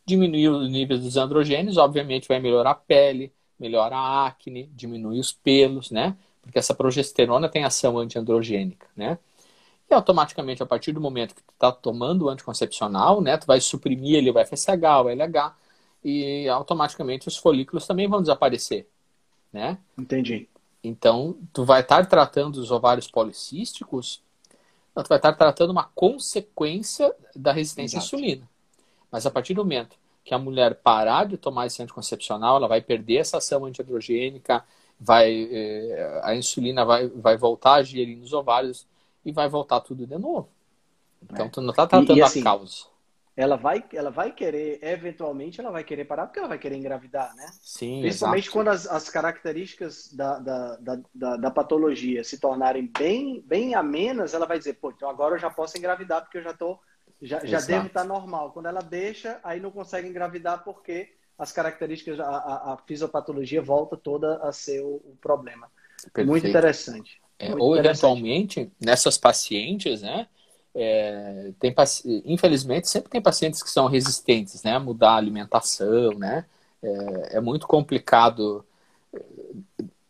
Diminuir 0.06 0.50
os 0.50 0.70
níveis 0.70 1.02
dos 1.02 1.18
androgênios, 1.18 1.78
obviamente, 1.78 2.28
vai 2.28 2.40
melhorar 2.40 2.72
a 2.72 2.76
pele, 2.76 3.34
melhora 3.60 3.96
a 3.96 4.28
acne, 4.28 4.70
diminui 4.74 5.20
os 5.20 5.32
pelos, 5.32 5.92
né? 5.92 6.16
Porque 6.42 6.58
essa 6.58 6.74
progesterona 6.74 7.50
tem 7.50 7.64
ação 7.64 7.98
antiandrogênica, 7.98 8.88
né? 8.96 9.20
E 9.90 9.94
automaticamente, 9.94 10.62
a 10.62 10.66
partir 10.66 10.92
do 10.92 11.02
momento 11.02 11.36
que 11.36 11.42
tu 11.42 11.52
está 11.52 11.72
tomando 11.72 12.26
o 12.26 12.30
anticoncepcional, 12.30 13.22
né, 13.22 13.38
tu 13.38 13.48
vai 13.48 13.60
suprimir 13.60 14.20
ali 14.20 14.30
o 14.30 14.46
FSH, 14.46 14.70
o 15.04 15.10
LH, 15.10 15.56
e 16.04 16.48
automaticamente 16.48 17.28
os 17.28 17.36
folículos 17.36 17.88
também 17.88 18.08
vão 18.08 18.22
desaparecer, 18.22 18.88
né? 19.52 19.80
Entendi. 19.98 20.48
Então, 20.84 21.36
tu 21.52 21.66
vai 21.66 21.82
estar 21.82 22.06
tratando 22.06 22.58
os 22.58 22.72
ovários 22.72 23.08
policísticos, 23.08 24.22
tu 24.96 25.10
vai 25.10 25.18
estar 25.18 25.34
tratando 25.34 25.72
uma 25.72 25.86
consequência 25.96 27.14
da 27.36 27.52
resistência 27.52 27.98
Exato. 27.98 28.16
à 28.16 28.20
insulina. 28.20 28.50
Mas 29.12 29.26
a 29.26 29.32
partir 29.32 29.54
do 29.54 29.64
momento 29.64 29.98
que 30.30 30.36
a 30.36 30.38
mulher 30.38 30.76
parar 30.76 31.26
de 31.26 31.38
tomar 31.38 31.66
esse 31.66 31.82
anticoncepcional, 31.82 32.58
ela 32.58 32.68
vai 32.68 32.82
perder 32.82 33.16
essa 33.16 33.40
ação 33.40 33.66
antiandrogênica, 33.66 34.64
vai, 35.00 35.50
eh, 35.52 36.22
a 36.24 36.36
insulina 36.36 36.86
vai, 36.86 37.08
vai 37.08 37.36
voltar 37.36 37.72
a 37.72 37.76
agir 37.78 38.04
ali 38.04 38.16
nos 38.16 38.32
ovários, 38.32 38.88
e 39.26 39.32
vai 39.32 39.50
voltar 39.50 39.80
tudo 39.80 40.06
de 40.06 40.20
novo. 40.20 40.48
Então, 41.24 41.48
é. 41.48 41.50
tu 41.50 41.62
não 41.62 41.72
está 41.72 41.88
tratando 41.88 42.16
e, 42.16 42.20
e 42.20 42.22
assim, 42.22 42.42
a 42.42 42.44
causa. 42.44 42.86
Ela 43.36 43.56
vai, 43.56 43.84
ela 43.92 44.12
vai 44.12 44.32
querer, 44.32 44.78
eventualmente, 44.84 45.60
ela 45.60 45.72
vai 45.72 45.84
querer 45.84 46.06
parar 46.06 46.28
porque 46.28 46.38
ela 46.38 46.48
vai 46.48 46.60
querer 46.60 46.76
engravidar, 46.76 47.36
né? 47.36 47.48
Sim, 47.60 48.02
Principalmente 48.02 48.44
exato. 48.44 48.54
quando 48.54 48.68
as, 48.68 48.86
as 48.86 49.10
características 49.10 50.14
da, 50.14 50.38
da, 50.38 50.78
da, 51.16 51.38
da, 51.38 51.50
patologia 51.50 52.24
se 52.24 52.38
tornarem 52.38 52.86
bem, 52.86 53.42
bem 53.48 53.74
amenas, 53.74 54.36
ela 54.36 54.46
vai 54.46 54.60
dizer, 54.60 54.74
pô, 54.74 54.92
então 54.92 55.10
agora 55.10 55.34
eu 55.34 55.40
já 55.40 55.50
posso 55.50 55.76
engravidar 55.76 56.22
porque 56.22 56.38
eu 56.38 56.44
já 56.44 56.54
tô, 56.54 56.78
já, 57.22 57.46
já 57.46 57.60
devo 57.60 57.88
estar 57.88 58.04
normal. 58.04 58.52
Quando 58.52 58.68
ela 58.68 58.82
deixa, 58.82 59.40
aí 59.44 59.60
não 59.60 59.72
consegue 59.72 60.08
engravidar 60.08 60.64
porque 60.64 61.14
as 61.38 61.52
características, 61.52 62.20
a, 62.20 62.26
a, 62.26 62.74
a 62.74 62.78
fisiopatologia 62.86 63.62
volta 63.62 63.96
toda 63.96 64.38
a 64.38 64.52
ser 64.52 64.82
o, 64.82 64.96
o 64.96 65.18
problema. 65.22 65.70
Perfeito. 66.14 66.28
Muito 66.28 66.48
interessante. 66.48 67.22
É, 67.38 67.54
ou 67.56 67.78
eventualmente, 67.78 68.70
nessas 68.80 69.18
pacientes, 69.18 70.02
né? 70.02 70.28
É, 70.76 71.52
tem, 71.60 71.74
infelizmente, 72.26 72.88
sempre 72.88 73.10
tem 73.10 73.22
pacientes 73.22 73.64
que 73.64 73.70
são 73.70 73.88
resistentes 73.88 74.62
né, 74.62 74.78
mudar 74.78 75.12
a 75.12 75.18
alimentação, 75.18 76.12
né? 76.12 76.46
É, 76.84 77.38
é 77.38 77.42
muito 77.42 77.66
complicado. 77.66 78.66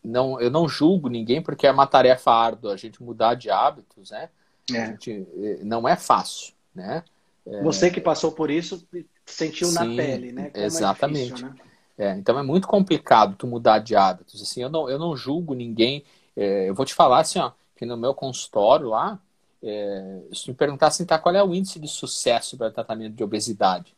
Não, 0.04 0.40
eu 0.42 0.50
não 0.50 0.68
julgo 0.68 1.08
ninguém 1.08 1.42
porque 1.42 1.68
é 1.68 1.72
uma 1.72 1.88
tarefa 1.88 2.32
árdua 2.32 2.74
a 2.74 2.78
gente 2.78 3.02
mudar 3.02 3.36
de 3.36 3.50
hábitos, 3.50 4.12
né? 4.12 4.30
É. 4.72 4.88
Gente, 4.88 5.28
é, 5.38 5.64
não 5.64 5.88
é 5.88 5.96
fácil, 5.96 6.54
né? 6.74 7.04
É, 7.46 7.62
Você 7.64 7.90
que 7.90 8.02
passou 8.02 8.32
por 8.32 8.50
isso 8.50 8.88
sentiu 9.26 9.68
sim, 9.68 9.74
na 9.74 9.82
pele, 9.82 10.32
né? 10.32 10.50
Como 10.50 10.64
é 10.64 10.66
exatamente. 10.66 11.34
Difícil, 11.34 11.56
né? 11.98 12.18
então 12.18 12.40
é 12.40 12.44
muito 12.44 12.66
complicado 12.66 13.36
tu 13.36 13.46
mudar 13.46 13.80
de 13.80 13.96
hábitos. 13.96 14.42
Assim, 14.42 14.62
eu 14.62 14.70
não, 14.70 14.90
eu 14.90 14.98
não 14.98 15.18
julgo 15.18 15.54
ninguém 15.54 16.06
é, 16.40 16.70
eu 16.70 16.74
vou 16.74 16.86
te 16.86 16.94
falar 16.94 17.20
assim, 17.20 17.38
ó, 17.38 17.52
que 17.76 17.86
no 17.86 17.98
meu 17.98 18.14
consultório 18.14 18.88
lá, 18.88 19.20
é, 19.62 20.22
se 20.34 20.50
me 20.50 20.56
perguntar 20.56 20.88
assim, 20.88 21.06
tá, 21.06 21.20
qual 21.20 21.36
é 21.36 21.44
o 21.44 21.54
índice 21.54 21.82
de 21.82 21.88
sucesso 21.90 22.58
para 22.58 22.72
tratamento 22.72 23.14
de 23.14 23.24
obesidade? 23.24 23.94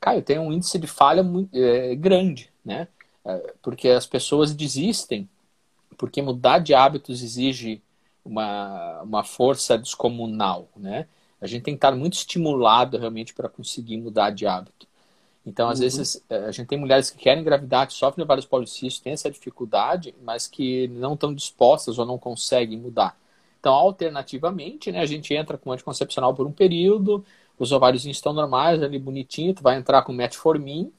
Cara, 0.00 0.16
eu 0.16 0.22
tenho 0.22 0.40
um 0.40 0.52
índice 0.52 0.78
de 0.78 0.86
falha 0.86 1.22
muito, 1.22 1.54
é, 1.54 1.94
grande, 1.94 2.50
né? 2.64 2.88
É, 3.22 3.54
porque 3.60 3.90
as 3.90 4.06
pessoas 4.06 4.54
desistem, 4.54 5.28
porque 5.98 6.22
mudar 6.22 6.58
de 6.58 6.72
hábitos 6.72 7.22
exige 7.22 7.82
uma, 8.24 9.02
uma 9.02 9.22
força 9.22 9.76
descomunal, 9.76 10.70
né? 10.74 11.06
A 11.44 11.46
gente 11.46 11.62
tem 11.62 11.74
que 11.74 11.78
estar 11.78 11.94
muito 11.94 12.14
estimulado 12.14 12.96
realmente 12.96 13.34
para 13.34 13.50
conseguir 13.50 13.98
mudar 13.98 14.30
de 14.30 14.46
hábito. 14.46 14.86
Então, 15.44 15.68
às 15.68 15.78
uhum. 15.78 15.82
vezes, 15.82 16.24
eh, 16.30 16.46
a 16.46 16.50
gente 16.50 16.68
tem 16.68 16.78
mulheres 16.78 17.10
que 17.10 17.18
querem 17.18 17.42
engravidar, 17.42 17.86
que 17.86 17.92
sofrem 17.92 18.26
vários 18.26 18.46
policísticos, 18.46 19.00
têm 19.00 19.12
essa 19.12 19.30
dificuldade, 19.30 20.14
mas 20.22 20.46
que 20.46 20.88
não 20.88 21.12
estão 21.12 21.34
dispostas 21.34 21.98
ou 21.98 22.06
não 22.06 22.16
conseguem 22.16 22.78
mudar. 22.78 23.14
Então, 23.60 23.74
alternativamente, 23.74 24.90
né, 24.90 25.00
a 25.00 25.06
gente 25.06 25.34
entra 25.34 25.58
com 25.58 25.70
anticoncepcional 25.70 26.34
por 26.34 26.46
um 26.46 26.52
período, 26.52 27.22
os 27.58 27.72
ovários 27.72 28.06
estão 28.06 28.32
normais, 28.32 28.82
ali 28.82 28.98
bonitinho, 28.98 29.52
tu 29.52 29.62
vai 29.62 29.76
entrar 29.76 30.00
com 30.00 30.14
metformin, 30.14 30.90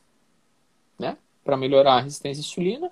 né, 1.00 1.18
para 1.44 1.58
melhorar 1.58 1.96
a 1.96 2.02
resistência 2.02 2.40
à 2.40 2.46
insulina, 2.46 2.92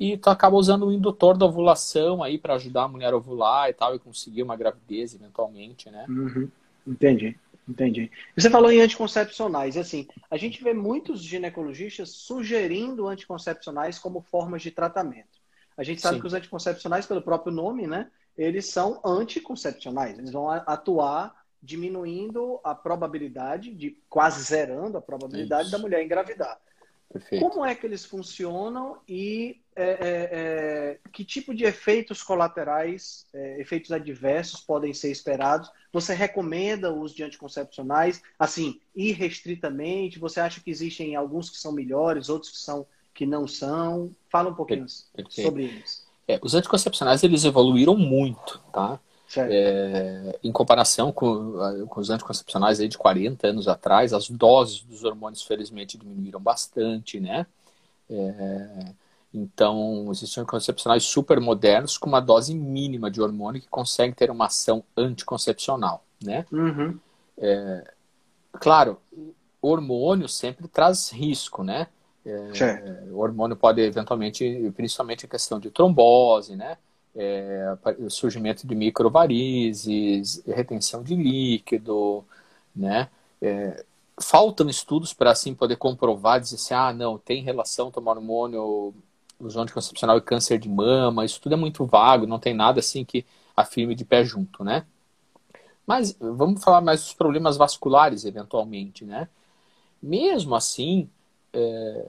e 0.00 0.16
tu 0.16 0.30
acaba 0.30 0.56
usando 0.56 0.86
o 0.86 0.92
indutor 0.92 1.36
da 1.36 1.44
ovulação 1.44 2.22
aí 2.22 2.38
para 2.38 2.54
ajudar 2.54 2.84
a 2.84 2.88
mulher 2.88 3.12
a 3.12 3.16
ovular 3.18 3.68
e 3.68 3.74
tal, 3.74 3.94
e 3.94 3.98
conseguir 3.98 4.42
uma 4.42 4.56
gravidez 4.56 5.14
eventualmente, 5.14 5.90
né? 5.90 6.06
Uhum. 6.08 6.50
Entendi, 6.86 7.36
entendi. 7.68 8.10
Você 8.36 8.48
falou 8.48 8.70
em 8.70 8.80
anticoncepcionais, 8.80 9.76
assim, 9.76 10.06
a 10.30 10.36
gente 10.36 10.62
vê 10.62 10.72
muitos 10.72 11.22
ginecologistas 11.22 12.10
sugerindo 12.10 13.08
anticoncepcionais 13.08 13.98
como 13.98 14.20
formas 14.20 14.62
de 14.62 14.70
tratamento. 14.70 15.36
A 15.76 15.82
gente 15.82 16.00
sabe 16.00 16.16
Sim. 16.16 16.20
que 16.20 16.26
os 16.26 16.34
anticoncepcionais, 16.34 17.06
pelo 17.06 17.20
próprio 17.20 17.52
nome, 17.52 17.86
né, 17.86 18.10
eles 18.36 18.66
são 18.66 19.00
anticoncepcionais, 19.04 20.18
eles 20.18 20.30
vão 20.30 20.48
atuar 20.48 21.34
diminuindo 21.62 22.60
a 22.62 22.74
probabilidade, 22.74 23.74
de 23.74 23.98
quase 24.08 24.42
zerando 24.42 24.96
a 24.98 25.02
probabilidade 25.02 25.64
Isso. 25.64 25.72
da 25.72 25.78
mulher 25.78 26.04
engravidar. 26.04 26.58
Perfeito. 27.12 27.48
Como 27.48 27.64
é 27.64 27.74
que 27.74 27.86
eles 27.86 28.04
funcionam 28.04 28.98
e 29.08 29.60
é, 29.74 29.84
é, 29.84 30.28
é, 30.32 30.98
que 31.12 31.24
tipo 31.24 31.54
de 31.54 31.64
efeitos 31.64 32.22
colaterais, 32.22 33.26
é, 33.32 33.60
efeitos 33.60 33.92
adversos 33.92 34.60
podem 34.60 34.92
ser 34.92 35.10
esperados? 35.10 35.70
Você 35.92 36.14
recomenda 36.14 36.92
o 36.92 37.00
uso 37.00 37.14
de 37.14 37.22
anticoncepcionais, 37.22 38.20
assim, 38.38 38.80
irrestritamente? 38.94 40.18
Você 40.18 40.40
acha 40.40 40.60
que 40.60 40.70
existem 40.70 41.14
alguns 41.14 41.48
que 41.48 41.56
são 41.56 41.72
melhores, 41.72 42.28
outros 42.28 42.50
que, 42.50 42.58
são, 42.58 42.86
que 43.14 43.24
não 43.24 43.46
são? 43.46 44.14
Fala 44.28 44.50
um 44.50 44.54
pouquinho 44.54 44.86
Perfeito. 45.14 45.42
sobre 45.42 45.64
eles. 45.64 46.06
É, 46.28 46.40
os 46.42 46.54
anticoncepcionais, 46.54 47.22
eles 47.22 47.44
evoluíram 47.44 47.96
muito, 47.96 48.58
tá? 48.72 49.00
É, 49.36 50.38
em 50.42 50.52
comparação 50.52 51.10
com, 51.10 51.86
com, 51.88 52.00
os 52.00 52.10
anticoncepcionais 52.10 52.78
aí 52.80 52.88
de 52.88 52.96
40 52.96 53.48
anos 53.48 53.66
atrás, 53.66 54.12
as 54.12 54.30
doses 54.30 54.82
dos 54.82 55.02
hormônios, 55.02 55.42
felizmente, 55.42 55.98
diminuíram 55.98 56.40
bastante, 56.40 57.18
né? 57.18 57.46
É, 58.08 58.92
então, 59.34 60.08
existem 60.10 60.42
anticoncepcionais 60.42 61.04
super 61.04 61.40
modernos 61.40 61.98
com 61.98 62.08
uma 62.08 62.20
dose 62.20 62.54
mínima 62.54 63.10
de 63.10 63.20
hormônio 63.20 63.60
que 63.60 63.68
consegue 63.68 64.14
ter 64.14 64.30
uma 64.30 64.46
ação 64.46 64.84
anticoncepcional, 64.96 66.04
né? 66.22 66.46
Uhum. 66.52 66.98
É, 67.36 67.92
claro, 68.52 68.98
hormônio 69.60 70.28
sempre 70.28 70.68
traz 70.68 71.10
risco, 71.10 71.62
né? 71.62 71.88
É, 72.24 72.50
o 73.10 73.18
hormônio 73.18 73.56
pode 73.56 73.80
eventualmente, 73.80 74.72
principalmente 74.74 75.26
a 75.26 75.28
questão 75.28 75.60
de 75.60 75.70
trombose, 75.70 76.56
né? 76.56 76.78
É, 77.16 77.76
surgimento 78.10 78.66
de 78.66 78.74
microvarizes, 78.74 80.42
retenção 80.46 81.02
de 81.02 81.14
líquido, 81.14 82.24
né? 82.74 83.08
É, 83.40 83.84
faltam 84.20 84.68
estudos 84.68 85.12
para 85.12 85.30
assim 85.30 85.54
poder 85.54 85.76
comprovar, 85.76 86.40
dizer 86.40 86.56
assim, 86.56 86.74
ah, 86.74 86.92
não, 86.92 87.18
tem 87.18 87.42
relação 87.42 87.90
tomar 87.90 88.12
hormônio, 88.12 88.94
uso 89.40 89.60
anticoncepcional 89.60 90.18
e 90.18 90.22
câncer 90.22 90.58
de 90.58 90.68
mama, 90.68 91.24
isso 91.24 91.40
tudo 91.40 91.54
é 91.54 91.56
muito 91.56 91.84
vago, 91.84 92.26
não 92.26 92.38
tem 92.38 92.54
nada 92.54 92.80
assim 92.80 93.04
que 93.04 93.24
afirme 93.56 93.94
de 93.94 94.04
pé 94.04 94.24
junto, 94.24 94.64
né? 94.64 94.86
Mas 95.86 96.16
vamos 96.18 96.62
falar 96.64 96.80
mais 96.80 97.02
dos 97.02 97.14
problemas 97.14 97.56
vasculares, 97.56 98.24
eventualmente, 98.24 99.04
né? 99.04 99.28
Mesmo 100.02 100.54
assim, 100.54 101.08
é, 101.52 102.06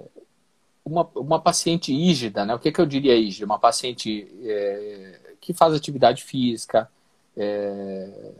uma, 0.88 1.10
uma 1.16 1.40
paciente 1.40 1.94
ígida, 1.94 2.46
né? 2.46 2.56
O 2.56 2.60
que, 2.60 2.72
que 2.72 2.80
eu 2.80 2.86
diria 2.86 3.16
ígida? 3.16 3.46
Uma 3.46 3.60
paciente 3.60 4.28
é, 4.42 5.20
que 5.42 5.54
faz 5.54 5.74
atividade 5.74 6.24
física, 6.24 6.90
é, 7.36 8.32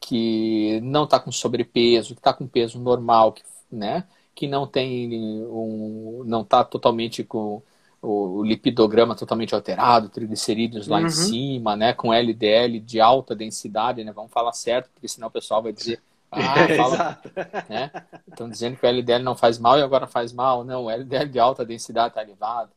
que 0.00 0.80
não 0.82 1.04
está 1.04 1.20
com 1.20 1.30
sobrepeso, 1.30 2.14
que 2.14 2.20
está 2.20 2.32
com 2.32 2.46
peso 2.46 2.80
normal, 2.80 3.32
que, 3.32 3.42
né? 3.70 4.04
Que 4.34 4.48
não 4.48 4.66
tem 4.66 5.44
um, 5.46 6.24
não 6.26 6.42
está 6.42 6.64
totalmente 6.64 7.22
com 7.22 7.62
o, 8.02 8.38
o, 8.38 8.44
lipidograma 8.44 9.14
totalmente 9.14 9.54
alterado, 9.54 10.08
triglicerídeos 10.08 10.88
lá 10.88 10.98
uhum. 10.98 11.06
em 11.06 11.10
cima, 11.10 11.76
né? 11.76 11.92
Com 11.92 12.12
LDL 12.12 12.80
de 12.80 13.00
alta 13.00 13.36
densidade, 13.36 14.02
né? 14.02 14.10
Vamos 14.10 14.32
falar 14.32 14.52
certo, 14.52 14.90
porque 14.92 15.06
senão 15.06 15.28
o 15.28 15.30
pessoal 15.30 15.62
vai 15.62 15.72
dizer 15.72 16.02
ah, 16.34 16.76
fala, 16.76 17.22
né? 17.68 17.90
Estão 18.28 18.48
dizendo 18.48 18.76
que 18.76 18.84
o 18.84 18.88
LDL 18.88 19.22
não 19.22 19.36
faz 19.36 19.58
mal 19.58 19.78
e 19.78 19.82
agora 19.82 20.06
faz 20.06 20.32
mal. 20.32 20.64
Não, 20.64 20.84
o 20.84 20.90
LDL 20.90 21.28
de 21.28 21.38
alta 21.38 21.64
densidade 21.64 22.08
está 22.08 22.22
elevado. 22.22 22.70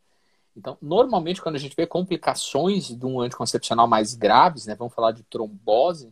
Então, 0.55 0.77
normalmente, 0.81 1.41
quando 1.41 1.55
a 1.55 1.59
gente 1.59 1.75
vê 1.75 1.85
complicações 1.85 2.87
de 2.87 3.05
um 3.05 3.19
anticoncepcional 3.21 3.87
mais 3.87 4.15
graves, 4.15 4.65
né? 4.65 4.75
Vamos 4.75 4.93
falar 4.93 5.11
de 5.11 5.23
trombose, 5.23 6.11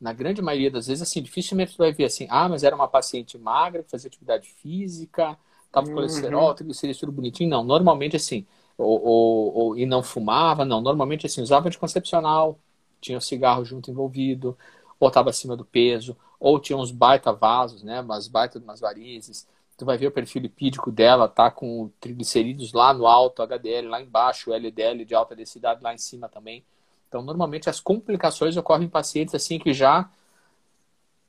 na 0.00 0.12
grande 0.12 0.40
maioria 0.40 0.70
das 0.70 0.86
vezes, 0.86 1.02
assim, 1.02 1.22
dificilmente 1.22 1.72
você 1.72 1.78
vai 1.78 1.92
ver 1.92 2.04
assim, 2.04 2.26
ah, 2.30 2.48
mas 2.48 2.64
era 2.64 2.74
uma 2.74 2.88
paciente 2.88 3.36
magra, 3.36 3.82
que 3.82 3.90
fazia 3.90 4.08
atividade 4.08 4.48
física, 4.48 5.36
tava 5.70 5.86
com 5.86 5.92
uhum. 5.92 5.98
colesterol, 5.98 6.54
triglicerídeos, 6.54 6.98
tudo 6.98 7.12
bonitinho. 7.12 7.50
Não, 7.50 7.62
normalmente 7.62 8.16
assim, 8.16 8.46
ou, 8.78 9.02
ou, 9.02 9.54
ou, 9.54 9.78
e 9.78 9.84
não 9.84 10.02
fumava, 10.02 10.64
não, 10.64 10.80
normalmente 10.80 11.26
assim, 11.26 11.42
usava 11.42 11.68
anticoncepcional, 11.68 12.58
tinha 13.00 13.18
o 13.18 13.20
cigarro 13.20 13.64
junto 13.64 13.90
envolvido, 13.90 14.56
ou 14.98 15.08
estava 15.08 15.30
acima 15.30 15.56
do 15.56 15.64
peso, 15.64 16.16
ou 16.40 16.58
tinha 16.58 16.78
uns 16.78 16.90
baita 16.90 17.32
vasos, 17.32 17.82
né? 17.82 18.00
Umas 18.00 18.26
baita 18.26 18.58
umas 18.58 18.80
varizes. 18.80 19.46
Tu 19.76 19.84
vai 19.84 19.98
ver 19.98 20.06
o 20.06 20.12
perfil 20.12 20.42
lipídico 20.42 20.90
dela, 20.90 21.28
tá 21.28 21.50
com 21.50 21.90
triglicerídeos 22.00 22.72
lá 22.72 22.92
no 22.92 23.06
alto, 23.06 23.42
HDL 23.42 23.88
lá 23.88 24.00
embaixo, 24.00 24.52
LDL 24.52 25.04
de 25.04 25.14
alta 25.14 25.36
densidade 25.36 25.82
lá 25.82 25.94
em 25.94 25.98
cima 25.98 26.28
também. 26.28 26.64
Então, 27.08 27.22
normalmente 27.22 27.68
as 27.68 27.80
complicações 27.80 28.56
ocorrem 28.56 28.86
em 28.86 28.90
pacientes 28.90 29.34
assim 29.34 29.58
que 29.58 29.72
já 29.72 30.08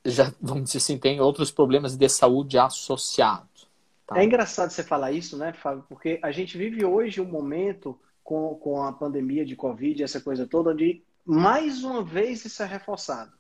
já 0.04 0.34
vamos 0.42 0.64
dizer 0.64 0.80
assim, 0.80 0.98
tem 0.98 1.22
outros 1.22 1.52
problemas 1.52 1.96
de 1.96 2.10
saúde 2.10 2.58
associados. 2.58 3.68
Tá? 4.08 4.20
É 4.20 4.24
engraçado 4.24 4.72
você 4.72 4.84
falar 4.84 5.12
isso, 5.12 5.38
né, 5.38 5.54
Fábio? 5.54 5.86
Porque 5.88 6.20
a 6.24 6.32
gente 6.32 6.58
vive 6.58 6.84
hoje 6.84 7.22
um 7.22 7.26
momento 7.26 8.00
com, 8.24 8.56
com 8.56 8.84
a 8.84 8.92
pandemia 8.92 9.46
de 9.46 9.56
Covid, 9.56 10.04
essa 10.04 10.20
coisa 10.20 10.48
toda, 10.48 10.72
onde 10.72 11.04
mais 11.24 11.84
uma 11.84 12.04
vez 12.04 12.44
isso 12.44 12.64
é 12.64 12.66
reforçado. 12.66 13.32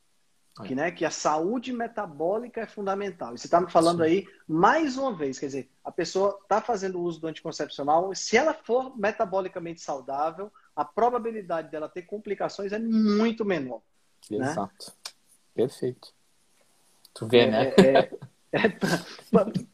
Que, 0.65 0.75
né, 0.75 0.91
que 0.91 1.05
a 1.05 1.09
saúde 1.09 1.71
metabólica 1.71 2.61
é 2.61 2.65
fundamental. 2.67 3.33
E 3.33 3.37
você 3.37 3.47
está 3.47 3.61
me 3.61 3.71
falando 3.71 3.99
Sim. 3.99 4.03
aí, 4.03 4.27
mais 4.45 4.97
uma 4.97 5.15
vez, 5.15 5.39
quer 5.39 5.45
dizer, 5.45 5.71
a 5.83 5.91
pessoa 5.91 6.37
está 6.43 6.59
fazendo 6.61 7.01
uso 7.01 7.21
do 7.21 7.27
anticoncepcional, 7.27 8.13
se 8.13 8.35
ela 8.35 8.53
for 8.53 8.95
metabolicamente 8.97 9.79
saudável, 9.79 10.51
a 10.75 10.83
probabilidade 10.83 11.71
dela 11.71 11.87
ter 11.87 12.01
complicações 12.01 12.73
é 12.73 12.79
muito 12.79 13.45
menor. 13.45 13.81
Né? 14.29 14.37
Exato. 14.45 14.87
Né? 14.87 15.13
Perfeito. 15.53 16.13
Tu 17.13 17.27
vê, 17.27 17.39
é, 17.39 17.51
né? 17.51 17.73
É, 17.77 18.09
é, 18.51 18.67
é 18.67 18.77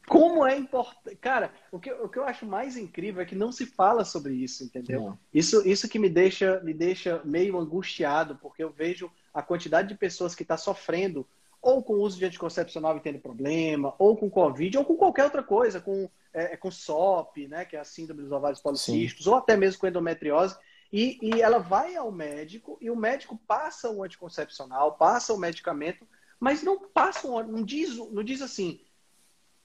como 0.06 0.46
é 0.46 0.56
importante. 0.56 1.16
Cara, 1.16 1.52
o 1.70 1.78
que, 1.78 1.92
o 1.92 2.08
que 2.08 2.18
eu 2.18 2.24
acho 2.24 2.46
mais 2.46 2.76
incrível 2.76 3.22
é 3.22 3.26
que 3.26 3.34
não 3.34 3.52
se 3.52 3.66
fala 3.66 4.04
sobre 4.04 4.34
isso, 4.34 4.64
entendeu? 4.64 5.18
Isso, 5.32 5.66
isso 5.68 5.88
que 5.88 5.98
me 5.98 6.08
deixa, 6.08 6.60
me 6.60 6.72
deixa 6.72 7.20
meio 7.24 7.58
angustiado, 7.58 8.36
porque 8.36 8.62
eu 8.62 8.70
vejo 8.70 9.10
a 9.38 9.42
quantidade 9.42 9.86
de 9.86 9.94
pessoas 9.94 10.34
que 10.34 10.42
está 10.42 10.56
sofrendo 10.56 11.24
ou 11.62 11.80
com 11.80 11.94
o 11.94 12.00
uso 12.00 12.18
de 12.18 12.24
anticoncepcional 12.24 12.96
e 12.96 13.00
tendo 13.00 13.20
problema, 13.20 13.94
ou 13.96 14.16
com 14.16 14.28
Covid, 14.28 14.78
ou 14.78 14.84
com 14.84 14.96
qualquer 14.96 15.24
outra 15.24 15.44
coisa, 15.44 15.80
com, 15.80 16.10
é, 16.34 16.54
é 16.54 16.56
com 16.56 16.72
SOP, 16.72 17.46
né, 17.46 17.64
que 17.64 17.76
é 17.76 17.78
a 17.78 17.84
síndrome 17.84 18.22
dos 18.22 18.32
ovários 18.32 18.60
policísticos, 18.60 19.24
Sim. 19.24 19.30
ou 19.30 19.36
até 19.36 19.56
mesmo 19.56 19.80
com 19.80 19.86
endometriose, 19.86 20.56
e, 20.92 21.18
e 21.22 21.40
ela 21.40 21.58
vai 21.58 21.94
ao 21.94 22.10
médico 22.10 22.78
e 22.80 22.90
o 22.90 22.96
médico 22.96 23.40
passa 23.46 23.88
o 23.88 24.02
anticoncepcional, 24.02 24.96
passa 24.96 25.32
o 25.32 25.38
medicamento, 25.38 26.04
mas 26.40 26.64
não 26.64 26.88
passa, 26.88 27.28
um, 27.28 27.40
não 27.44 27.62
diz, 27.62 27.96
não 27.96 28.24
diz 28.24 28.42
assim, 28.42 28.80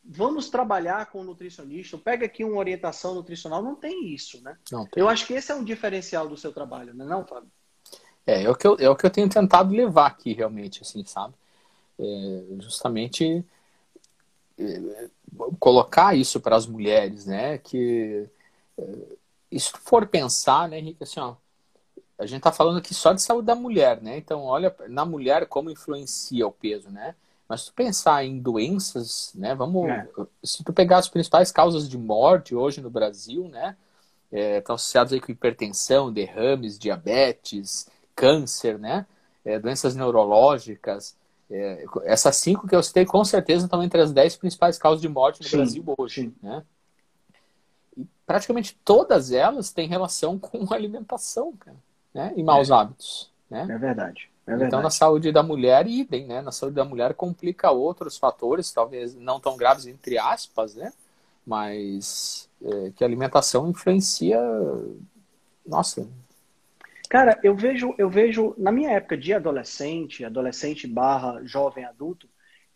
vamos 0.04 0.52
trabalhar 0.52 1.08
com 1.08 1.22
o 1.22 1.24
nutricionista, 1.24 1.98
pega 1.98 2.28
aqui 2.28 2.44
uma 2.44 2.58
orientação 2.58 3.16
nutricional, 3.16 3.64
não 3.64 3.76
tem 3.76 4.14
isso, 4.14 4.40
né? 4.44 4.56
Não 4.72 4.86
tem. 4.86 5.02
Eu 5.02 5.10
acho 5.10 5.26
que 5.26 5.34
esse 5.34 5.52
é 5.52 5.56
um 5.56 5.64
diferencial 5.64 6.28
do 6.28 6.38
seu 6.38 6.54
trabalho, 6.54 6.94
não 6.94 7.06
é 7.06 7.10
não, 7.10 7.26
Fábio? 7.26 7.50
É, 8.26 8.44
é 8.44 8.50
o 8.50 8.56
que 8.56 8.66
eu, 8.68 8.78
é 8.80 8.90
o 8.90 8.96
que 8.96 9.06
eu 9.06 9.10
tenho 9.10 9.30
tentado 9.30 9.74
levar 9.74 10.08
aqui, 10.08 10.34
realmente, 10.34 10.82
assim, 10.82 11.04
sabe? 11.06 11.34
É, 12.00 12.44
justamente 12.60 13.46
é, 14.58 15.10
colocar 15.60 16.16
isso 16.16 16.40
para 16.40 16.56
as 16.56 16.66
mulheres, 16.66 17.26
né? 17.26 17.58
Que 17.58 18.30
é, 18.78 19.60
se 19.60 19.72
for 19.72 20.08
pensar, 20.08 20.70
né, 20.70 20.80
Henrique, 20.80 21.04
assim, 21.04 21.20
ó, 21.20 21.36
a 22.18 22.26
gente 22.26 22.38
está 22.38 22.52
falando 22.52 22.78
aqui 22.78 22.94
só 22.94 23.14
de 23.14 23.22
saúde 23.22 23.48
da 23.48 23.56
mulher, 23.56 24.02
né? 24.02 24.18
Então, 24.18 24.44
olha 24.44 24.74
na 24.88 25.06
mulher 25.06 25.48
como 25.48 25.70
influencia 25.70 26.48
o 26.48 26.52
peso, 26.52 26.90
né? 26.90 27.16
Mas 27.48 27.62
se 27.62 27.68
tu 27.68 27.74
pensar 27.74 28.24
em 28.24 28.40
doenças, 28.40 29.32
né? 29.36 29.54
Vamos, 29.54 29.90
é. 29.90 30.08
se 30.44 30.64
tu 30.64 30.72
pegar 30.72 30.98
as 30.98 31.10
principais 31.10 31.52
causas 31.52 31.90
de 31.90 31.98
morte 31.98 32.56
hoje 32.56 32.82
no 32.82 32.90
Brasil, 32.90 33.48
né? 33.50 33.76
É, 34.32 34.58
estão 34.60 34.76
associados 34.76 35.14
aí 35.14 35.20
com 35.20 35.32
hipertensão, 35.32 36.12
derrames, 36.12 36.80
diabetes, 36.80 37.88
câncer, 38.16 38.80
né? 38.80 39.06
É, 39.44 39.60
doenças 39.60 39.96
neurológicas. 39.96 41.16
É, 41.50 41.86
essas 42.04 42.38
cinco 42.38 42.68
que 42.68 42.76
eu 42.76 42.82
citei, 42.82 43.06
com 43.06 43.24
certeza, 43.24 43.66
estão 43.66 43.84
entre 43.84 44.02
as 44.02 44.12
dez 44.12 44.36
principais 44.36 44.78
causas 44.78 45.02
de 45.02 45.10
morte 45.10 45.42
no 45.42 45.48
sim, 45.48 45.58
Brasil 45.58 45.84
hoje. 45.98 46.22
Sim. 46.22 46.36
Né? 46.42 46.64
E 47.98 48.08
praticamente 48.26 48.78
todas 48.84 49.32
elas 49.32 49.72
têm 49.72 49.88
relação 49.88 50.38
com 50.40 50.74
alimentação, 50.74 51.54
cara, 51.58 51.78
né? 52.14 52.34
E 52.36 52.44
maus 52.44 52.70
é. 52.70 52.74
hábitos. 52.74 53.32
Né? 53.50 53.68
É 53.70 53.78
verdade. 53.78 54.30
É 54.46 54.54
então, 54.56 54.82
na 54.82 54.90
saúde 54.90 55.32
da 55.32 55.42
mulher, 55.42 55.88
idem, 55.88 56.26
né? 56.28 56.42
Na 56.42 56.52
saúde 56.52 56.76
da 56.76 56.84
mulher 56.84 57.14
complica 57.14 57.72
outros 57.72 58.18
fatores, 58.18 58.72
talvez 58.72 59.16
não 59.16 59.40
tão 59.40 59.56
graves, 59.56 59.86
entre 59.86 60.18
aspas, 60.18 60.76
né? 60.76 60.92
Mas 61.46 62.50
é, 62.62 62.92
que 62.96 63.04
a 63.04 63.08
alimentação 63.08 63.70
influencia. 63.70 64.40
Nossa. 65.66 66.08
Cara, 67.14 67.40
eu 67.44 67.56
vejo, 67.56 67.94
eu 67.96 68.10
vejo, 68.10 68.56
na 68.58 68.72
minha 68.72 68.90
época 68.90 69.16
de 69.16 69.32
adolescente, 69.36 70.26
adolescente 70.26 70.88
barra 70.88 71.44
jovem 71.44 71.86
adulto, 71.86 72.28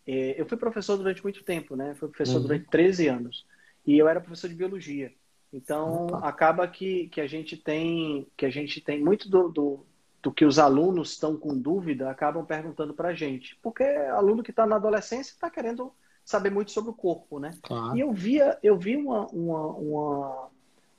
é, 0.06 0.40
eu 0.40 0.46
fui 0.46 0.56
professor 0.56 0.96
durante 0.96 1.24
muito 1.24 1.44
tempo, 1.44 1.76
né? 1.76 1.96
Fui 1.96 2.08
professor 2.08 2.36
uhum. 2.36 2.44
durante 2.44 2.68
13 2.70 3.08
anos. 3.08 3.48
E 3.84 3.98
eu 3.98 4.08
era 4.08 4.22
professor 4.22 4.48
de 4.48 4.54
biologia. 4.54 5.12
Então, 5.52 6.06
acaba 6.22 6.68
que, 6.68 7.08
que 7.08 7.20
a 7.20 7.26
gente 7.26 7.58
tem 7.58 8.28
que 8.38 8.46
a 8.46 8.50
gente 8.52 8.80
tem 8.80 9.04
muito 9.04 9.28
do, 9.28 9.50
do, 9.50 9.86
do 10.22 10.32
que 10.32 10.46
os 10.46 10.60
alunos 10.60 11.14
estão 11.14 11.36
com 11.36 11.58
dúvida, 11.58 12.08
acabam 12.08 12.46
perguntando 12.46 12.94
para 12.94 13.10
a 13.10 13.16
gente. 13.16 13.58
Porque 13.64 13.82
aluno 13.82 14.44
que 14.44 14.52
está 14.52 14.68
na 14.68 14.76
adolescência 14.76 15.32
está 15.32 15.50
querendo 15.50 15.92
saber 16.24 16.52
muito 16.52 16.70
sobre 16.70 16.92
o 16.92 16.94
corpo, 16.94 17.40
né? 17.40 17.58
Claro. 17.64 17.98
E 17.98 18.02
eu 18.02 18.14
via, 18.14 18.60
eu 18.62 18.78
vi 18.78 18.98
uma, 18.98 19.26
uma, 19.30 19.68
uma, 19.70 20.50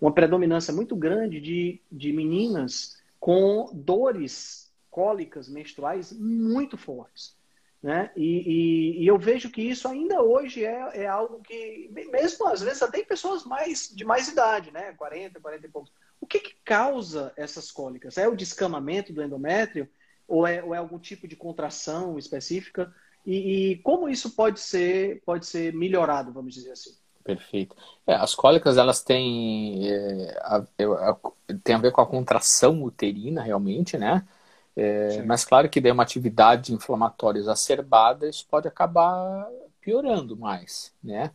uma 0.01 0.13
predominância 0.13 0.75
muito 0.75 0.97
grande 0.97 1.41
de, 1.41 1.81
de 1.89 2.13
meninas 2.13 2.98
com 3.19 3.71
dores 3.73 4.73
cólicas 4.91 5.49
menstruais 5.49 6.13
muito 6.13 6.77
fortes. 6.77 7.37
Né? 7.81 8.11
E, 8.17 8.25
e, 8.25 9.03
e, 9.05 9.07
eu 9.07 9.17
vejo 9.17 9.51
que 9.51 9.63
isso 9.63 9.87
ainda 9.87 10.21
hoje 10.21 10.65
é, 10.65 11.03
é 11.03 11.07
algo 11.07 11.41
que, 11.41 11.89
mesmo 12.11 12.49
às 12.49 12.61
vezes, 12.61 12.83
até 12.83 12.99
em 12.99 13.05
pessoas 13.05 13.45
mais, 13.45 13.89
de 13.95 14.05
mais 14.05 14.27
idade, 14.27 14.73
né? 14.73 14.93
40, 14.95 15.39
40 15.39 15.67
e 15.67 15.71
poucos. 15.71 15.93
O 16.21 16.27
que, 16.27 16.41
que 16.41 16.57
causa 16.65 17.33
essas 17.37 17.71
cólicas? 17.71 18.19
É 18.19 18.27
o 18.27 18.35
descamamento 18.35 19.13
do 19.13 19.23
endométrio? 19.23 19.89
Ou 20.27 20.45
é, 20.45 20.61
ou 20.63 20.75
é 20.75 20.79
algum 20.79 20.99
tipo 20.99 21.29
de 21.29 21.37
contração 21.37 22.19
específica? 22.19 22.93
E, 23.25 23.71
e, 23.73 23.79
como 23.79 24.09
isso 24.09 24.35
pode 24.35 24.59
ser, 24.59 25.23
pode 25.25 25.47
ser 25.47 25.73
melhorado, 25.73 26.33
vamos 26.33 26.55
dizer 26.55 26.73
assim? 26.73 26.98
Perfeito. 27.29 27.77
É, 28.07 28.15
as 28.15 28.35
cólicas, 28.35 28.79
elas 28.79 29.03
têm, 29.03 29.87
é, 29.87 30.39
a, 30.41 30.57
a, 30.57 31.17
têm 31.63 31.75
a 31.75 31.79
ver 31.79 31.93
com 31.93 32.01
a 32.01 32.07
contração 32.07 32.83
uterina, 32.83 33.43
realmente, 33.43 33.99
né? 33.99 34.27
É, 34.75 35.23
mas 35.25 35.45
claro 35.45 35.69
que 35.69 35.79
daí 35.79 35.93
uma 35.93 36.05
atividade 36.05 36.73
inflamatória 36.73 37.39
exacerbada, 37.39 38.27
isso 38.27 38.47
pode 38.51 38.67
acabar 38.67 39.47
piorando 39.79 40.39
mais, 40.39 40.91
né? 41.05 41.31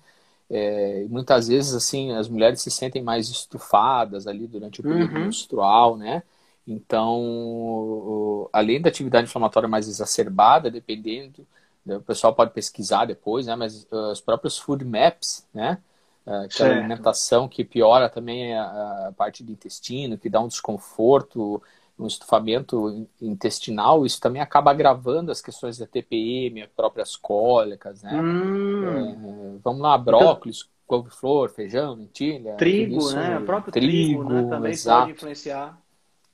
É, 0.49 1.05
muitas 1.09 1.47
vezes, 1.47 1.75
assim, 1.75 2.11
as 2.13 2.27
mulheres 2.27 2.59
se 2.59 2.71
sentem 2.71 3.03
mais 3.03 3.29
estufadas 3.29 4.25
ali 4.25 4.47
durante 4.47 4.81
o 4.81 4.83
período 4.83 5.13
uhum. 5.13 5.25
menstrual, 5.25 5.95
né? 5.95 6.23
Então, 6.65 8.49
além 8.51 8.81
da 8.81 8.89
atividade 8.89 9.27
inflamatória 9.27 9.69
mais 9.69 9.87
exacerbada, 9.87 10.71
dependendo, 10.71 11.45
o 11.85 12.01
pessoal 12.01 12.33
pode 12.33 12.51
pesquisar 12.51 13.05
depois, 13.05 13.47
né? 13.47 13.55
Mas 13.55 13.83
uh, 13.91 14.11
os 14.11 14.21
próprios 14.21 14.57
food 14.57 14.85
maps, 14.85 15.47
né? 15.53 15.79
Aquela 16.25 16.49
certo. 16.49 16.79
alimentação 16.79 17.49
que 17.49 17.65
piora 17.65 18.09
também 18.09 18.55
a, 18.55 19.07
a 19.09 19.11
parte 19.11 19.43
do 19.43 19.51
intestino, 19.51 20.17
que 20.17 20.29
dá 20.29 20.39
um 20.39 20.47
desconforto, 20.47 21.61
um 21.99 22.07
estufamento 22.07 23.07
intestinal, 23.21 24.05
isso 24.05 24.21
também 24.21 24.41
acaba 24.41 24.71
agravando 24.71 25.31
as 25.31 25.41
questões 25.41 25.77
da 25.77 25.85
TPM, 25.85 26.61
as 26.61 26.69
próprias 26.69 27.15
cólicas, 27.17 28.01
né? 28.03 28.13
Hum. 28.13 29.55
É, 29.55 29.59
vamos 29.61 29.81
lá, 29.81 29.97
brócolis, 29.97 30.59
então, 30.59 30.73
couve-flor, 30.87 31.49
feijão, 31.49 31.95
lentilha. 31.95 32.55
Trigo, 32.55 32.99
isso, 32.99 33.15
né? 33.15 33.39
O 33.39 33.45
próprio 33.45 33.73
trigo, 33.73 34.23
trigo 34.23 34.23
né? 34.23 34.49
também 34.49 34.71
exato. 34.71 35.01
pode 35.01 35.11
influenciar. 35.11 35.77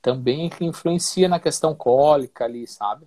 Também 0.00 0.50
influencia 0.60 1.28
na 1.28 1.38
questão 1.38 1.74
cólica 1.74 2.44
ali, 2.44 2.66
sabe? 2.66 3.06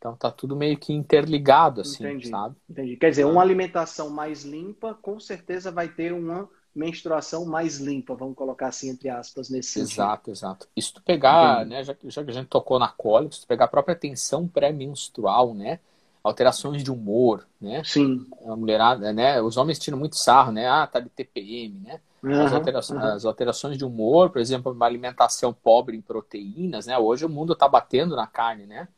Então 0.00 0.16
tá 0.16 0.30
tudo 0.30 0.56
meio 0.56 0.78
que 0.78 0.94
interligado, 0.94 1.82
assim, 1.82 2.02
Entendi. 2.02 2.28
sabe? 2.28 2.56
Entendi. 2.68 2.96
Quer 2.96 3.10
dizer, 3.10 3.26
uma 3.26 3.42
alimentação 3.42 4.08
mais 4.08 4.44
limpa, 4.44 4.94
com 4.94 5.20
certeza 5.20 5.70
vai 5.70 5.88
ter 5.88 6.14
uma 6.14 6.48
menstruação 6.74 7.44
mais 7.44 7.78
limpa, 7.78 8.14
vamos 8.14 8.34
colocar 8.34 8.68
assim 8.68 8.88
entre 8.88 9.10
aspas 9.10 9.50
nesse 9.50 9.72
sentido. 9.72 9.92
Exato, 9.92 10.30
exato. 10.30 10.68
E 10.74 10.80
se 10.80 10.94
tu 10.94 11.02
pegar, 11.02 11.66
né, 11.66 11.84
já, 11.84 11.94
já 12.04 12.24
que 12.24 12.30
a 12.30 12.32
gente 12.32 12.46
tocou 12.46 12.78
na 12.78 12.88
cólica, 12.88 13.34
se 13.34 13.42
tu 13.42 13.46
pegar 13.46 13.66
a 13.66 13.68
própria 13.68 13.94
tensão 13.94 14.48
pré-menstrual, 14.48 15.52
né, 15.52 15.80
alterações 16.24 16.82
de 16.82 16.90
humor, 16.90 17.46
né? 17.60 17.82
Sim. 17.84 18.26
A 18.46 18.56
mulherada, 18.56 19.12
né, 19.12 19.42
os 19.42 19.58
homens 19.58 19.78
tiram 19.78 19.98
muito 19.98 20.16
sarro, 20.16 20.52
né? 20.52 20.66
Ah, 20.66 20.86
tá 20.86 21.00
de 21.00 21.10
TPM, 21.10 21.78
né? 21.80 22.00
Uhum, 22.22 22.42
as, 22.42 22.52
alterações, 22.52 23.02
uhum. 23.02 23.08
as, 23.08 23.24
alterações, 23.24 23.78
de 23.78 23.84
humor, 23.84 24.30
por 24.30 24.40
exemplo, 24.40 24.72
uma 24.72 24.86
alimentação 24.86 25.52
pobre 25.52 25.96
em 25.96 26.02
proteínas, 26.02 26.86
né? 26.86 26.96
Hoje 26.96 27.24
o 27.24 27.28
mundo 27.28 27.54
tá 27.54 27.68
batendo 27.68 28.14
na 28.14 28.26
carne, 28.26 28.66
né? 28.66 28.88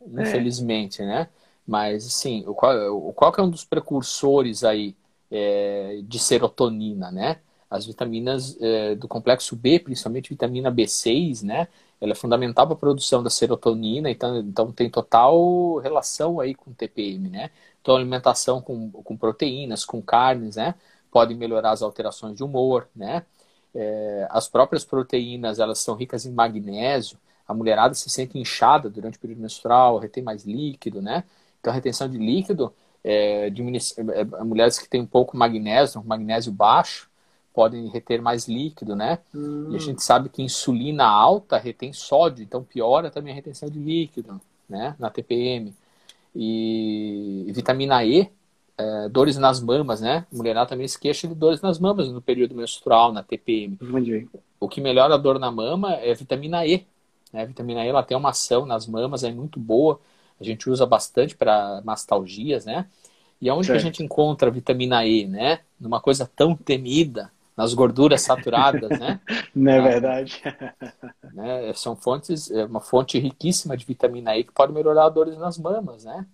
É. 0.00 0.22
Infelizmente, 0.22 1.02
é. 1.02 1.06
né? 1.06 1.28
Mas, 1.66 2.06
assim, 2.06 2.44
o 2.46 2.54
qual, 2.54 2.74
o 2.96 3.12
qual 3.12 3.32
que 3.32 3.40
é 3.40 3.42
um 3.42 3.50
dos 3.50 3.64
precursores 3.64 4.64
aí 4.64 4.96
é, 5.30 6.00
de 6.04 6.18
serotonina, 6.18 7.10
né? 7.10 7.40
As 7.70 7.86
vitaminas 7.86 8.56
é, 8.60 8.96
do 8.96 9.06
complexo 9.06 9.54
B, 9.54 9.78
principalmente 9.78 10.30
vitamina 10.30 10.72
B6, 10.72 11.44
né? 11.44 11.68
Ela 12.00 12.12
é 12.12 12.14
fundamental 12.14 12.66
para 12.66 12.74
a 12.74 12.78
produção 12.78 13.22
da 13.22 13.30
serotonina, 13.30 14.10
então, 14.10 14.38
então 14.38 14.72
tem 14.72 14.90
total 14.90 15.76
relação 15.76 16.40
aí 16.40 16.54
com 16.54 16.72
TPM, 16.72 17.28
né? 17.28 17.50
Então, 17.80 17.94
alimentação 17.94 18.60
com, 18.60 18.90
com 18.90 19.16
proteínas, 19.16 19.84
com 19.84 20.02
carnes, 20.02 20.56
né? 20.56 20.74
Podem 21.10 21.36
melhorar 21.36 21.70
as 21.72 21.82
alterações 21.82 22.36
de 22.36 22.42
humor, 22.42 22.88
né? 22.96 23.24
É, 23.74 24.26
as 24.30 24.48
próprias 24.48 24.84
proteínas, 24.84 25.58
elas 25.58 25.78
são 25.78 25.94
ricas 25.94 26.26
em 26.26 26.32
magnésio. 26.32 27.18
A 27.50 27.54
mulherada 27.54 27.94
se 27.94 28.08
sente 28.08 28.38
inchada 28.38 28.88
durante 28.88 29.18
o 29.18 29.20
período 29.20 29.40
menstrual, 29.40 29.98
retém 29.98 30.22
mais 30.22 30.44
líquido, 30.44 31.02
né? 31.02 31.24
Então, 31.58 31.72
a 31.72 31.74
retenção 31.74 32.08
de 32.08 32.16
líquido 32.16 32.72
é, 33.02 33.48
é, 33.48 34.20
é, 34.20 34.44
mulheres 34.44 34.78
que 34.78 34.88
têm 34.88 35.00
um 35.00 35.06
pouco 35.06 35.36
magnésio, 35.36 36.02
magnésio 36.04 36.52
baixo, 36.52 37.10
podem 37.52 37.88
reter 37.88 38.22
mais 38.22 38.46
líquido, 38.46 38.94
né? 38.94 39.18
Hum. 39.34 39.68
E 39.70 39.74
a 39.74 39.76
hum. 39.76 39.80
gente 39.80 40.02
sabe 40.02 40.28
que 40.28 40.42
insulina 40.42 41.04
alta 41.04 41.58
retém 41.58 41.92
sódio, 41.92 42.44
então 42.44 42.62
piora 42.62 43.10
também 43.10 43.32
a 43.32 43.34
retenção 43.36 43.68
de 43.68 43.80
líquido, 43.80 44.40
né? 44.68 44.94
Na 44.98 45.10
TPM. 45.10 45.74
E, 46.32 47.46
e 47.48 47.52
vitamina 47.52 48.04
E, 48.04 48.30
é, 48.78 49.08
dores 49.08 49.36
nas 49.36 49.60
mamas, 49.60 50.00
né? 50.00 50.24
A 50.32 50.36
mulherada 50.36 50.70
também 50.70 50.86
se 50.86 50.98
queixa 50.98 51.26
de 51.26 51.34
dores 51.34 51.60
nas 51.60 51.80
mamas 51.80 52.08
no 52.08 52.22
período 52.22 52.54
menstrual, 52.54 53.12
na 53.12 53.24
TPM. 53.24 53.76
Entendi. 53.80 54.28
O 54.60 54.68
que 54.68 54.80
melhora 54.80 55.14
a 55.14 55.18
dor 55.18 55.38
na 55.38 55.50
mama 55.50 55.94
é 55.94 56.14
vitamina 56.14 56.64
E. 56.64 56.86
Né? 57.32 57.42
A 57.42 57.46
vitamina 57.46 57.84
E 57.84 57.88
ela 57.88 58.02
tem 58.02 58.16
uma 58.16 58.30
ação 58.30 58.66
nas 58.66 58.86
mamas, 58.86 59.24
é 59.24 59.32
muito 59.32 59.58
boa 59.58 60.00
a 60.40 60.44
gente 60.44 60.70
usa 60.70 60.86
bastante 60.86 61.36
para 61.36 61.82
mastalgias, 61.84 62.64
né? 62.64 62.86
E 63.40 63.48
aonde 63.48 63.68
que 63.68 63.76
a 63.76 63.78
gente 63.78 64.02
encontra 64.02 64.48
a 64.48 64.52
vitamina 64.52 65.04
E, 65.04 65.26
né? 65.26 65.60
Numa 65.78 66.00
coisa 66.00 66.30
tão 66.34 66.56
temida, 66.56 67.30
nas 67.56 67.74
gorduras 67.74 68.22
saturadas, 68.22 68.98
né? 68.98 69.20
Não 69.54 69.72
é 69.72 69.78
ah, 69.78 69.82
verdade. 69.82 70.42
Né? 71.32 71.72
São 71.74 71.94
fontes, 71.94 72.50
é 72.50 72.64
uma 72.64 72.80
fonte 72.80 73.16
riquíssima 73.16 73.76
de 73.76 73.86
vitamina 73.86 74.36
E 74.36 74.42
que 74.42 74.52
pode 74.52 74.72
melhorar 74.72 75.08
dores 75.10 75.38
nas 75.38 75.56
mamas, 75.56 76.04
né? 76.04 76.26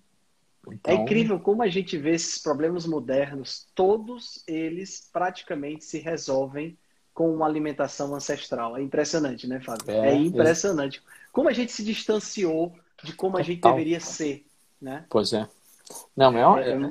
Então... 0.66 0.94
É 0.94 0.96
incrível 0.96 1.38
como 1.38 1.62
a 1.62 1.68
gente 1.68 1.98
vê 1.98 2.12
esses 2.12 2.42
problemas 2.42 2.86
modernos, 2.86 3.68
todos 3.74 4.42
eles 4.48 5.10
praticamente 5.12 5.84
se 5.84 5.98
resolvem 5.98 6.78
com 7.16 7.34
uma 7.34 7.46
alimentação 7.46 8.14
ancestral. 8.14 8.76
É 8.76 8.82
impressionante, 8.82 9.46
né, 9.46 9.58
Fábio? 9.58 9.90
É, 9.90 10.10
é 10.10 10.14
impressionante. 10.14 11.02
Como 11.32 11.48
a 11.48 11.52
gente 11.52 11.72
se 11.72 11.82
distanciou 11.82 12.74
de 13.02 13.14
como 13.14 13.38
a 13.38 13.42
gente 13.42 13.62
deveria 13.62 13.98
ser, 13.98 14.44
né? 14.80 15.06
Pois 15.08 15.32
é. 15.32 15.48
Não, 16.14 16.58
é, 16.58 16.72
é, 16.72 16.72
é, 16.74 16.90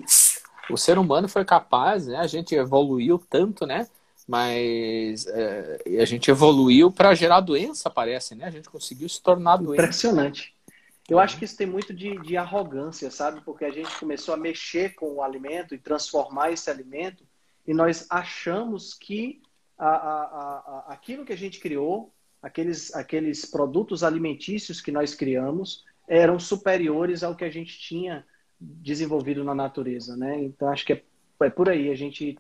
o 0.71 0.78
ser 0.78 0.97
humano 0.97 1.30
foi 1.30 1.45
capaz, 1.45 2.07
né? 2.07 2.17
A 2.17 2.26
gente 2.26 2.55
evoluiu 2.55 3.23
tanto, 3.30 3.67
né? 3.67 3.88
Mas 4.28 5.28
é, 5.28 5.84
a 6.01 6.05
gente 6.05 6.32
evoluiu 6.32 6.91
para 6.91 7.13
gerar 7.13 7.39
doença, 7.41 7.88
parece, 7.88 8.34
né? 8.34 8.45
A 8.45 8.49
gente 8.49 8.67
conseguiu 8.67 9.07
se 9.07 9.21
tornar 9.21 9.57
doente. 9.57 9.80
Impressionante. 9.80 10.55
Eu 11.07 11.19
acho 11.19 11.38
que 11.38 11.45
isso 11.45 11.55
tem 11.55 11.67
muito 11.67 11.93
de, 11.93 12.17
de 12.21 12.36
arrogância, 12.36 13.11
sabe? 13.11 13.41
Porque 13.41 13.63
a 13.63 13.71
gente 13.71 13.95
começou 13.99 14.34
a 14.34 14.38
mexer 14.38 14.95
com 14.95 15.17
o 15.17 15.21
alimento 15.21 15.76
e 15.76 15.78
transformar 15.78 16.51
esse 16.51 16.67
alimento 16.67 17.23
e 17.67 17.76
nós 17.76 18.07
achamos 18.09 18.95
que 18.95 19.39
a, 19.78 19.88
a, 19.88 20.23
a, 20.88 20.93
aquilo 20.93 21.26
que 21.26 21.34
a 21.34 21.38
gente 21.38 21.59
criou, 21.59 22.13
aqueles, 22.41 22.93
aqueles 22.95 23.45
produtos 23.45 24.03
alimentícios 24.03 24.82
que 24.82 24.91
nós 24.91 25.13
criamos, 25.15 25.84
eram 26.07 26.39
superiores 26.39 27.23
ao 27.23 27.36
que 27.36 27.43
a 27.43 27.49
gente 27.49 27.80
tinha 27.80 28.26
desenvolvido 28.59 29.43
na 29.43 29.53
natureza, 29.53 30.15
né? 30.15 30.41
Então 30.41 30.69
acho 30.69 30.86
que 30.86 30.93
é, 30.93 31.03
é 31.41 31.49
por 31.49 31.69
aí 31.69 31.89
a 31.89 31.95
gente 31.95 32.38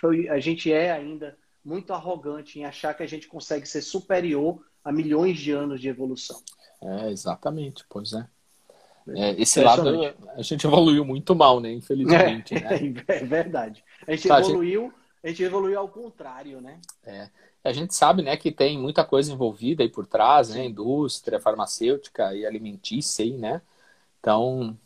foi, 0.00 0.28
a 0.28 0.38
gente 0.38 0.70
é 0.72 0.92
ainda 0.92 1.36
muito 1.64 1.92
arrogante 1.92 2.58
em 2.58 2.64
achar 2.64 2.94
que 2.94 3.02
a 3.02 3.06
gente 3.06 3.26
consegue 3.26 3.66
ser 3.66 3.80
superior 3.80 4.62
a 4.84 4.92
milhões 4.92 5.38
de 5.38 5.50
anos 5.50 5.80
de 5.80 5.88
evolução. 5.88 6.42
É, 6.82 7.10
exatamente, 7.10 7.84
pois 7.88 8.12
é. 8.12 8.26
é 9.08 9.40
esse 9.40 9.60
lado 9.60 9.88
a 10.36 10.42
gente 10.42 10.66
evoluiu 10.66 11.04
muito 11.04 11.34
mal, 11.34 11.60
né? 11.60 11.72
Infelizmente. 11.72 12.54
É, 12.64 12.80
né? 12.80 13.02
é 13.08 13.24
verdade. 13.24 13.82
A 14.06 14.10
gente 14.10 14.28
tá, 14.28 14.40
evoluiu, 14.40 14.82
a 14.82 14.84
gente... 14.84 14.94
a 15.24 15.28
gente 15.28 15.42
evoluiu 15.42 15.80
ao 15.80 15.88
contrário, 15.88 16.60
né? 16.60 16.78
É. 17.02 17.30
A 17.64 17.72
gente 17.72 17.94
sabe, 17.94 18.22
né, 18.22 18.36
que 18.36 18.52
tem 18.52 18.78
muita 18.78 19.02
coisa 19.02 19.32
envolvida 19.32 19.82
aí 19.82 19.88
por 19.88 20.06
trás, 20.06 20.50
né, 20.50 20.66
indústria 20.66 21.40
farmacêutica 21.40 22.34
e 22.34 22.44
alimentícia 22.44 23.24
aí, 23.24 23.32
né, 23.32 23.62
Então, 24.20 24.78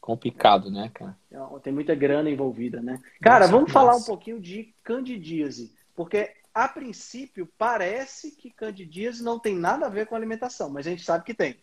complicado, 0.00 0.68
né, 0.70 0.90
cara? 0.92 1.16
Tem 1.62 1.72
muita 1.72 1.94
grana 1.94 2.28
envolvida, 2.28 2.82
né? 2.82 3.00
Cara, 3.22 3.46
vamos 3.46 3.70
falar 3.70 3.96
um 3.96 4.02
pouquinho 4.02 4.40
de 4.40 4.74
candidíase, 4.82 5.72
porque 5.94 6.32
a 6.52 6.68
princípio 6.68 7.48
parece 7.56 8.32
que 8.32 8.50
candidíase 8.50 9.22
não 9.22 9.38
tem 9.38 9.54
nada 9.54 9.86
a 9.86 9.88
ver 9.88 10.06
com 10.06 10.14
alimentação, 10.16 10.68
mas 10.70 10.86
a 10.86 10.90
gente 10.90 11.04
sabe 11.04 11.24
que 11.24 11.34
tem. 11.34 11.56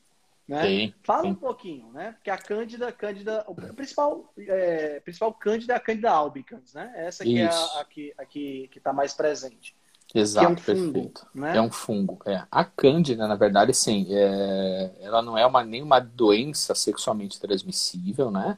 Né? 0.48 0.68
Sim, 0.68 0.94
Fala 1.04 1.22
sim. 1.22 1.30
um 1.30 1.36
pouquinho, 1.36 1.92
né? 1.94 2.14
Porque 2.14 2.30
a 2.30 2.38
Cândida, 2.38 2.92
Cândida, 2.92 3.46
o 3.48 3.56
principal, 3.56 4.34
é, 4.38 5.00
principal 5.00 5.34
Cândida 5.34 5.74
é 5.74 5.76
a 5.78 5.80
Cândida 5.80 6.12
albicans, 6.12 6.74
né? 6.74 6.92
Essa 6.96 7.24
que 7.24 7.40
Isso. 7.40 7.44
é 7.44 7.78
a, 7.78 7.82
a, 7.82 7.86
que 7.86 8.14
a 8.18 8.26
que 8.26 8.70
está 8.76 8.92
mais 8.92 9.14
presente. 9.14 9.76
Exato, 10.14 10.48
é 10.48 10.50
um 10.50 10.58
fungo, 10.58 10.94
perfeito. 10.94 11.28
Né? 11.34 11.58
É 11.58 11.62
um 11.62 11.72
fungo. 11.72 12.20
É. 12.26 12.44
A 12.52 12.66
cândida, 12.66 13.28
na 13.28 13.36
verdade, 13.36 13.74
sim, 13.74 14.08
é... 14.10 14.92
ela 15.00 15.22
não 15.22 15.38
é 15.38 15.46
uma, 15.46 15.64
nenhuma 15.64 16.00
doença 16.00 16.76
sexualmente 16.76 17.40
transmissível, 17.40 18.30
né? 18.30 18.58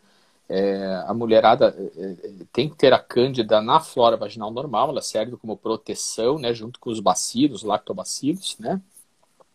É... 0.50 1.04
a 1.06 1.14
mulherada 1.14 1.76
é, 1.96 2.06
é, 2.06 2.46
tem 2.52 2.68
que 2.70 2.76
ter 2.76 2.92
a 2.92 3.00
cândida 3.00 3.62
na 3.62 3.80
flora 3.80 4.18
vaginal 4.18 4.52
normal, 4.52 4.90
ela 4.90 5.02
serve 5.02 5.38
como 5.38 5.56
proteção, 5.56 6.40
né? 6.40 6.54
Junto 6.54 6.80
com 6.80 6.90
os 6.90 7.00
bacilos, 7.00 7.62
lactobacilos, 7.62 8.58
né? 8.58 8.82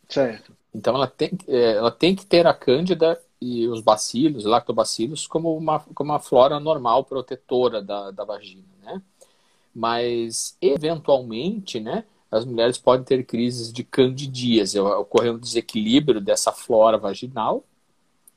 Certo. 0.08 0.52
Então 0.74 0.94
ela 0.94 1.06
tem, 1.06 1.30
é, 1.46 1.72
ela 1.72 1.90
tem 1.90 2.14
que 2.14 2.24
ter 2.24 2.46
a 2.46 2.54
cândida 2.54 3.20
e 3.40 3.68
os 3.68 3.80
bacilos, 3.80 4.44
lactobacilos, 4.44 5.26
como 5.26 5.56
uma, 5.56 5.80
como 5.94 6.10
uma 6.10 6.18
flora 6.18 6.58
normal 6.58 7.04
protetora 7.04 7.80
da, 7.80 8.10
da 8.10 8.24
vagina, 8.24 8.64
né? 8.82 9.02
mas 9.74 10.56
eventualmente, 10.60 11.78
né, 11.78 12.04
as 12.30 12.44
mulheres 12.44 12.76
podem 12.76 13.04
ter 13.04 13.24
crises 13.24 13.72
de 13.72 13.84
candidíase, 13.84 14.78
ocorrendo 14.80 15.36
um 15.36 15.40
desequilíbrio 15.40 16.20
dessa 16.20 16.50
flora 16.52 16.98
vaginal, 16.98 17.62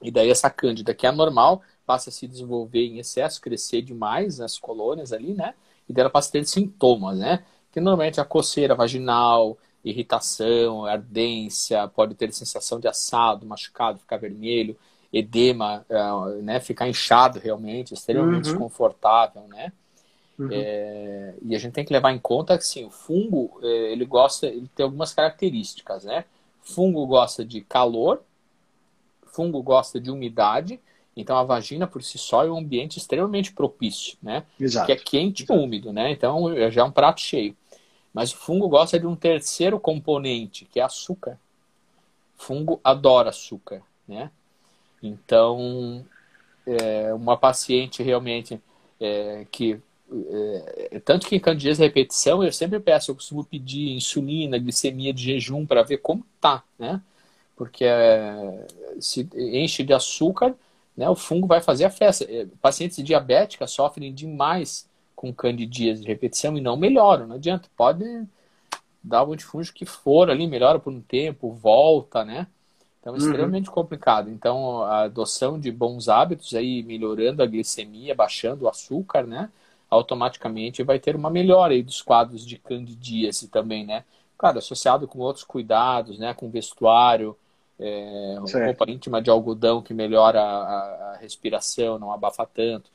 e 0.02 0.12
daí 0.12 0.30
essa 0.30 0.50
cândida, 0.52 0.94
que 0.94 1.08
é 1.08 1.12
normal, 1.12 1.64
passa 1.86 2.10
a 2.10 2.14
se 2.14 2.28
desenvolver 2.28 2.86
em 2.86 3.00
excesso, 3.00 3.42
crescer 3.42 3.82
demais 3.82 4.38
nas 4.38 4.60
colônias 4.60 5.12
ali, 5.12 5.34
né, 5.34 5.56
e 5.90 5.94
dela 5.94 6.12
passa 6.12 6.30
a 6.30 6.32
ter 6.34 6.46
sintomas, 6.46 7.18
né, 7.18 7.44
que 7.72 7.80
normalmente 7.80 8.20
é 8.20 8.24
a 8.24 8.26
coceira 8.26 8.76
vaginal, 8.76 9.58
irritação, 9.84 10.86
ardência, 10.86 11.88
pode 11.88 12.16
ter 12.16 12.32
sensação 12.34 12.80
de 12.80 12.88
assado, 12.88 13.46
machucado, 13.46 14.00
ficar 14.00 14.18
vermelho, 14.18 14.78
edema, 15.12 15.86
eh, 15.90 16.42
né, 16.42 16.60
ficar 16.60 16.88
inchado 16.88 17.40
realmente, 17.40 17.94
extremamente 17.94 18.48
uhum. 18.48 18.54
desconfortável, 18.54 19.48
né, 19.48 19.72
Uhum. 20.42 20.50
É, 20.52 21.36
e 21.44 21.56
a 21.56 21.60
gente 21.60 21.74
tem 21.74 21.86
que 21.86 21.94
levar 21.94 22.12
em 22.12 22.18
conta 22.18 22.58
que 22.58 22.66
sim, 22.66 22.84
o 22.84 22.90
fungo 22.90 23.60
é, 23.62 23.92
ele 23.92 24.06
gosta, 24.06 24.48
ele 24.48 24.68
tem 24.76 24.84
algumas 24.84 25.14
características, 25.14 26.04
né? 26.04 26.26
Fungo 26.64 27.06
gosta 27.06 27.46
de 27.46 27.62
calor, 27.62 28.24
fungo 29.28 29.62
gosta 29.62 30.00
de 30.00 30.10
umidade, 30.10 30.80
então 31.16 31.38
a 31.38 31.44
vagina 31.44 31.86
por 31.86 32.02
si 32.02 32.18
só 32.18 32.44
é 32.44 32.52
um 32.52 32.58
ambiente 32.58 32.98
extremamente 32.98 33.52
propício, 33.54 34.18
né? 34.22 34.44
Exato. 34.60 34.88
Que 34.88 34.92
é 34.94 34.96
quente 34.96 35.46
e 35.48 35.54
úmido, 35.54 35.94
né? 35.94 36.12
Então 36.12 36.72
já 36.72 36.82
é 36.82 36.84
um 36.84 36.92
prato 36.92 37.22
cheio. 37.22 37.56
Mas 38.14 38.34
o 38.34 38.38
fungo 38.38 38.68
gosta 38.68 39.00
de 39.00 39.08
um 39.08 39.16
terceiro 39.16 39.80
componente, 39.80 40.66
que 40.66 40.80
é 40.80 40.84
açúcar. 40.84 41.40
O 42.38 42.44
fungo 42.44 42.80
adora 42.84 43.30
açúcar, 43.30 43.82
né? 44.08 44.30
Então, 45.02 46.06
é, 46.66 47.14
uma 47.14 47.38
paciente 47.38 48.04
realmente 48.04 48.62
é, 49.00 49.46
que 49.52 49.82
é, 50.12 51.00
tanto 51.00 51.26
que 51.26 51.36
em 51.38 51.40
candidíase 51.40 51.82
repetição 51.82 52.44
eu 52.44 52.52
sempre 52.52 52.80
peço, 52.80 53.12
eu 53.12 53.16
costumo 53.16 53.46
pedir 53.46 53.96
insulina, 53.96 54.58
glicemia 54.58 55.14
de 55.14 55.24
jejum 55.24 55.66
para 55.66 55.84
ver 55.84 55.98
como 55.98 56.26
tá, 56.40 56.64
né? 56.78 57.02
Porque 57.56 57.86
é, 57.86 58.68
se 59.00 59.30
enche 59.36 59.84
de 59.84 59.94
açúcar, 59.94 60.54
né, 60.98 61.10
o 61.10 61.16
fungo 61.16 61.48
vai 61.48 61.62
fazer 61.62 61.86
a 61.86 61.90
festa. 61.90 62.26
É, 62.26 62.46
pacientes 62.62 63.02
diabéticas 63.04 63.72
sofrem 63.72 64.14
demais 64.14 64.90
com 65.22 65.34
candidíase 65.34 66.02
de 66.02 66.08
repetição 66.08 66.58
e 66.58 66.62
não 66.62 66.76
melhoram, 66.76 67.28
não 67.28 67.36
adianta. 67.36 67.70
Pode 67.78 68.04
dar 69.04 69.24
o 69.24 69.34
antifúngico 69.34 69.78
que 69.78 69.86
for 69.86 70.30
ali, 70.30 70.48
melhora 70.48 70.80
por 70.80 70.92
um 70.92 71.02
tempo, 71.02 71.54
volta, 71.54 72.26
né? 72.26 72.48
Então 73.00 73.14
é 73.14 73.18
uhum. 73.18 73.26
extremamente 73.26 73.70
uhum. 73.70 73.76
complicado. 73.76 74.30
Então 74.30 74.84
a 74.84 75.04
adoção 75.04 75.60
de 75.60 75.72
bons 75.72 76.10
hábitos 76.10 76.56
aí, 76.56 76.82
melhorando 76.84 77.44
a 77.44 77.46
glicemia, 77.46 78.16
baixando 78.16 78.66
o 78.66 78.70
açúcar, 78.70 79.28
né? 79.28 79.50
automaticamente 79.92 80.84
vai 80.84 80.98
ter 80.98 81.18
uma 81.18 81.30
melhora 81.30 81.74
aí 81.74 81.84
dos 81.84 82.02
quadros 82.02 82.46
de 82.46 82.58
candidíase 82.58 83.50
também, 83.50 83.86
né? 83.86 84.06
Claro, 84.38 84.58
associado 84.58 85.06
com 85.06 85.20
outros 85.20 85.44
cuidados, 85.44 86.18
né? 86.18 86.34
Com 86.34 86.50
vestuário, 86.50 87.38
é, 87.78 88.38
roupa 88.40 88.90
íntima 88.90 89.22
de 89.22 89.30
algodão 89.30 89.82
que 89.82 89.94
melhora 89.94 90.42
a, 90.42 91.12
a 91.12 91.18
respiração, 91.18 92.00
não 92.00 92.14
abafa 92.14 92.46
tanto. 92.46 92.90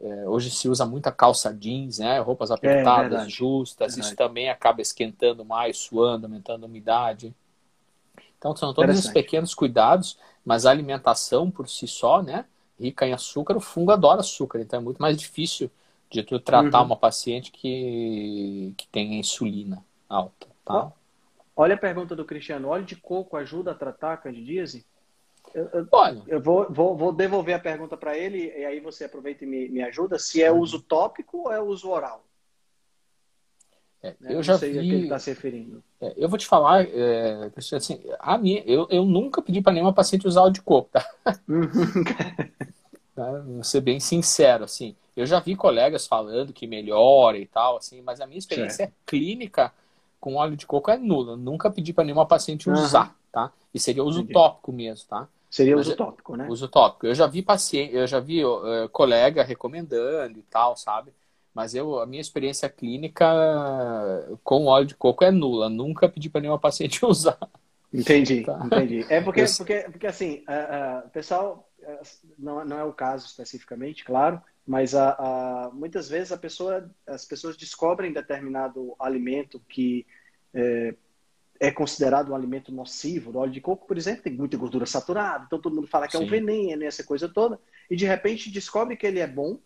É, 0.00 0.28
hoje 0.28 0.50
se 0.50 0.68
usa 0.68 0.84
muita 0.84 1.12
calça 1.12 1.52
jeans, 1.52 1.98
né? 1.98 2.18
Roupas 2.18 2.50
é, 2.50 2.54
apertadas, 2.54 3.26
é, 3.26 3.28
justas. 3.28 3.96
Isso 3.96 4.14
também 4.16 4.50
acaba 4.50 4.82
esquentando 4.82 5.44
mais, 5.44 5.78
suando, 5.78 6.26
aumentando 6.26 6.64
a 6.64 6.66
umidade. 6.66 7.34
Então 8.38 8.54
são 8.54 8.74
todos 8.74 8.98
esses 8.98 9.10
pequenos 9.10 9.54
cuidados, 9.54 10.18
mas 10.44 10.66
a 10.66 10.70
alimentação 10.70 11.50
por 11.50 11.68
si 11.68 11.86
só, 11.86 12.22
né? 12.22 12.44
Rica 12.78 13.06
em 13.06 13.12
açúcar, 13.12 13.56
o 13.56 13.60
fungo 13.60 13.92
adora 13.92 14.20
açúcar, 14.20 14.60
então 14.60 14.80
é 14.80 14.82
muito 14.82 15.00
mais 15.00 15.16
difícil 15.16 15.70
de 16.10 16.22
tu 16.22 16.38
tratar 16.38 16.80
uhum. 16.80 16.86
uma 16.86 16.96
paciente 16.96 17.50
que, 17.50 18.74
que 18.76 18.86
tem 18.88 19.18
insulina 19.18 19.82
alta, 20.08 20.46
tá? 20.64 20.92
Olha 21.56 21.74
a 21.74 21.78
pergunta 21.78 22.16
do 22.16 22.24
Cristiano. 22.24 22.68
Óleo 22.68 22.84
de 22.84 22.96
coco 22.96 23.36
ajuda 23.36 23.70
a 23.70 23.74
tratar 23.74 24.12
a 24.12 24.16
candidíase? 24.16 24.84
Eu, 25.54 25.86
Olha, 25.92 26.20
eu 26.26 26.40
vou, 26.40 26.66
vou, 26.68 26.96
vou 26.96 27.12
devolver 27.12 27.54
a 27.54 27.60
pergunta 27.60 27.96
para 27.96 28.18
ele 28.18 28.52
e 28.56 28.64
aí 28.64 28.80
você 28.80 29.04
aproveita 29.04 29.44
e 29.44 29.46
me, 29.46 29.68
me 29.68 29.82
ajuda. 29.82 30.18
Se 30.18 30.42
é 30.42 30.50
uso 30.50 30.82
tópico 30.82 31.44
ou 31.44 31.52
é 31.52 31.62
uso 31.62 31.88
oral? 31.88 32.24
É, 34.02 34.14
né? 34.20 34.34
eu 34.34 34.42
já 34.42 34.58
sei 34.58 34.72
vi... 34.72 34.78
a 34.78 34.82
que 34.82 34.88
ele 34.88 35.02
está 35.04 35.18
se 35.18 35.30
referindo. 35.30 35.82
É, 36.00 36.12
eu 36.16 36.28
vou 36.28 36.36
te 36.36 36.46
falar, 36.46 36.84
é, 36.84 37.50
assim, 37.74 38.02
a 38.18 38.36
minha, 38.36 38.62
eu, 38.66 38.86
eu 38.90 39.04
nunca 39.04 39.40
pedi 39.40 39.62
para 39.62 39.72
nenhuma 39.72 39.94
paciente 39.94 40.26
usar 40.26 40.42
óleo 40.42 40.52
de 40.52 40.60
coco, 40.60 40.90
tá? 40.92 41.08
Uhum. 41.48 42.04
tá? 43.14 43.30
Vou 43.46 43.64
ser 43.64 43.80
bem 43.80 44.00
sincero, 44.00 44.64
assim. 44.64 44.94
Eu 45.16 45.24
já 45.24 45.38
vi 45.38 45.54
colegas 45.54 46.06
falando 46.06 46.52
que 46.52 46.66
melhora 46.66 47.38
e 47.38 47.46
tal, 47.46 47.76
assim, 47.76 48.02
mas 48.02 48.20
a 48.20 48.26
minha 48.26 48.38
experiência 48.38 48.76
certo. 48.76 48.94
clínica 49.06 49.72
com 50.20 50.34
óleo 50.34 50.56
de 50.56 50.66
coco 50.66 50.90
é 50.90 50.98
nula. 50.98 51.36
Nunca 51.36 51.70
pedi 51.70 51.92
para 51.92 52.04
nenhuma 52.04 52.26
paciente 52.26 52.68
usar, 52.68 53.06
uhum. 53.06 53.14
tá? 53.30 53.52
E 53.72 53.78
seria 53.78 54.02
uso 54.02 54.20
Entendi. 54.20 54.34
tópico 54.34 54.72
mesmo, 54.72 55.06
tá? 55.08 55.28
Seria 55.54 55.76
mas, 55.76 55.86
uso 55.86 55.96
tópico, 55.96 56.36
né? 56.36 56.48
Uso 56.50 56.66
tópico. 56.66 57.06
Eu 57.06 57.14
já 57.14 57.28
vi 57.28 57.40
paciente, 57.40 57.94
eu 57.94 58.08
já 58.08 58.18
vi 58.18 58.44
uh, 58.44 58.88
colega 58.90 59.44
recomendando 59.44 60.36
e 60.36 60.42
tal, 60.42 60.76
sabe? 60.76 61.12
Mas 61.54 61.76
eu, 61.76 62.00
a 62.00 62.06
minha 62.06 62.20
experiência 62.20 62.68
clínica 62.68 63.24
com 64.42 64.66
óleo 64.66 64.86
de 64.86 64.96
coco 64.96 65.22
é 65.22 65.30
nula. 65.30 65.68
Nunca 65.68 66.08
pedi 66.08 66.28
para 66.28 66.40
nenhuma 66.40 66.58
paciente 66.58 66.98
usar. 67.06 67.38
Entendi, 67.92 68.42
tá? 68.42 68.60
entendi. 68.64 69.06
É 69.08 69.20
porque, 69.20 69.44
porque, 69.56 69.86
porque 69.92 70.08
assim, 70.08 70.38
uh, 70.48 71.06
uh, 71.06 71.10
pessoal, 71.10 71.70
não, 72.36 72.64
não 72.64 72.80
é 72.80 72.82
o 72.82 72.92
caso 72.92 73.26
especificamente, 73.26 74.04
claro, 74.04 74.42
mas 74.66 74.92
a, 74.92 75.10
a, 75.10 75.70
muitas 75.72 76.08
vezes 76.08 76.32
a 76.32 76.36
pessoa, 76.36 76.90
as 77.06 77.24
pessoas 77.24 77.56
descobrem 77.56 78.12
determinado 78.12 78.96
alimento 78.98 79.62
que 79.68 80.04
é, 80.52 80.96
é, 81.60 81.70
considerado 81.70 82.30
um 82.30 82.34
alimento 82.34 82.72
nocivo. 82.72 83.30
O 83.30 83.38
óleo 83.38 83.52
de 83.52 83.60
coco, 83.60 83.86
por 83.86 83.96
exemplo, 83.96 84.22
tem 84.22 84.32
muita 84.32 84.56
gordura 84.56 84.86
saturada, 84.86 85.44
então 85.46 85.60
todo 85.60 85.74
mundo 85.74 85.86
fala 85.86 86.06
que 86.06 86.16
Sim. 86.16 86.24
é 86.24 86.26
um 86.26 86.30
veneno, 86.30 86.84
essa 86.84 87.04
coisa 87.04 87.28
toda, 87.28 87.58
e 87.90 87.96
de 87.96 88.04
repente 88.04 88.50
descobre 88.50 88.96
que 88.96 89.06
ele 89.06 89.20
é 89.20 89.26
bom 89.26 89.58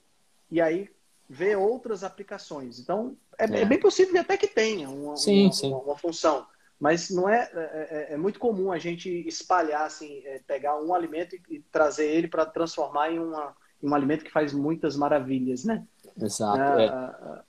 e 0.51 0.61
aí 0.61 0.91
vê 1.29 1.57
outras 1.57 2.05
aplicações. 2.05 2.79
Então 2.79 3.17
é, 3.39 3.45
é. 3.45 3.61
é 3.63 3.65
bem 3.65 3.79
possível 3.79 4.21
até 4.21 4.37
que 4.37 4.47
tenha 4.47 4.89
uma, 4.89 5.17
sim, 5.17 5.45
uma, 5.45 5.53
sim. 5.53 5.69
uma, 5.69 5.79
uma 5.79 5.97
função. 5.97 6.47
Mas 6.81 7.11
não 7.11 7.29
é, 7.29 7.51
é, 7.53 7.59
é, 7.59 8.15
é, 8.15 8.17
muito 8.17 8.39
comum 8.39 8.71
a 8.71 8.79
gente 8.79 9.11
espalhar, 9.27 9.85
assim, 9.85 10.23
é, 10.25 10.41
pegar 10.47 10.81
um 10.81 10.95
alimento 10.95 11.35
e, 11.35 11.57
e 11.57 11.61
trazer 11.73 12.07
ele 12.07 12.29
para 12.29 12.47
transformar 12.47 13.11
em 13.11 13.19
uma, 13.19 13.53
um 13.83 13.93
alimento 13.95 14.25
que 14.25 14.31
faz 14.31 14.53
muitas 14.53 14.95
maravilhas, 14.95 15.65
né? 15.65 15.85
Exato. 16.21 16.61
É, 16.81 16.87
é. 16.87 17.48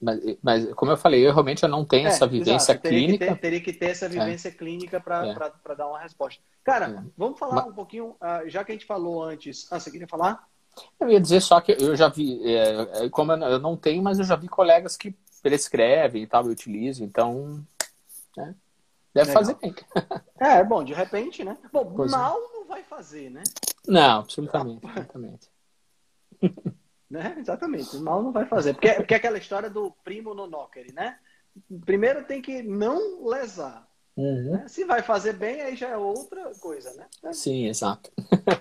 Mas, 0.00 0.20
mas, 0.40 0.74
como 0.74 0.92
eu 0.92 0.96
falei, 0.96 1.26
eu 1.26 1.32
realmente 1.32 1.64
eu 1.64 1.68
não 1.68 1.84
tenho 1.84 2.06
é, 2.06 2.10
essa 2.10 2.26
vivência 2.26 2.72
exato. 2.72 2.82
teria 2.82 2.98
clínica. 2.98 3.26
Que 3.26 3.32
ter, 3.32 3.40
teria 3.40 3.60
que 3.60 3.72
ter 3.72 3.90
essa 3.90 4.08
vivência 4.08 4.50
clínica 4.50 5.00
para 5.00 5.74
dar 5.74 5.88
uma 5.88 5.98
resposta. 5.98 6.40
Cara, 6.62 7.04
vamos 7.16 7.38
falar 7.38 7.56
mas... 7.56 7.66
um 7.66 7.72
pouquinho, 7.72 8.10
uh, 8.10 8.48
já 8.48 8.62
que 8.62 8.70
a 8.70 8.74
gente 8.74 8.86
falou 8.86 9.24
antes. 9.24 9.66
Ah, 9.72 9.80
você 9.80 9.90
queria 9.90 10.06
falar? 10.06 10.46
Eu 11.00 11.10
ia 11.10 11.20
dizer 11.20 11.40
só 11.40 11.60
que 11.60 11.72
eu 11.72 11.96
já 11.96 12.08
vi, 12.08 12.40
é, 12.44 13.08
como 13.10 13.32
eu 13.32 13.58
não 13.58 13.76
tenho, 13.76 14.00
mas 14.02 14.20
eu 14.20 14.24
já 14.24 14.36
vi 14.36 14.46
colegas 14.46 14.96
que 14.96 15.12
prescrevem 15.42 16.22
e 16.22 16.26
tal, 16.26 16.44
eu 16.44 16.50
utilizo, 16.50 17.02
então 17.02 17.64
né, 18.36 18.54
deve 19.12 19.28
Legal. 19.28 19.34
fazer 19.34 19.56
bem. 19.60 19.74
É, 20.38 20.62
bom, 20.62 20.84
de 20.84 20.94
repente, 20.94 21.42
né? 21.42 21.58
Bom, 21.72 21.92
pois 21.96 22.12
mal 22.12 22.36
é. 22.36 22.52
não 22.54 22.64
vai 22.66 22.84
fazer, 22.84 23.28
né? 23.28 23.42
Não, 23.86 24.20
absolutamente, 24.20 24.86
absolutamente. 24.86 25.48
né? 27.10 27.36
Exatamente, 27.38 27.96
mal 27.98 28.22
não 28.22 28.32
vai 28.32 28.46
fazer. 28.46 28.74
Porque, 28.74 28.92
porque 28.94 29.14
é 29.14 29.16
aquela 29.16 29.38
história 29.38 29.70
do 29.70 29.90
primo 30.04 30.34
no 30.34 30.46
knocker, 30.46 30.92
né? 30.94 31.18
Primeiro 31.84 32.24
tem 32.24 32.40
que 32.40 32.62
não 32.62 33.26
lesar. 33.26 33.88
Uhum. 34.16 34.52
Né? 34.52 34.68
Se 34.68 34.84
vai 34.84 35.02
fazer 35.02 35.34
bem, 35.34 35.60
aí 35.60 35.76
já 35.76 35.88
é 35.88 35.96
outra 35.96 36.50
coisa, 36.60 36.92
né? 36.94 37.32
Sim, 37.32 37.66
exato. 37.66 38.10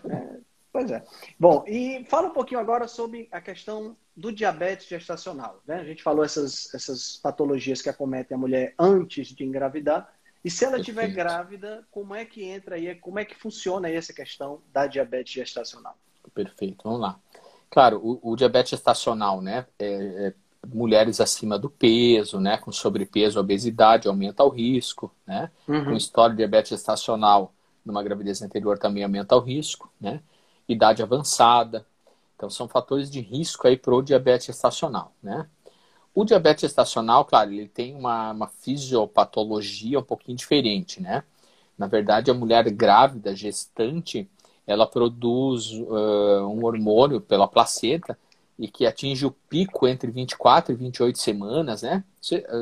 É, 0.09 0.37
Pois 0.77 0.91
é. 0.91 1.03
Bom, 1.39 1.65
e 1.67 2.05
fala 2.07 2.27
um 2.27 2.33
pouquinho 2.33 2.59
agora 2.59 2.87
sobre 2.87 3.27
a 3.31 3.41
questão 3.41 3.97
do 4.15 4.31
diabetes 4.31 4.87
gestacional. 4.87 5.59
Né? 5.65 5.77
A 5.77 5.83
gente 5.83 6.03
falou 6.03 6.23
essas, 6.23 6.71
essas 6.71 7.17
patologias 7.17 7.81
que 7.81 7.89
acometem 7.89 8.35
a 8.35 8.39
mulher 8.39 8.75
antes 8.77 9.29
de 9.29 9.43
engravidar. 9.43 10.07
E 10.45 10.51
se 10.51 10.63
ela 10.63 10.77
estiver 10.77 11.07
grávida, 11.07 11.83
como 11.89 12.13
é 12.13 12.23
que 12.25 12.43
entra 12.43 12.75
aí, 12.75 12.93
como 12.93 13.17
é 13.17 13.25
que 13.25 13.33
funciona 13.33 13.87
aí 13.87 13.95
essa 13.95 14.13
questão 14.13 14.61
da 14.71 14.85
diabetes 14.85 15.33
gestacional? 15.33 15.97
Perfeito, 16.31 16.83
vamos 16.83 17.01
lá. 17.01 17.19
Claro, 17.69 17.99
o, 18.03 18.31
o 18.31 18.35
diabetes 18.35 18.71
gestacional, 18.71 19.41
né? 19.41 19.65
É, 19.77 19.85
é, 19.85 20.33
mulheres 20.67 21.19
acima 21.19 21.57
do 21.57 21.69
peso, 21.69 22.39
né? 22.39 22.57
Com 22.57 22.71
sobrepeso, 22.71 23.39
obesidade, 23.39 24.07
aumenta 24.07 24.43
o 24.43 24.49
risco, 24.49 25.13
né? 25.25 25.51
Uhum. 25.67 25.85
Com 25.85 25.93
história 25.93 26.31
de 26.31 26.37
diabetes 26.37 26.69
gestacional 26.69 27.53
numa 27.85 28.03
gravidez 28.03 28.41
anterior 28.41 28.77
também 28.77 29.03
aumenta 29.03 29.35
o 29.35 29.39
risco, 29.39 29.91
né? 29.99 30.21
Idade 30.67 31.01
avançada. 31.01 31.85
Então, 32.35 32.49
são 32.49 32.67
fatores 32.67 33.09
de 33.09 33.19
risco 33.19 33.67
aí 33.67 33.77
para 33.77 33.95
o 33.95 34.01
diabetes 34.01 34.47
gestacional, 34.47 35.13
né? 35.23 35.47
O 36.13 36.25
diabetes 36.25 36.61
gestacional, 36.61 37.25
claro, 37.25 37.53
ele 37.53 37.67
tem 37.67 37.95
uma, 37.95 38.31
uma 38.31 38.47
fisiopatologia 38.47 39.99
um 39.99 40.03
pouquinho 40.03 40.37
diferente, 40.37 41.01
né? 41.01 41.23
Na 41.77 41.87
verdade, 41.87 42.31
a 42.31 42.33
mulher 42.33 42.69
grávida, 42.71 43.35
gestante, 43.35 44.29
ela 44.67 44.85
produz 44.85 45.71
uh, 45.71 46.45
um 46.47 46.65
hormônio 46.65 47.21
pela 47.21 47.47
placenta 47.47 48.17
e 48.59 48.67
que 48.67 48.85
atinge 48.85 49.25
o 49.25 49.31
pico 49.31 49.87
entre 49.87 50.11
24 50.11 50.73
e 50.73 50.75
28 50.75 51.17
semanas, 51.17 51.81
né? 51.83 52.03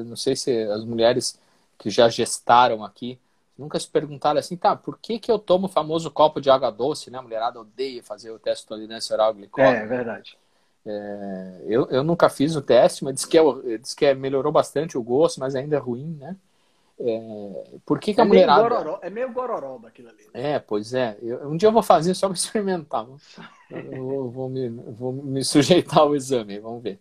Não 0.06 0.16
sei 0.16 0.36
se 0.36 0.64
as 0.64 0.86
mulheres 0.86 1.40
que 1.78 1.90
já 1.90 2.08
gestaram 2.08 2.84
aqui 2.84 3.18
nunca 3.58 3.80
se 3.80 3.88
perguntaram 3.88 4.40
assim, 4.40 4.58
tá, 4.58 4.76
por 4.76 5.00
que, 5.00 5.18
que 5.18 5.32
eu 5.32 5.40
tomo 5.40 5.68
o 5.68 5.70
famoso 5.70 6.12
copo 6.12 6.42
de 6.42 6.50
água 6.50 6.70
doce, 6.70 7.10
né? 7.10 7.18
A 7.18 7.22
mulherada 7.22 7.60
odeia 7.60 8.04
fazer 8.04 8.32
o 8.32 8.40
teste 8.40 8.64
de 8.64 8.68
tolerância 8.68 9.14
oral 9.14 9.34
glicose. 9.34 9.66
É, 9.66 9.84
é 9.84 9.86
verdade. 9.86 10.38
É, 10.86 11.62
eu, 11.66 11.88
eu 11.90 12.04
nunca 12.04 12.30
fiz 12.30 12.56
o 12.56 12.62
teste, 12.62 13.04
mas 13.04 13.16
diz 13.16 13.26
que, 13.26 13.38
é, 13.38 13.78
diz 13.78 13.94
que 13.94 14.06
é, 14.06 14.14
melhorou 14.14 14.52
bastante 14.52 14.98
o 14.98 15.04
gosto, 15.04 15.40
mas 15.40 15.56
ainda 15.56 15.78
é 15.78 15.80
ruim, 15.80 16.18
né? 16.20 16.36
É, 16.98 17.64
por 17.86 18.00
que, 18.00 18.14
que 18.14 18.20
é 18.20 18.24
a 18.24 18.26
mulherada. 18.26 18.62
Meio 18.62 18.70
gororó, 18.70 19.00
é 19.02 19.10
meio 19.10 19.34
gororoba 19.34 19.88
aquilo 19.90 20.10
ali. 20.10 20.24
Né? 20.34 20.54
É, 20.54 20.60
pois 20.60 20.94
é. 20.94 21.18
Eu, 21.22 21.50
um 21.50 21.58
dia 21.58 21.68
eu 21.68 21.74
vou 21.74 21.84
fazer 21.84 22.14
só 22.14 22.28
para 22.28 22.38
experimentar. 22.38 23.06
Vou, 23.06 24.32
vou, 24.32 24.50
me, 24.50 24.70
vou 24.70 25.12
me 25.12 25.44
sujeitar 25.44 26.00
ao 26.00 26.16
exame, 26.16 26.60
vamos 26.60 26.82
ver. 26.82 27.00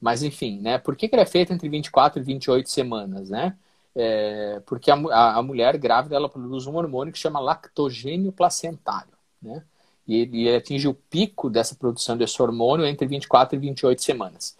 Mas 0.00 0.22
enfim, 0.22 0.60
né? 0.60 0.78
Por 0.78 0.96
que, 0.96 1.08
que 1.08 1.14
ele 1.14 1.22
é 1.22 1.26
feito 1.26 1.52
entre 1.52 1.68
24 1.68 2.20
e 2.20 2.24
28 2.24 2.70
semanas, 2.70 3.30
né? 3.30 3.56
É, 3.94 4.60
porque 4.66 4.90
a, 4.90 4.94
a, 4.94 5.38
a 5.38 5.42
mulher 5.42 5.76
grávida 5.78 6.16
ela 6.16 6.28
produz 6.28 6.66
um 6.66 6.76
hormônio 6.76 7.12
que 7.12 7.18
chama 7.18 7.40
lactogênio 7.40 8.30
placentário, 8.30 9.12
né? 9.40 9.62
e 10.06 10.20
ele 10.20 10.54
atinge 10.54 10.86
o 10.86 10.94
pico 10.94 11.50
dessa 11.50 11.74
produção 11.74 12.16
desse 12.16 12.40
hormônio 12.40 12.86
entre 12.86 13.06
24 13.06 13.56
e 13.56 13.58
28 13.58 14.02
semanas. 14.02 14.56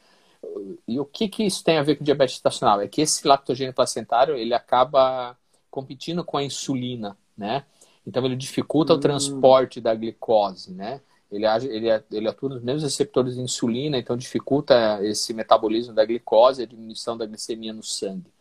E 0.87 0.99
o 0.99 1.05
que, 1.05 1.29
que 1.29 1.45
isso 1.45 1.63
tem 1.63 1.79
a 1.79 1.83
ver 1.83 1.97
com 1.97 2.05
diabetes 2.05 2.35
gestacional? 2.35 2.81
É 2.81 2.89
que 2.89 3.03
esse 3.03 3.27
lactogênio 3.27 3.75
placentário 3.75 4.37
ele 4.37 4.55
acaba 4.55 5.37
competindo 5.71 6.25
com 6.25 6.37
a 6.37 6.43
insulina, 6.43 7.17
né? 7.37 7.65
Então 8.07 8.25
ele 8.25 8.37
dificulta 8.37 8.93
hum. 8.93 8.97
o 8.97 9.01
transporte 9.01 9.81
da 9.81 9.95
glicose, 9.95 10.73
né? 10.73 11.01
Ele, 11.31 11.45
ele, 11.45 12.05
ele 12.13 12.29
atua 12.29 12.51
nos 12.51 12.63
mesmos 12.63 12.85
receptores 12.85 13.35
de 13.35 13.41
insulina, 13.41 13.99
então 13.99 14.17
dificulta 14.17 15.01
esse 15.03 15.35
metabolismo 15.35 15.93
da 15.93 16.05
glicose, 16.05 16.63
a 16.63 16.67
diminuição 16.67 17.17
da 17.17 17.27
glicemia 17.27 17.73
no 17.73 17.83
sangue. 17.83 18.33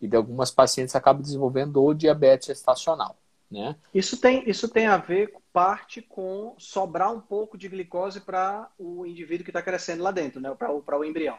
E 0.00 0.06
de 0.06 0.16
algumas 0.16 0.50
pacientes 0.50 0.94
acabam 0.94 1.20
desenvolvendo 1.20 1.82
o 1.82 1.92
diabetes 1.92 2.46
gestacional. 2.46 3.16
Né? 3.50 3.74
Isso, 3.92 4.20
tem, 4.20 4.48
isso 4.48 4.68
tem 4.68 4.86
a 4.86 4.98
ver 4.98 5.34
parte 5.52 6.02
com 6.02 6.54
sobrar 6.58 7.12
um 7.12 7.20
pouco 7.20 7.56
de 7.58 7.68
glicose 7.68 8.20
para 8.20 8.70
o 8.78 9.04
indivíduo 9.04 9.44
que 9.44 9.50
está 9.50 9.62
crescendo 9.62 10.02
lá 10.02 10.10
dentro, 10.10 10.40
né? 10.40 10.54
para 10.54 10.70
o, 10.70 10.84
o 10.86 11.04
embrião. 11.04 11.36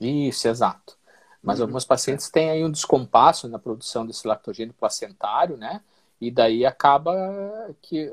Isso, 0.00 0.48
exato. 0.48 0.96
Mas 1.42 1.60
uhum. 1.60 1.66
alguns 1.66 1.84
pacientes 1.84 2.30
têm 2.30 2.50
aí 2.50 2.64
um 2.64 2.70
descompasso 2.70 3.48
na 3.48 3.58
produção 3.58 4.06
desse 4.06 4.26
lactogênio 4.26 4.74
placentário, 4.74 5.56
né? 5.56 5.80
E 6.20 6.30
daí 6.30 6.64
acaba 6.64 7.14
que 7.82 8.10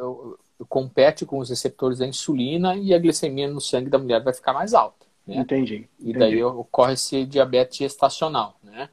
compete 0.68 1.26
com 1.26 1.40
os 1.40 1.50
receptores 1.50 2.00
da 2.00 2.08
insulina 2.08 2.76
e 2.76 2.94
a 2.94 3.00
glicemia 3.00 3.48
no 3.48 3.62
sangue 3.62 3.90
da 3.90 3.98
mulher 3.98 4.22
vai 4.22 4.34
ficar 4.34 4.54
mais 4.54 4.74
alta. 4.74 5.06
Né? 5.26 5.38
Entendi. 5.38 5.88
E 6.00 6.14
daí 6.14 6.44
ocorre 6.44 6.94
esse 6.94 7.26
diabetes 7.26 7.78
gestacional, 7.78 8.58
né? 8.64 8.90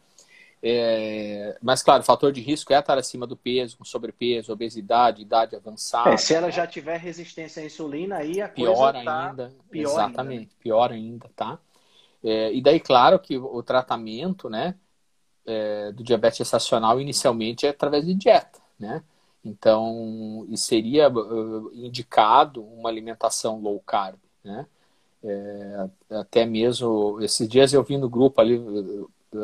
É, 0.61 1.57
mas, 1.63 1.85
claro, 1.85 2.03
o 2.03 2.05
fator 2.05 2.33
de 2.33 2.41
risco 2.41 2.73
é 2.73 2.79
estar 2.79 2.99
acima 2.99 3.27
do 3.27 3.37
peso, 3.37 3.79
com 3.79 3.85
sobrepeso, 3.85 4.53
obesidade, 4.53 5.23
idade 5.23 5.55
avançada. 5.55 6.11
É, 6.11 6.17
se 6.17 6.35
ela 6.35 6.51
já 6.51 6.67
tiver 6.67 6.99
resistência 6.99 7.63
à 7.63 7.67
insulina, 7.67 8.17
aí 8.17 8.41
a 8.41 8.49
pior 8.49 8.93
coisa 8.93 9.05
tá 9.05 9.29
ainda. 9.29 9.53
Pior 9.71 9.91
exatamente, 9.91 10.33
ainda, 10.33 10.51
né? 10.51 10.57
pior 10.61 10.93
ainda, 10.93 11.31
tá? 11.37 11.59
É, 12.29 12.53
e 12.53 12.61
daí, 12.61 12.79
claro, 12.79 13.19
que 13.19 13.39
o 13.39 13.63
tratamento, 13.63 14.51
né, 14.51 14.75
é, 15.47 15.91
do 15.93 16.03
diabetes 16.03 16.39
gestacional 16.39 17.01
inicialmente 17.01 17.67
é 17.67 17.71
através 17.71 18.05
de 18.05 18.15
dieta, 18.15 18.61
né? 18.79 19.03
Então, 19.43 20.45
e 20.51 20.59
seria 20.59 21.09
uh, 21.09 21.71
indicado 21.73 22.63
uma 22.63 22.91
alimentação 22.91 23.59
low 23.61 23.81
carb, 23.81 24.19
né? 24.45 24.67
É, 25.25 25.89
até 26.11 26.45
mesmo, 26.45 27.19
esses 27.23 27.49
dias 27.49 27.73
eu 27.73 27.83
vi 27.83 27.97
no 27.97 28.11
grupo 28.11 28.41
ali, 28.41 28.63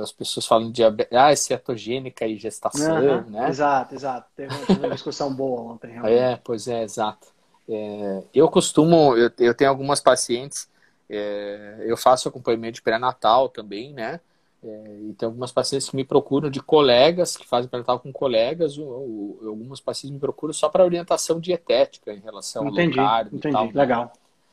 as 0.03 0.12
pessoas 0.12 0.47
falam 0.47 0.70
de 0.70 0.82
ah, 0.85 1.35
cetogênica 1.35 2.26
e 2.26 2.37
gestação, 2.37 2.97
uhum, 2.97 3.30
né? 3.30 3.49
Exato, 3.49 3.95
exato. 3.95 4.28
Teve 4.37 4.55
uma 4.78 4.91
discussão 4.91 5.32
boa 5.35 5.72
ontem. 5.72 5.91
Realmente. 5.91 6.18
É, 6.18 6.37
pois 6.37 6.68
é, 6.68 6.82
exato. 6.82 7.28
É, 7.66 8.22
eu 8.35 8.49
costumo, 8.51 9.16
eu, 9.16 9.30
eu, 9.39 9.55
tenho 9.55 9.70
algumas 9.70 10.01
pacientes, 10.01 10.68
é, 11.09 11.85
eu 11.87 11.97
faço 11.97 12.29
acompanhamento 12.29 12.77
de 12.77 12.83
pré-natal 12.83 13.49
também, 13.49 13.93
né? 13.93 14.21
É, 14.63 14.97
e 15.11 15.13
tem 15.13 15.27
algumas 15.27 15.53
pacientes 15.53 15.91
que 15.91 15.97
me 15.97 16.05
procuram 16.05 16.49
de 16.49 16.61
colegas, 16.61 17.37
que 17.37 17.47
fazem 17.47 17.69
pré-natal 17.69 18.01
com 18.01 18.11
colegas, 18.11 18.79
ou, 18.79 18.89
ou, 18.89 19.49
algumas 19.49 19.79
pacientes 19.79 20.15
me 20.15 20.19
procuram 20.19 20.55
só 20.55 20.71
para 20.71 20.85
orientação 20.85 21.39
dietética 21.39 22.13
em 22.13 22.21
relação 22.21 22.67
entendi, 22.69 22.99
ao 22.99 23.05
low 23.05 23.15
carb 23.15 23.35
entendi, 23.35 23.53
tal, 23.53 23.67
né? 23.67 23.73
legal. 23.75 24.05
Né? 24.05 24.11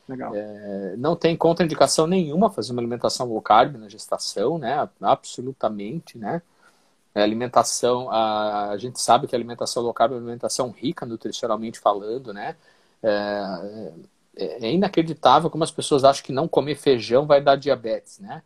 Legal. 0.10 0.36
É, 0.36 0.96
não 0.98 1.16
tem 1.16 1.38
contraindicação 1.38 2.06
nenhuma 2.06 2.50
fazer 2.50 2.74
uma 2.74 2.82
alimentação 2.82 3.28
low 3.28 3.42
carb 3.42 3.78
na 3.78 3.88
gestação, 3.88 4.58
né? 4.58 4.90
Absolutamente, 5.00 6.18
né? 6.18 6.42
A 7.16 7.22
alimentação, 7.22 8.10
a, 8.10 8.72
a 8.72 8.78
gente 8.78 9.00
sabe 9.00 9.28
que 9.28 9.36
a 9.36 9.38
alimentação 9.38 9.82
low 9.82 9.94
carb 9.94 10.12
é 10.12 10.16
uma 10.16 10.22
alimentação 10.22 10.72
rica 10.72 11.06
nutricionalmente 11.06 11.80
falando, 11.80 12.34
né? 12.34 12.58
É, 13.02 13.94
é, 14.36 14.66
é 14.66 14.72
inacreditável 14.72 15.50
como 15.50 15.64
as 15.64 15.72
pessoas 15.72 16.04
acham 16.04 16.24
que 16.24 16.32
não 16.32 16.48
comer 16.48 16.76
feijão 16.76 17.28
vai 17.28 17.42
dar 17.42 17.56
diabetes, 17.56 18.20
né? 18.20 18.42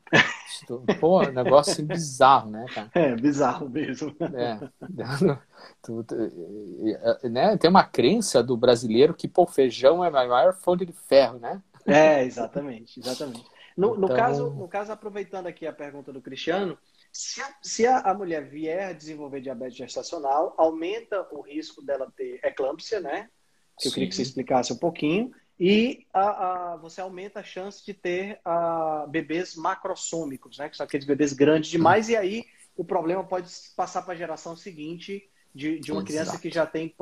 Pô, 0.99 1.21
é 1.21 1.29
um 1.29 1.33
negócio 1.33 1.73
assim, 1.73 1.85
bizarro, 1.85 2.49
né, 2.49 2.65
cara? 2.73 2.89
É, 2.93 3.15
bizarro 3.15 3.69
mesmo. 3.69 4.15
É. 4.19 4.59
né? 7.29 7.57
Tem 7.57 7.69
uma 7.69 7.83
crença 7.83 8.41
do 8.41 8.57
brasileiro 8.57 9.13
que, 9.13 9.27
pô, 9.27 9.45
feijão 9.45 10.03
é 10.03 10.07
a 10.07 10.11
maior 10.11 10.53
fonte 10.53 10.85
de 10.85 10.93
ferro, 10.93 11.39
né? 11.39 11.61
É, 11.85 12.23
exatamente, 12.23 12.99
exatamente. 12.99 13.45
No, 13.77 13.89
então... 13.89 13.99
no, 13.99 14.07
caso, 14.07 14.49
no 14.51 14.67
caso, 14.67 14.91
aproveitando 14.91 15.47
aqui 15.47 15.67
a 15.67 15.73
pergunta 15.73 16.11
do 16.11 16.21
Cristiano, 16.21 16.77
se 17.11 17.41
a, 17.41 17.55
se 17.61 17.85
a, 17.85 18.13
mulher 18.13 18.49
vier 18.49 18.89
a 18.89 18.93
desenvolver 18.93 19.41
diabetes 19.41 19.77
gestacional, 19.77 20.55
aumenta 20.57 21.27
o 21.31 21.41
risco 21.41 21.81
dela 21.81 22.11
ter 22.15 22.39
eclâmpsia, 22.43 22.99
né? 22.99 23.29
Que 23.77 23.89
eu 23.89 23.91
queria 23.91 24.09
que 24.09 24.15
você 24.15 24.21
explicasse 24.21 24.71
um 24.71 24.77
pouquinho. 24.77 25.31
E 25.59 26.05
a, 26.13 26.73
a, 26.73 26.75
você 26.77 26.99
aumenta 26.99 27.39
a 27.39 27.43
chance 27.43 27.85
de 27.85 27.93
ter 27.93 28.39
a, 28.43 29.05
bebês 29.07 29.55
macrossômicos, 29.55 30.57
né? 30.57 30.69
Que 30.69 30.75
são 30.75 30.85
aqueles 30.85 31.05
bebês 31.05 31.31
grandes 31.33 31.69
demais, 31.69 32.09
e 32.09 32.15
aí 32.15 32.45
o 32.75 32.83
problema 32.83 33.23
pode 33.23 33.49
passar 33.75 34.01
para 34.01 34.13
a 34.13 34.17
geração 34.17 34.55
seguinte 34.55 35.29
de, 35.53 35.79
de 35.79 35.91
uma 35.91 35.99
Exato. 35.99 36.11
criança 36.11 36.37
que 36.37 36.49
já 36.49 36.65
tem 36.65 36.93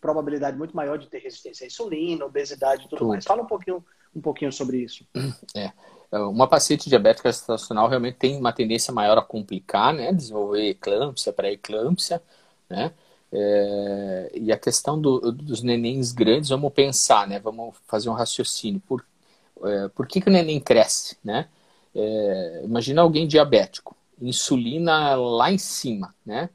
probabilidade 0.00 0.58
muito 0.58 0.76
maior 0.76 0.98
de 0.98 1.08
ter 1.08 1.18
resistência 1.18 1.64
à 1.64 1.66
insulina, 1.66 2.26
obesidade 2.26 2.82
e 2.82 2.88
tudo, 2.88 2.98
tudo. 2.98 3.08
mais. 3.08 3.24
Fala 3.24 3.42
um 3.42 3.46
pouquinho, 3.46 3.82
um 4.14 4.20
pouquinho 4.20 4.52
sobre 4.52 4.78
isso. 4.78 5.06
É. 5.56 5.72
Uma 6.12 6.46
paciente 6.46 6.88
diabética 6.88 7.32
gestacional 7.32 7.88
realmente 7.88 8.18
tem 8.18 8.38
uma 8.38 8.52
tendência 8.52 8.92
maior 8.92 9.18
a 9.18 9.22
complicar, 9.22 9.92
né? 9.94 10.12
Desenvolver 10.12 10.68
eclâmpsia, 10.68 11.32
pré-eclâmpsia, 11.32 12.22
né? 12.68 12.92
É, 13.38 14.30
e 14.34 14.50
a 14.50 14.56
questão 14.56 14.98
do, 14.98 15.30
dos 15.30 15.62
nenéns 15.62 16.10
grandes, 16.10 16.48
vamos 16.48 16.72
pensar, 16.72 17.28
né? 17.28 17.38
Vamos 17.38 17.76
fazer 17.86 18.08
um 18.08 18.14
raciocínio. 18.14 18.80
Por, 18.80 19.04
é, 19.62 19.88
por 19.88 20.06
que, 20.06 20.22
que 20.22 20.28
o 20.30 20.32
neném 20.32 20.58
cresce, 20.58 21.18
né? 21.22 21.46
É, 21.94 22.62
imagina 22.64 23.02
alguém 23.02 23.26
diabético, 23.26 23.94
insulina 24.18 25.14
lá 25.16 25.52
em 25.52 25.58
cima, 25.58 26.14
né? 26.24 26.48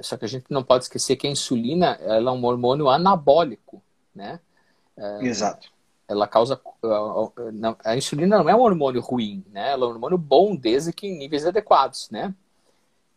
Só 0.00 0.16
que 0.16 0.24
a 0.24 0.28
gente 0.28 0.46
não 0.48 0.62
pode 0.62 0.84
esquecer 0.84 1.16
que 1.16 1.26
a 1.26 1.30
insulina 1.30 1.98
ela 2.00 2.30
é 2.30 2.34
um 2.34 2.44
hormônio 2.46 2.88
anabólico, 2.88 3.82
né? 4.14 4.40
É, 4.96 5.26
Exato. 5.26 5.70
Ela 6.08 6.26
causa 6.26 6.58
a 7.84 7.96
insulina 7.96 8.38
não 8.38 8.48
é 8.48 8.56
um 8.56 8.60
hormônio 8.60 9.02
ruim, 9.02 9.44
né? 9.50 9.72
Ela 9.72 9.84
é 9.84 9.88
um 9.88 9.90
hormônio 9.90 10.16
bom 10.16 10.56
desde 10.56 10.94
que 10.94 11.06
em 11.06 11.18
níveis 11.18 11.44
adequados, 11.44 12.08
né? 12.10 12.34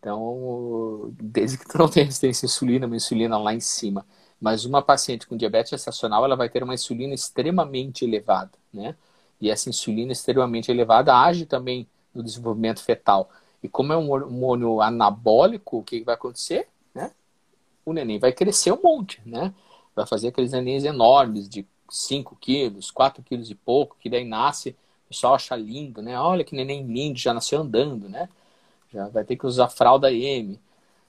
Então, 0.06 1.12
desde 1.20 1.58
que 1.58 1.68
tu 1.68 1.80
não 1.80 1.90
tenha 1.90 2.06
resistência 2.06 2.46
à 2.46 2.48
insulina, 2.48 2.86
uma 2.86 2.96
insulina 2.96 3.40
lá 3.40 3.56
em 3.56 3.60
cima. 3.60 4.06
Mas 4.40 4.64
uma 4.64 4.80
paciente 4.80 5.26
com 5.26 5.36
diabetes 5.36 5.72
gestacional, 5.72 6.24
ela 6.24 6.36
vai 6.36 6.48
ter 6.48 6.62
uma 6.62 6.76
insulina 6.76 7.12
extremamente 7.12 8.06
elevada, 8.06 8.52
né? 8.72 8.96
E 9.42 9.50
essa 9.50 9.68
insulina 9.68 10.12
extremamente 10.12 10.70
elevada 10.70 11.18
age 11.18 11.48
também 11.48 11.88
no 12.14 12.22
desenvolvimento 12.22 12.84
fetal. 12.84 13.32
E 13.64 13.68
como 13.68 13.94
é 13.94 13.98
um 13.98 14.12
hormônio 14.12 14.80
anabólico, 14.80 15.80
o 15.80 15.84
que 15.84 16.04
vai 16.04 16.14
acontecer? 16.14 16.68
Né? 16.94 17.12
O 17.84 17.92
neném 17.92 18.20
vai 18.20 18.32
crescer 18.32 18.72
um 18.74 18.82
monte, 18.84 19.20
né? 19.26 19.56
Vai 19.96 20.06
fazer 20.06 20.28
aqueles 20.28 20.52
nenéns 20.52 20.84
enormes 20.84 21.50
de 21.50 21.66
5 21.90 22.36
quilos, 22.36 22.92
4 22.92 23.24
quilos 23.24 23.50
e 23.50 23.56
pouco, 23.56 23.98
que 24.00 24.08
daí 24.08 24.24
nasce, 24.24 24.70
o 25.06 25.10
pessoal 25.10 25.34
acha 25.34 25.56
lindo, 25.56 26.00
né? 26.00 26.20
Olha 26.20 26.44
que 26.44 26.56
neném 26.56 26.86
lindo, 26.86 27.18
já 27.18 27.34
nasceu 27.34 27.62
andando, 27.62 28.08
né? 28.08 28.30
Já 28.96 29.10
vai 29.10 29.26
ter 29.26 29.36
que 29.36 29.46
usar 29.46 29.68
fralda 29.68 30.12
M. 30.12 30.58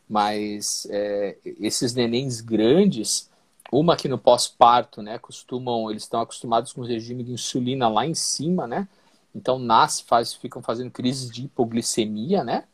Mas 0.08 0.86
é, 0.90 1.36
esses 1.44 1.94
nenéns 1.94 2.40
grandes, 2.40 3.30
uma 3.70 3.96
que 3.96 4.08
no 4.08 4.18
pós-parto, 4.18 5.02
né, 5.02 5.18
costumam, 5.18 5.88
eles 5.90 6.02
estão 6.02 6.20
acostumados 6.20 6.72
com 6.72 6.80
o 6.80 6.84
regime 6.84 7.22
de 7.22 7.32
insulina 7.32 7.88
lá 7.88 8.04
em 8.04 8.14
cima, 8.14 8.66
né? 8.66 8.88
Então 9.34 9.58
nasce, 9.58 10.02
faz, 10.04 10.34
ficam 10.34 10.62
fazendo 10.62 10.90
crises 10.90 11.30
de 11.30 11.44
hipoglicemia, 11.44 12.42
né? 12.42 12.64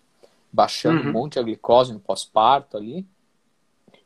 Baixando 0.50 1.02
uhum. 1.02 1.08
um 1.08 1.12
monte 1.12 1.38
a 1.38 1.42
glicose 1.42 1.92
no 1.92 2.00
pós-parto 2.00 2.76
ali. 2.76 3.06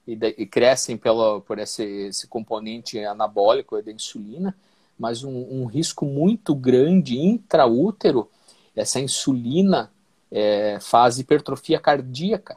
E, 0.07 0.15
de, 0.15 0.35
e, 0.39 0.47
crescem 0.47 0.97
pelo, 0.97 1.41
por 1.41 1.59
esse, 1.59 1.83
esse 1.83 2.29
componente 2.29 2.99
anabólico 3.01 3.81
da 3.83 3.91
insulina, 3.91 4.57
mas 4.97 5.25
um, 5.25 5.37
um 5.51 5.67
risco 5.67 6.05
muito 6.05 6.55
grande 6.55 7.19
intraútero, 7.19 8.31
essa 8.77 9.01
insulina 9.01 9.91
é, 10.31 10.79
faz 10.81 11.19
hipertrofia 11.19 11.79
cardíaca. 11.79 12.57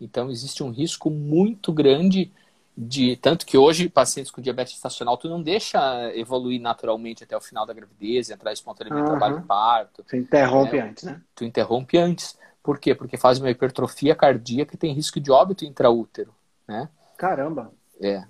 Então 0.00 0.30
existe 0.30 0.62
um 0.62 0.70
risco 0.70 1.10
muito 1.10 1.72
grande 1.72 2.32
de 2.76 3.16
tanto 3.16 3.44
que 3.44 3.58
hoje 3.58 3.88
pacientes 3.88 4.30
com 4.30 4.40
diabetes 4.40 4.74
estacional 4.74 5.16
tu 5.18 5.28
não 5.28 5.42
deixa 5.42 6.10
evoluir 6.14 6.60
naturalmente 6.60 7.24
até 7.24 7.36
o 7.36 7.40
final 7.40 7.66
da 7.66 7.74
gravidez, 7.74 8.30
entrar 8.30 8.52
espontaneamente 8.52 9.04
uhum. 9.04 9.18
trabalho 9.18 9.40
de 9.40 9.46
parto. 9.46 10.02
Tu 10.04 10.16
interrompe 10.16 10.76
né? 10.76 10.82
antes, 10.82 11.04
né? 11.04 11.20
Tu 11.34 11.44
interrompe 11.44 11.98
antes. 11.98 12.38
Por 12.62 12.78
quê? 12.78 12.94
Porque 12.94 13.16
faz 13.16 13.38
uma 13.38 13.50
hipertrofia 13.50 14.14
cardíaca 14.14 14.74
e 14.74 14.78
tem 14.78 14.94
risco 14.94 15.20
de 15.20 15.30
óbito 15.30 15.64
intraútero, 15.64 16.32
né? 16.66 16.88
Caramba. 17.16 17.70
É. 18.00 18.24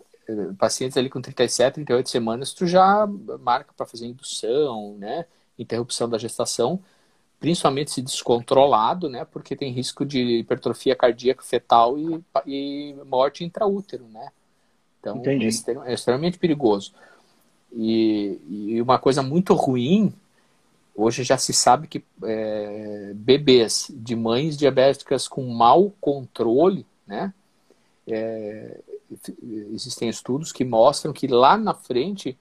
Pacientes 0.58 0.96
ali 0.96 1.10
com 1.10 1.20
37, 1.20 1.74
38 1.74 2.08
semanas, 2.08 2.52
tu 2.52 2.66
já 2.66 3.06
marca 3.40 3.72
para 3.76 3.86
fazer 3.86 4.06
indução, 4.06 4.96
né? 4.98 5.26
Interrupção 5.58 6.08
da 6.08 6.18
gestação 6.18 6.80
principalmente 7.41 7.91
se 7.91 8.03
descontrolado, 8.03 9.09
né? 9.09 9.24
Porque 9.24 9.57
tem 9.57 9.72
risco 9.72 10.05
de 10.05 10.20
hipertrofia 10.38 10.95
cardíaca 10.95 11.43
fetal 11.43 11.99
e, 11.99 12.22
e 12.47 12.95
morte 13.07 13.43
intraútero, 13.43 14.05
né? 14.12 14.28
Então 15.01 15.22
é, 15.24 15.91
é 15.91 15.95
extremamente 15.95 16.38
perigoso. 16.38 16.93
E, 17.72 18.38
e, 18.49 18.82
uma 18.82 18.99
coisa 18.99 19.22
muito 19.22 19.55
ruim, 19.55 20.12
hoje 20.95 21.24
já 21.24 21.38
se 21.38 21.55
sabe 21.55 21.88
que 21.88 22.05
é, 22.24 23.12
bebês 23.14 23.91
de 23.91 24.14
mães 24.14 24.57
diabéticas 24.57 25.26
com 25.26 25.47
mau 25.47 25.95
controle, 25.99 26.84
né? 27.07 27.32
É, 28.07 28.80
existem 29.72 30.09
estudos 30.09 30.53
que 30.53 30.64
mostram 30.64 31.12
que 31.12 31.26
lá 31.26 31.57
na 31.57 31.72
frente 31.72 32.36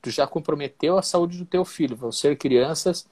tu 0.00 0.10
já 0.10 0.26
comprometeu 0.26 0.96
a 0.96 1.02
saúde 1.02 1.38
do 1.38 1.44
teu 1.44 1.64
filho. 1.64 1.96
Vão 1.96 2.12
ser 2.12 2.36
crianças 2.36 3.06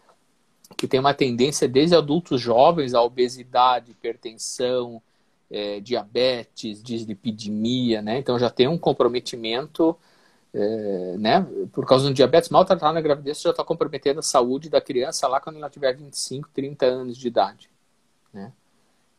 que 0.77 0.89
tem 0.89 1.01
uma 1.01 1.15
tendência 1.15 1.69
desde 1.69 1.95
adultos 1.95 2.41
jovens 2.41 2.95
à 2.95 3.03
obesidade, 3.03 3.93
hipertensão, 3.93 5.03
é, 5.51 5.81
diabetes, 5.81 6.83
dislipidemia, 6.83 8.01
né? 8.01 8.19
Então 8.19 8.39
já 8.39 8.49
tem 8.49 8.69
um 8.69 8.79
comprometimento, 8.79 9.97
é, 10.55 11.17
né? 11.19 11.47
Por 11.73 11.87
causa 11.87 12.09
do 12.09 12.15
diabetes 12.15 12.49
mal 12.49 12.65
tratado 12.65 12.95
na 12.95 13.01
gravidez, 13.01 13.41
já 13.41 13.51
está 13.51 13.63
comprometendo 13.63 14.21
a 14.21 14.23
saúde 14.23 14.71
da 14.71 14.81
criança 14.81 15.29
lá 15.29 15.41
quando 15.41 15.57
ela 15.57 15.71
tiver 15.71 15.95
25, 15.95 16.49
30 16.55 16.87
anos 16.87 17.19
de 17.19 17.29
idade, 17.29 17.71
né? 18.33 18.53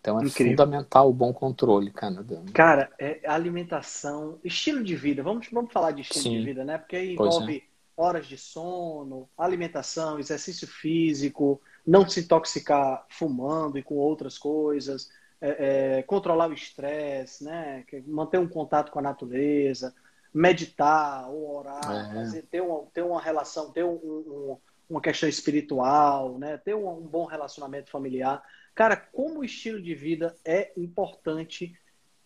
Então 0.02 0.20
é 0.20 0.26
Incrível. 0.26 0.52
fundamental 0.52 1.10
o 1.10 1.14
bom 1.14 1.32
controle, 1.32 1.90
cara. 1.90 2.26
Cara, 2.54 2.92
é 3.00 3.22
alimentação, 3.26 4.38
estilo 4.44 4.84
de 4.84 4.98
vida. 4.98 5.24
Vamos, 5.24 5.48
vamos 5.50 5.72
falar 5.72 5.92
de 5.92 6.02
estilo 6.02 6.24
Sim. 6.24 6.40
de 6.40 6.44
vida, 6.44 6.66
né? 6.66 6.78
Porque 6.78 6.98
aí 6.98 7.14
envolve 7.14 7.58
é 7.58 7.73
horas 7.96 8.26
de 8.26 8.38
sono, 8.38 9.30
alimentação, 9.38 10.20
exercício 10.20 10.68
físico, 10.68 11.62
não 11.86 12.08
se 12.08 12.22
intoxicar 12.22 13.06
fumando 13.10 13.78
e 13.78 13.84
com 13.84 13.96
outras 13.96 14.38
coisas, 14.38 15.10
é, 15.40 15.98
é, 15.98 16.04
controlar 16.04 16.50
o 16.50 16.54
estresse, 16.54 17.44
né? 17.44 17.86
manter 18.08 18.40
um 18.40 18.48
contato 18.48 18.92
com 18.92 19.00
a 19.00 19.02
natureza, 19.02 19.94
meditar 20.34 21.30
ou 21.30 21.58
orar, 21.58 22.12
é. 22.12 22.14
fazer, 22.14 22.44
ter, 22.44 22.62
uma, 22.62 22.86
ter 22.94 23.04
uma 23.04 23.22
relação, 23.22 23.72
ter 23.72 23.84
um, 23.84 23.96
um, 23.96 24.58
uma 24.90 25.02
questão 25.02 25.28
espiritual, 25.28 26.40
né? 26.40 26.58
ter 26.58 26.76
um, 26.76 26.90
um 26.90 27.08
bom 27.08 27.26
relacionamento 27.26 27.90
familiar. 27.90 28.42
Cara, 28.74 28.96
como 28.96 29.40
o 29.40 29.44
estilo 29.44 29.82
de 29.82 29.94
vida 29.94 30.36
é 30.44 30.72
importante 30.78 31.78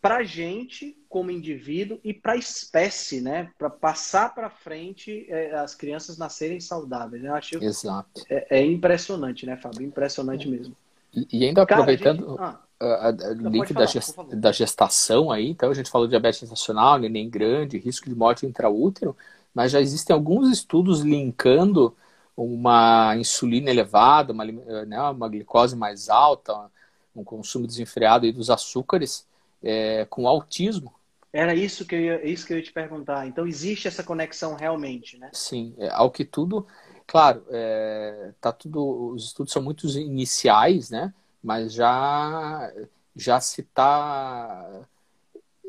para 0.02 0.18
a 0.18 0.24
gente 0.24 0.96
como 1.10 1.32
indivíduo 1.32 2.00
e 2.04 2.14
para 2.14 2.34
a 2.34 2.38
espécie, 2.38 3.22
né? 3.22 3.50
Para 3.58 3.70
passar 3.70 4.34
para 4.34 4.50
frente 4.50 5.26
é, 5.30 5.56
as 5.56 5.74
crianças 5.74 6.18
nascerem 6.18 6.60
saudáveis. 6.60 7.24
Eu 7.24 7.34
acho 7.34 7.64
Exato. 7.64 8.24
É, 8.30 8.60
é 8.60 8.66
impressionante, 8.66 9.46
né, 9.46 9.58
Fábio? 9.58 9.84
Impressionante 9.84 10.48
mesmo. 10.48 10.76
E, 11.14 11.28
e 11.32 11.46
ainda 11.46 11.64
aproveitando 11.64 12.36
Cara, 12.36 12.60
a, 12.80 13.12
gente... 13.12 13.20
ah, 13.20 13.30
a, 13.40 13.48
a 13.48 13.50
link 13.50 13.74
falar, 13.74 13.86
da, 13.86 13.92
gest, 13.92 14.16
da, 14.34 14.52
gestação 14.52 15.32
aí, 15.32 15.50
então 15.50 15.72
a 15.72 15.74
gente 15.74 15.90
falou 15.90 16.06
de 16.06 16.12
diabetes 16.12 16.42
gestacional, 16.42 17.00
neném 17.00 17.30
grande, 17.30 17.78
risco 17.78 18.08
de 18.08 18.16
morte 18.16 18.46
intraútero, 18.46 19.16
mas 19.54 19.72
já 19.72 19.82
existem 19.82 20.14
alguns 20.14 20.52
estudos 20.52 21.02
linkando 21.02 21.96
uma 22.36 23.16
insulina 23.18 23.72
elevada, 23.72 24.32
uma, 24.32 24.46
né, 24.46 25.02
uma 25.10 25.28
glicose 25.28 25.76
mais 25.76 26.08
alta, 26.08 26.70
um 27.16 27.24
consumo 27.24 27.66
desenfreado 27.66 28.32
dos 28.32 28.52
açúcares 28.52 29.26
é, 29.62 30.06
com 30.06 30.28
autismo. 30.28 30.94
Era 31.32 31.54
isso 31.54 31.86
que, 31.86 31.94
eu 31.94 32.00
ia, 32.00 32.26
isso 32.26 32.48
que 32.48 32.54
eu 32.54 32.58
ia 32.58 32.64
te 32.64 32.72
perguntar. 32.72 33.28
Então, 33.28 33.46
existe 33.46 33.88
essa 33.88 34.04
conexão 34.04 34.56
realmente, 34.56 35.18
né? 35.18 35.30
Sim. 35.34 35.76
É, 35.78 35.90
ao 35.90 36.10
que 36.10 36.26
tudo, 36.26 36.66
claro, 37.06 37.44
é, 37.50 38.32
tá 38.42 38.52
tudo, 38.52 39.14
os 39.14 39.26
estudos 39.26 39.54
são 39.54 39.62
muito 39.62 39.88
iniciais, 39.88 40.90
né? 40.90 41.14
Mas 41.44 41.74
já, 41.74 42.72
já 43.16 43.40
se 43.40 43.62
está 43.62 44.82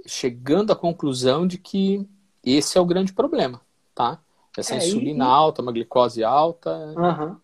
chegando 0.07 0.73
à 0.73 0.77
conclusão 0.77 1.47
de 1.47 1.59
que 1.59 2.09
esse 2.43 2.79
é 2.79 2.81
o 2.81 2.87
grande 2.87 3.13
problema, 3.13 3.61
tá? 3.95 4.19
Essa 4.57 4.75
é, 4.75 4.79
insulina 4.79 5.25
e... 5.25 5.29
alta, 5.29 5.63
uma 5.63 5.73
glicose 5.73 6.25
alta. 6.25 6.71
Uhum. 6.97 7.37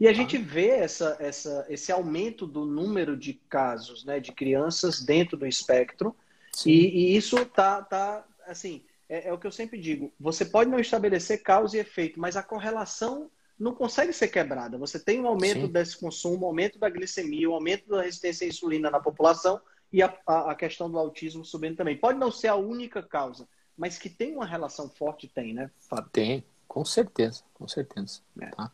E 0.00 0.08
a 0.08 0.14
gente 0.14 0.38
vê 0.38 0.68
essa, 0.68 1.18
essa, 1.20 1.66
esse 1.68 1.92
aumento 1.92 2.46
do 2.46 2.64
número 2.64 3.14
de 3.14 3.34
casos 3.34 4.02
né, 4.02 4.18
de 4.18 4.32
crianças 4.32 5.02
dentro 5.02 5.36
do 5.36 5.46
espectro. 5.46 6.16
E, 6.64 6.72
e, 6.72 7.16
isso 7.16 7.44
tá, 7.44 7.82
tá 7.82 8.24
assim, 8.46 8.82
é, 9.06 9.28
é, 9.28 9.32
o 9.32 9.38
que 9.38 9.46
eu 9.46 9.52
sempre 9.52 9.78
digo. 9.78 10.10
Você 10.18 10.46
pode 10.46 10.70
não 10.70 10.80
estabelecer 10.80 11.42
causa 11.42 11.76
e 11.76 11.80
efeito, 11.80 12.18
mas 12.18 12.34
a 12.34 12.42
correlação 12.42 13.30
não 13.58 13.74
consegue 13.74 14.10
ser 14.14 14.28
quebrada. 14.28 14.78
Você 14.78 14.98
tem 14.98 15.20
um 15.20 15.26
aumento 15.26 15.66
Sim. 15.66 15.72
desse 15.72 15.98
consumo, 15.98 16.46
um 16.46 16.48
aumento 16.48 16.78
da 16.78 16.88
glicemia, 16.88 17.50
um 17.50 17.54
aumento 17.54 17.86
da 17.86 18.00
resistência 18.00 18.46
à 18.46 18.48
insulina 18.48 18.90
na 18.90 19.00
população 19.00 19.60
e 19.92 20.02
a, 20.02 20.16
a, 20.26 20.52
a 20.52 20.54
questão 20.54 20.90
do 20.90 20.98
autismo 20.98 21.44
subindo 21.44 21.76
também. 21.76 21.98
Pode 21.98 22.18
não 22.18 22.32
ser 22.32 22.48
a 22.48 22.56
única 22.56 23.02
causa, 23.02 23.46
mas 23.76 23.98
que 23.98 24.08
tem 24.08 24.34
uma 24.34 24.46
relação 24.46 24.88
forte, 24.88 25.28
tem, 25.28 25.52
né, 25.52 25.70
Fábio? 25.78 26.08
Tem, 26.10 26.42
com 26.66 26.86
certeza, 26.86 27.42
com 27.52 27.68
certeza. 27.68 28.20
É. 28.40 28.46
Tá? 28.46 28.72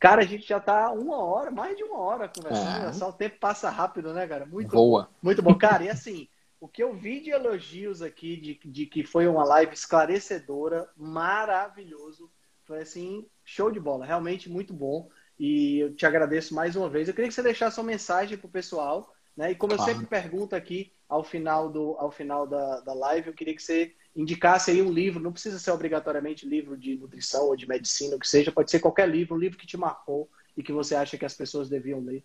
Cara, 0.00 0.22
a 0.22 0.26
gente 0.26 0.48
já 0.48 0.58
tá 0.58 0.90
uma 0.90 1.18
hora, 1.18 1.50
mais 1.50 1.76
de 1.76 1.84
uma 1.84 1.98
hora 1.98 2.26
conversando. 2.26 2.88
É. 2.88 2.92
Só 2.94 3.10
o 3.10 3.12
tempo 3.12 3.38
passa 3.38 3.68
rápido, 3.68 4.14
né, 4.14 4.26
cara? 4.26 4.46
Muito 4.46 4.70
Boa. 4.70 5.10
Muito 5.22 5.42
bom. 5.42 5.54
Cara, 5.54 5.84
e 5.84 5.90
assim, 5.90 6.26
o 6.58 6.66
que 6.66 6.82
eu 6.82 6.94
vi 6.94 7.20
de 7.20 7.28
elogios 7.30 8.00
aqui, 8.00 8.34
de, 8.36 8.58
de 8.64 8.86
que 8.86 9.04
foi 9.04 9.28
uma 9.28 9.44
live 9.44 9.74
esclarecedora, 9.74 10.88
maravilhoso. 10.96 12.30
Foi 12.64 12.80
assim, 12.80 13.26
show 13.44 13.70
de 13.70 13.78
bola. 13.78 14.06
Realmente 14.06 14.48
muito 14.48 14.72
bom. 14.72 15.10
E 15.38 15.80
eu 15.80 15.94
te 15.94 16.06
agradeço 16.06 16.54
mais 16.54 16.74
uma 16.74 16.88
vez. 16.88 17.06
Eu 17.06 17.14
queria 17.14 17.28
que 17.28 17.34
você 17.34 17.42
deixasse 17.42 17.78
uma 17.78 17.86
mensagem 17.86 18.38
pro 18.38 18.48
pessoal, 18.48 19.12
né? 19.36 19.50
E 19.50 19.54
como 19.54 19.74
claro. 19.74 19.90
eu 19.90 19.94
sempre 19.94 20.08
pergunto 20.08 20.56
aqui 20.56 20.94
ao 21.06 21.22
final, 21.22 21.68
do, 21.68 21.94
ao 21.98 22.10
final 22.10 22.46
da, 22.46 22.80
da 22.80 22.94
live, 22.94 23.28
eu 23.28 23.34
queria 23.34 23.54
que 23.54 23.62
você 23.62 23.94
indicasse 24.14 24.70
aí 24.70 24.82
um 24.82 24.92
livro, 24.92 25.22
não 25.22 25.32
precisa 25.32 25.58
ser 25.58 25.70
obrigatoriamente 25.70 26.46
livro 26.46 26.76
de 26.76 26.96
nutrição 26.96 27.46
ou 27.46 27.56
de 27.56 27.68
medicina, 27.68 28.16
o 28.16 28.18
que 28.18 28.28
seja, 28.28 28.52
pode 28.52 28.70
ser 28.70 28.80
qualquer 28.80 29.08
livro, 29.08 29.34
um 29.34 29.38
livro 29.38 29.58
que 29.58 29.66
te 29.66 29.76
marcou 29.76 30.28
e 30.56 30.62
que 30.62 30.72
você 30.72 30.94
acha 30.94 31.16
que 31.16 31.24
as 31.24 31.34
pessoas 31.34 31.68
deviam 31.68 32.00
ler. 32.00 32.24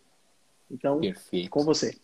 Então, 0.70 1.00
Perfeito. 1.00 1.50
com 1.50 1.64
você. 1.64 1.96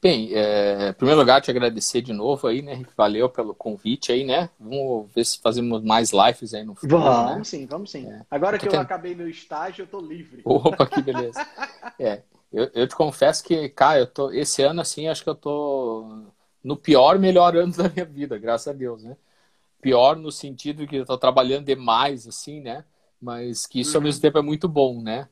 Bem, 0.00 0.30
é, 0.34 0.90
em 0.90 0.92
primeiro 0.92 1.18
lugar, 1.18 1.40
te 1.40 1.50
agradecer 1.50 2.00
de 2.00 2.12
novo 2.12 2.46
aí, 2.46 2.62
né? 2.62 2.84
Valeu 2.96 3.28
pelo 3.28 3.54
convite 3.54 4.12
aí, 4.12 4.24
né? 4.24 4.50
Vamos 4.58 5.10
ver 5.12 5.24
se 5.24 5.40
fazemos 5.40 5.82
mais 5.82 6.10
lives 6.12 6.54
aí 6.54 6.64
no 6.64 6.74
futuro. 6.74 7.02
Vamos 7.02 7.36
né? 7.36 7.44
sim, 7.44 7.66
vamos 7.66 7.90
sim. 7.90 8.06
É. 8.06 8.22
Agora 8.30 8.58
que 8.58 8.66
eu 8.66 8.70
tendo... 8.70 8.82
acabei 8.82 9.14
meu 9.14 9.28
estágio, 9.28 9.82
eu 9.82 9.86
tô 9.86 9.98
livre. 9.98 10.42
Opa, 10.44 10.86
que 10.86 11.00
beleza. 11.02 11.44
é, 11.98 12.22
eu, 12.52 12.70
eu 12.74 12.86
te 12.86 12.94
confesso 12.94 13.42
que, 13.42 13.68
cara, 13.70 13.98
eu 13.98 14.06
tô, 14.06 14.30
esse 14.30 14.62
ano, 14.62 14.80
assim, 14.80 15.08
acho 15.08 15.24
que 15.24 15.30
eu 15.30 15.34
tô 15.34 16.26
no 16.66 16.76
pior, 16.76 17.18
melhor 17.18 17.56
ano 17.56 17.72
da 17.72 17.88
minha 17.94 18.04
vida, 18.04 18.36
graças 18.38 18.68
a 18.68 18.72
Deus, 18.72 19.04
né? 19.04 19.16
Pior 19.80 20.16
no 20.16 20.32
sentido 20.32 20.86
que 20.86 20.96
eu 20.96 21.06
tô 21.06 21.16
trabalhando 21.16 21.66
demais, 21.66 22.26
assim, 22.26 22.60
né? 22.60 22.84
Mas 23.20 23.66
que 23.66 23.80
isso 23.80 23.92
uhum. 23.92 23.98
ao 23.98 24.02
mesmo 24.02 24.20
tempo 24.22 24.38
é 24.38 24.42
muito 24.42 24.68
bom, 24.68 25.00
né? 25.00 25.28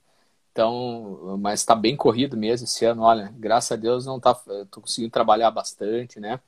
Então, 0.52 1.36
mas 1.40 1.60
está 1.60 1.74
bem 1.74 1.96
corrido 1.96 2.36
mesmo 2.36 2.64
esse 2.66 2.84
ano, 2.84 3.02
olha, 3.02 3.34
graças 3.36 3.72
a 3.72 3.76
Deus 3.76 4.06
não 4.06 4.20
tá, 4.20 4.34
tô 4.70 4.80
conseguindo 4.80 5.10
trabalhar 5.12 5.50
bastante, 5.50 6.20
né? 6.20 6.40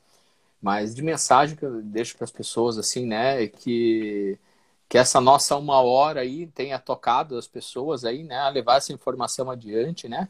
Mas 0.62 0.94
de 0.94 1.02
mensagem 1.02 1.56
que 1.56 1.64
eu 1.64 1.82
deixo 1.82 2.16
para 2.16 2.24
as 2.24 2.30
pessoas, 2.30 2.78
assim, 2.78 3.06
né, 3.06 3.42
é 3.44 3.48
que 3.48 4.38
que 4.88 4.98
essa 4.98 5.20
nossa 5.20 5.56
uma 5.56 5.80
hora 5.80 6.20
aí 6.20 6.46
tenha 6.48 6.78
tocado 6.78 7.36
as 7.36 7.48
pessoas 7.48 8.04
aí, 8.04 8.22
né, 8.22 8.38
a 8.38 8.48
levar 8.48 8.76
essa 8.76 8.92
informação 8.92 9.50
adiante, 9.50 10.08
né? 10.08 10.28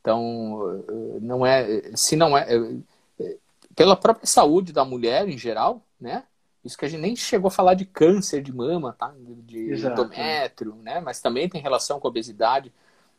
Então, 0.00 0.84
não 1.20 1.44
é, 1.46 1.96
se 1.96 2.16
não 2.16 2.38
é, 2.38 2.46
é, 3.20 3.36
pela 3.78 3.94
própria 3.94 4.26
saúde 4.26 4.72
da 4.72 4.84
mulher 4.84 5.28
em 5.28 5.38
geral, 5.38 5.80
né? 6.00 6.24
Isso 6.64 6.76
que 6.76 6.84
a 6.84 6.88
gente 6.88 7.00
nem 7.00 7.14
chegou 7.14 7.46
a 7.46 7.52
falar 7.52 7.74
de 7.74 7.84
câncer 7.84 8.42
de 8.42 8.52
mama, 8.52 8.92
tá? 8.92 9.14
De 9.46 9.70
Exato. 9.70 10.02
endométrio, 10.02 10.74
né? 10.82 11.00
Mas 11.00 11.20
também 11.20 11.48
tem 11.48 11.62
relação 11.62 12.00
com 12.00 12.08
a 12.08 12.10
obesidade. 12.10 12.72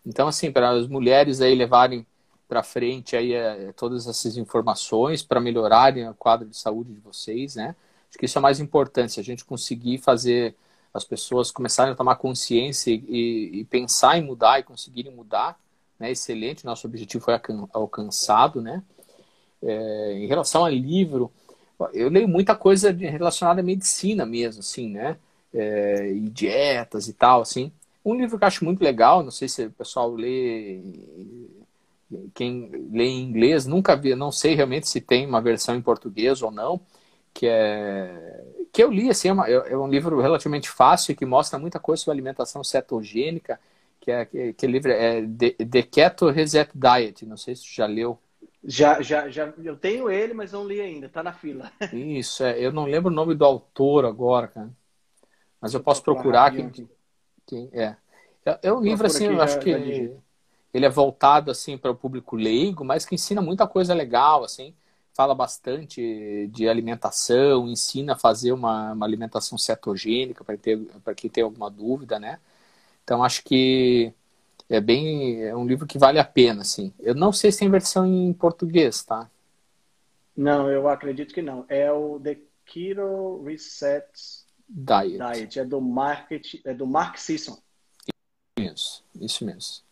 Então, 0.05 0.27
assim, 0.27 0.51
para 0.51 0.71
as 0.71 0.85
mulheres 0.85 1.39
aí 1.39 1.55
levarem 1.55 2.05
para 2.45 2.61
frente 2.61 3.15
aí 3.15 3.33
é, 3.33 3.71
todas 3.71 4.05
essas 4.05 4.35
informações 4.35 5.23
para 5.23 5.39
melhorarem 5.39 6.09
o 6.09 6.13
quadro 6.13 6.45
de 6.45 6.57
saúde 6.57 6.91
de 6.91 6.99
vocês, 6.99 7.55
né? 7.55 7.73
Acho 8.09 8.17
que 8.17 8.25
isso 8.25 8.37
é 8.37 8.41
mais 8.41 8.59
importante, 8.59 9.13
se 9.13 9.19
a 9.21 9.23
gente 9.23 9.45
conseguir 9.45 9.99
fazer 9.99 10.53
as 10.93 11.05
pessoas 11.05 11.51
começarem 11.51 11.93
a 11.93 11.95
tomar 11.95 12.17
consciência 12.17 12.91
e, 12.91 13.61
e 13.61 13.63
pensar 13.63 14.17
em 14.17 14.23
mudar 14.25 14.59
e 14.59 14.63
conseguirem 14.63 15.15
mudar, 15.15 15.57
né? 15.97 16.11
Excelente, 16.11 16.65
nosso 16.65 16.85
objetivo 16.85 17.23
foi 17.23 17.39
alcançado, 17.71 18.61
né? 18.61 18.83
É, 19.61 20.13
em 20.13 20.27
relação 20.27 20.65
a 20.65 20.69
livro, 20.69 21.31
eu 21.93 22.09
leio 22.09 22.27
muita 22.27 22.55
coisa 22.55 22.91
relacionada 22.91 23.61
à 23.61 23.63
medicina 23.63 24.25
mesmo, 24.25 24.61
assim, 24.61 24.89
né? 24.89 25.17
É, 25.53 26.11
e 26.11 26.29
dietas 26.29 27.07
e 27.07 27.13
tal, 27.13 27.41
assim. 27.41 27.71
Um 28.03 28.15
livro 28.15 28.37
que 28.37 28.43
eu 28.43 28.47
acho 28.47 28.65
muito 28.65 28.83
legal, 28.83 29.23
não 29.23 29.31
sei 29.31 29.47
se 29.47 29.65
o 29.65 29.71
pessoal 29.71 30.11
lê, 30.13 30.81
quem 32.33 32.69
lê 32.91 33.05
em 33.05 33.23
inglês, 33.23 33.65
nunca 33.65 33.95
vi, 33.95 34.15
não 34.15 34.31
sei 34.31 34.55
realmente 34.55 34.87
se 34.87 35.01
tem 35.01 35.25
uma 35.25 35.41
versão 35.41 35.75
em 35.75 35.81
português 35.81 36.41
ou 36.41 36.51
não, 36.51 36.79
que 37.33 37.47
é 37.47 38.45
que 38.71 38.83
eu 38.83 38.91
li, 38.91 39.09
assim, 39.09 39.29
é, 39.29 39.33
uma, 39.33 39.47
é 39.47 39.77
um 39.77 39.87
livro 39.87 40.19
relativamente 40.21 40.69
fácil 40.69 41.15
que 41.15 41.25
mostra 41.25 41.57
muita 41.59 41.79
coisa 41.79 42.03
sobre 42.03 42.17
alimentação 42.17 42.63
cetogênica, 42.63 43.59
que 43.99 44.11
é 44.11 44.25
que, 44.25 44.67
livro 44.67 44.91
é 44.91 45.21
The, 45.69 45.83
Keto 45.83 46.29
Reset 46.29 46.69
Diet, 46.73 47.25
não 47.25 47.37
sei 47.37 47.55
se 47.55 47.63
você 47.63 47.73
já 47.75 47.85
leu. 47.85 48.17
Já, 48.63 49.01
já, 49.01 49.29
já, 49.29 49.53
eu 49.63 49.77
tenho 49.77 50.09
ele, 50.09 50.33
mas 50.33 50.51
não 50.51 50.67
li 50.67 50.81
ainda, 50.81 51.07
tá 51.07 51.23
na 51.23 51.31
fila. 51.31 51.71
Isso, 51.93 52.43
é, 52.43 52.59
eu 52.59 52.71
não 52.71 52.85
lembro 52.85 53.09
o 53.09 53.15
nome 53.15 53.33
do 53.33 53.45
autor 53.45 54.05
agora, 54.05 54.47
cara. 54.47 54.69
Mas 55.61 55.73
eu 55.73 55.81
posso 55.81 56.03
procurar 56.03 56.51
quem, 56.51 56.71
quem 57.45 57.69
é. 57.71 57.95
É, 58.61 58.71
um 58.71 58.81
livro 58.81 59.05
assim, 59.05 59.25
eu 59.25 59.41
acho 59.41 59.59
que 59.59 59.69
ele 60.73 60.85
é 60.85 60.89
voltado 60.89 61.51
assim 61.51 61.77
para 61.77 61.91
o 61.91 61.95
público 61.95 62.35
leigo, 62.35 62.83
mas 62.83 63.05
que 63.05 63.15
ensina 63.15 63.41
muita 63.41 63.67
coisa 63.67 63.93
legal, 63.93 64.43
assim. 64.43 64.73
Fala 65.13 65.35
bastante 65.35 66.47
de 66.51 66.69
alimentação, 66.69 67.67
ensina 67.67 68.13
a 68.13 68.17
fazer 68.17 68.53
uma, 68.53 68.93
uma 68.93 69.05
alimentação 69.05 69.57
cetogênica 69.57 70.43
para 70.43 71.15
quem 71.15 71.29
tem 71.29 71.43
alguma 71.43 71.69
dúvida, 71.69 72.19
né? 72.19 72.39
Então 73.03 73.23
acho 73.23 73.43
que 73.43 74.13
é 74.69 74.79
bem 74.79 75.43
é 75.43 75.55
um 75.55 75.65
livro 75.65 75.87
que 75.87 75.97
vale 75.97 76.19
a 76.19 76.23
pena, 76.23 76.61
assim. 76.61 76.93
Eu 76.99 77.15
não 77.15 77.31
sei 77.31 77.51
se 77.51 77.59
tem 77.59 77.69
versão 77.69 78.05
em 78.05 78.31
português, 78.31 79.03
tá? 79.03 79.29
Não, 80.37 80.69
eu 80.69 80.87
acredito 80.87 81.33
que 81.33 81.41
não. 81.41 81.65
É 81.67 81.91
o 81.91 82.19
The 82.19 82.37
Keto 82.65 83.43
Reset 83.43 84.05
Diet. 84.69 85.17
Diet. 85.17 85.59
É 85.59 85.65
do 85.65 85.81
Market, 85.81 86.61
é 86.63 86.73
do 86.73 86.85
Mark 86.85 87.17
Sisson. 87.17 87.57
Isso, 88.57 89.03
isso 89.19 89.43
mesmo. 89.43 89.83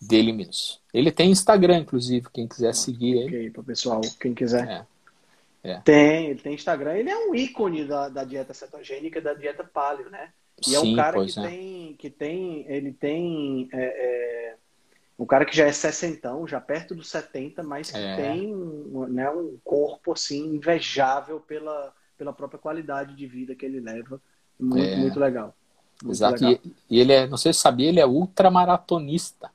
Dele 0.00 0.32
mesmo. 0.32 0.78
Ele 0.92 1.10
tem 1.10 1.30
Instagram, 1.30 1.78
inclusive, 1.78 2.28
quem 2.32 2.46
quiser 2.46 2.70
ah, 2.70 2.74
seguir 2.74 3.16
ele. 3.16 3.26
Ok, 3.26 3.50
para 3.50 3.60
o 3.60 3.64
pessoal, 3.64 4.00
quem 4.20 4.34
quiser. 4.34 4.68
É. 4.68 4.86
É. 5.64 5.80
Tem, 5.80 6.26
ele 6.26 6.40
tem 6.40 6.54
Instagram. 6.54 6.92
Ele 6.92 7.10
é 7.10 7.16
um 7.16 7.34
ícone 7.34 7.86
da, 7.86 8.08
da 8.10 8.22
dieta 8.22 8.52
cetogênica, 8.52 9.20
da 9.20 9.32
dieta 9.32 9.64
paleo, 9.64 10.10
né? 10.10 10.30
E 10.60 10.70
Sim, 10.70 10.74
é 10.76 10.80
um 10.80 10.96
cara 10.96 11.24
que, 11.24 11.38
é. 11.38 11.42
tem, 11.42 11.96
que 11.96 12.10
tem, 12.10 12.66
ele 12.68 12.92
tem, 12.92 13.68
é, 13.72 13.82
é, 13.82 14.56
um 15.18 15.26
cara 15.26 15.44
que 15.44 15.56
já 15.56 15.66
é 15.66 15.72
sessentão, 15.72 16.46
já 16.46 16.60
perto 16.60 16.94
dos 16.94 17.08
70, 17.08 17.62
mas 17.62 17.90
que 17.90 17.98
é. 17.98 18.16
tem 18.16 18.54
né, 19.08 19.28
um 19.30 19.58
corpo, 19.64 20.12
assim, 20.12 20.54
invejável 20.54 21.40
pela, 21.40 21.92
pela 22.16 22.32
própria 22.32 22.58
qualidade 22.58 23.14
de 23.14 23.26
vida 23.26 23.54
que 23.54 23.66
ele 23.66 23.80
leva. 23.80 24.20
Muito, 24.58 24.86
é. 24.86 24.96
muito 24.96 25.18
legal. 25.18 25.54
Muito 26.02 26.16
Exato. 26.16 26.44
Legal. 26.44 26.60
E, 26.64 26.96
e, 26.96 27.00
ele 27.00 27.12
é, 27.12 27.26
não 27.26 27.36
sei 27.36 27.52
se 27.52 27.60
sabia, 27.60 27.88
ele 27.88 28.00
é 28.00 28.06
ultramaratonista. 28.06 29.50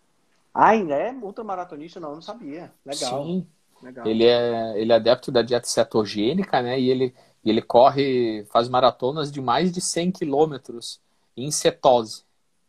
Ah, 0.54 0.70
ainda 0.70 0.96
é 0.96 1.12
ultramaratonista? 1.14 2.00
Não, 2.00 2.16
não 2.16 2.22
sabia. 2.22 2.72
Legal. 2.86 3.24
Sim. 3.24 3.48
Legal. 3.82 4.06
Ele 4.06 4.26
é, 4.26 4.82
ele 4.82 4.92
é 4.92 4.96
adepto 4.96 5.32
da 5.32 5.42
dieta 5.42 5.68
cetogênica, 5.68 6.62
né? 6.62 6.80
E 6.80 6.90
ele 6.90 7.16
e 7.44 7.50
ele 7.50 7.62
corre, 7.62 8.46
faz 8.52 8.68
maratonas 8.68 9.32
de 9.32 9.42
mais 9.42 9.72
de 9.72 9.82
100 9.82 10.12
quilômetros 10.12 11.00
em 11.36 11.50
cetose. 11.52 12.24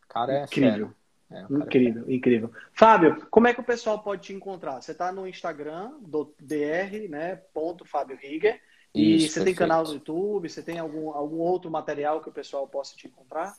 O 0.05 0.09
cara 0.09 0.33
é 0.33 0.45
incrível. 0.45 0.93
É, 1.31 1.43
incrível, 1.43 2.05
é 2.09 2.13
incrível. 2.13 2.51
Fábio, 2.73 3.27
como 3.31 3.47
é 3.47 3.55
que 3.55 3.61
o 3.61 3.65
pessoal 3.65 4.01
pode 4.01 4.23
te 4.23 4.33
encontrar? 4.33 4.81
Você 4.81 4.93
está 4.93 5.13
no 5.13 5.29
Instagram 5.29 5.93
do 6.01 6.35
dr, 6.41 7.09
né, 7.09 7.37
ponto 7.55 7.85
Fábio 7.85 8.19
Rieger, 8.21 8.61
e 8.93 9.17
Isso, 9.17 9.29
você 9.29 9.35
perfeito. 9.35 9.45
tem 9.45 9.55
canal 9.55 9.85
no 9.85 9.93
YouTube, 9.93 10.49
você 10.49 10.63
tem 10.63 10.79
algum, 10.79 11.11
algum 11.11 11.39
outro 11.39 11.71
material 11.71 12.21
que 12.21 12.29
o 12.29 12.33
pessoal 12.33 12.67
possa 12.67 12.97
te 12.97 13.07
encontrar? 13.07 13.57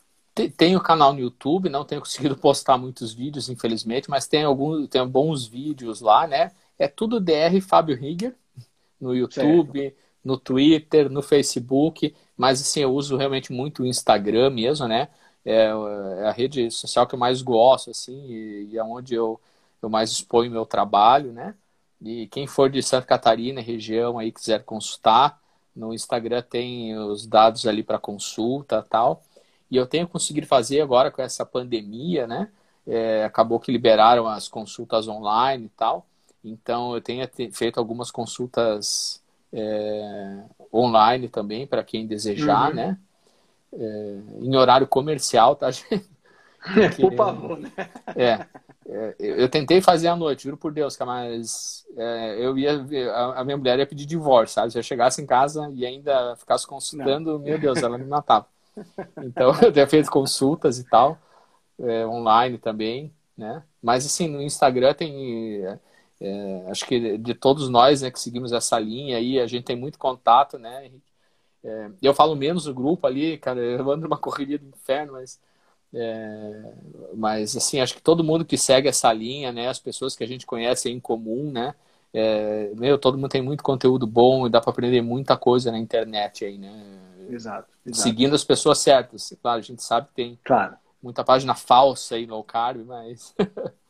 Tenho 0.56 0.80
canal 0.82 1.14
no 1.14 1.20
YouTube, 1.20 1.70
não 1.70 1.84
tenho 1.84 2.00
conseguido 2.02 2.36
postar 2.36 2.76
muitos 2.76 3.14
vídeos, 3.14 3.48
infelizmente, 3.48 4.10
mas 4.10 4.26
tem 4.26 4.44
alguns, 4.44 4.88
tem 4.88 5.06
bons 5.06 5.46
vídeos 5.46 6.02
lá, 6.02 6.26
né? 6.26 6.52
É 6.78 6.86
tudo 6.86 7.20
DR 7.20 7.58
Fábio 7.62 7.96
Rieger 7.96 8.34
no 9.00 9.14
YouTube, 9.14 9.80
certo 9.80 10.02
no 10.24 10.36
Twitter, 10.38 11.10
no 11.10 11.22
Facebook, 11.22 12.14
mas 12.36 12.60
assim, 12.60 12.80
eu 12.80 12.92
uso 12.94 13.16
realmente 13.16 13.52
muito 13.52 13.82
o 13.82 13.86
Instagram 13.86 14.50
mesmo, 14.50 14.86
né? 14.88 15.08
É, 15.44 15.66
é 16.20 16.28
a 16.28 16.32
rede 16.32 16.70
social 16.70 17.06
que 17.06 17.14
eu 17.14 17.18
mais 17.18 17.42
gosto, 17.42 17.90
assim, 17.90 18.14
e, 18.70 18.78
é 18.78 18.84
onde 18.84 19.14
eu, 19.14 19.40
eu 19.82 19.88
mais 19.90 20.10
exponho 20.10 20.50
meu 20.50 20.66
trabalho, 20.66 21.32
né? 21.32 21.54
E 22.00 22.26
quem 22.28 22.46
for 22.46 22.70
de 22.70 22.82
Santa 22.82 23.06
Catarina, 23.06 23.60
região 23.60 24.18
aí, 24.18 24.32
quiser 24.32 24.64
consultar, 24.64 25.40
no 25.74 25.94
Instagram 25.94 26.42
tem 26.42 26.96
os 26.98 27.26
dados 27.26 27.66
ali 27.66 27.82
para 27.82 27.98
consulta 27.98 28.82
tal. 28.82 29.22
E 29.70 29.76
eu 29.76 29.86
tenho 29.86 30.06
conseguido 30.06 30.46
fazer 30.46 30.80
agora 30.82 31.10
com 31.10 31.22
essa 31.22 31.46
pandemia, 31.46 32.26
né? 32.26 32.50
É, 32.86 33.24
acabou 33.24 33.60
que 33.60 33.72
liberaram 33.72 34.26
as 34.28 34.48
consultas 34.48 35.08
online 35.08 35.66
e 35.66 35.68
tal. 35.70 36.06
Então 36.44 36.94
eu 36.94 37.00
tenho 37.00 37.26
feito 37.52 37.78
algumas 37.78 38.10
consultas 38.10 39.21
é, 39.52 40.42
online 40.72 41.28
também, 41.28 41.66
para 41.66 41.84
quem 41.84 42.06
desejar, 42.06 42.70
uhum. 42.70 42.74
né? 42.74 42.98
É, 43.74 44.18
em 44.40 44.56
horário 44.56 44.86
comercial, 44.86 45.56
tá, 45.56 45.70
gente? 45.72 46.10
Porque, 46.62 47.02
por 47.02 47.14
favor, 47.14 47.58
né? 47.58 47.70
É, 48.14 48.46
é, 48.86 49.14
eu 49.18 49.48
tentei 49.48 49.80
fazer 49.80 50.08
à 50.08 50.16
noite, 50.16 50.44
juro 50.44 50.56
por 50.56 50.72
Deus, 50.72 50.96
mas 51.00 51.84
é, 51.96 52.36
eu 52.38 52.56
ia 52.56 52.84
a, 53.12 53.40
a, 53.40 53.44
minha 53.44 53.56
mulher 53.56 53.78
ia 53.78 53.86
pedir 53.86 54.06
divórcio, 54.06 54.54
sabe? 54.54 54.70
Se 54.70 54.78
eu 54.78 54.82
chegasse 54.82 55.20
em 55.20 55.26
casa 55.26 55.70
e 55.74 55.84
ainda 55.84 56.36
ficasse 56.36 56.66
consultando, 56.66 57.32
Não. 57.32 57.38
meu 57.38 57.58
Deus, 57.58 57.82
ela 57.82 57.98
me 57.98 58.04
matava. 58.04 58.46
Então 59.22 59.52
eu 59.60 59.72
tenho 59.72 59.88
feito 59.88 60.10
consultas 60.10 60.78
e 60.78 60.84
tal, 60.84 61.18
é, 61.80 62.06
online 62.06 62.58
também, 62.58 63.12
né? 63.36 63.62
Mas 63.82 64.06
assim, 64.06 64.28
no 64.28 64.40
Instagram 64.40 64.94
tem 64.94 65.64
é, 66.22 66.70
acho 66.70 66.86
que 66.86 67.18
de 67.18 67.34
todos 67.34 67.68
nós 67.68 68.02
né, 68.02 68.10
que 68.10 68.20
seguimos 68.20 68.52
essa 68.52 68.78
linha 68.78 69.16
aí, 69.18 69.40
a 69.40 69.46
gente 69.46 69.64
tem 69.64 69.76
muito 69.76 69.98
contato, 69.98 70.58
né, 70.58 70.90
É, 71.64 71.90
eu 72.02 72.14
falo 72.14 72.36
menos 72.36 72.64
do 72.64 72.74
grupo 72.74 73.06
ali, 73.06 73.38
cara, 73.38 73.60
eu 73.60 73.90
ando 73.90 74.04
numa 74.04 74.18
correria 74.18 74.58
do 74.58 74.66
inferno, 74.66 75.14
mas, 75.14 75.40
é, 75.94 76.74
mas 77.14 77.56
assim, 77.56 77.80
acho 77.80 77.94
que 77.94 78.02
todo 78.02 78.24
mundo 78.24 78.44
que 78.44 78.56
segue 78.58 78.88
essa 78.88 79.12
linha, 79.12 79.52
né, 79.52 79.68
as 79.68 79.78
pessoas 79.80 80.16
que 80.16 80.24
a 80.24 80.28
gente 80.28 80.46
conhece 80.46 80.90
em 80.90 81.00
comum, 81.00 81.50
né, 81.52 81.74
é, 82.12 82.70
meu, 82.74 82.98
todo 82.98 83.16
mundo 83.16 83.30
tem 83.30 83.42
muito 83.42 83.62
conteúdo 83.62 84.06
bom 84.06 84.46
e 84.46 84.50
dá 84.50 84.60
para 84.60 84.70
aprender 84.70 85.00
muita 85.00 85.36
coisa 85.36 85.72
na 85.72 85.78
internet 85.78 86.44
aí, 86.44 86.58
né? 86.58 87.00
Exato, 87.30 87.68
exato, 87.86 88.02
Seguindo 88.02 88.34
as 88.34 88.44
pessoas 88.44 88.78
certas. 88.78 89.34
Claro, 89.40 89.58
a 89.60 89.62
gente 89.62 89.82
sabe 89.82 90.08
que 90.08 90.14
tem 90.14 90.38
claro. 90.44 90.76
muita 91.02 91.24
página 91.24 91.54
falsa 91.54 92.16
aí 92.16 92.26
no 92.26 92.42
carb, 92.44 92.84
mas 92.84 93.34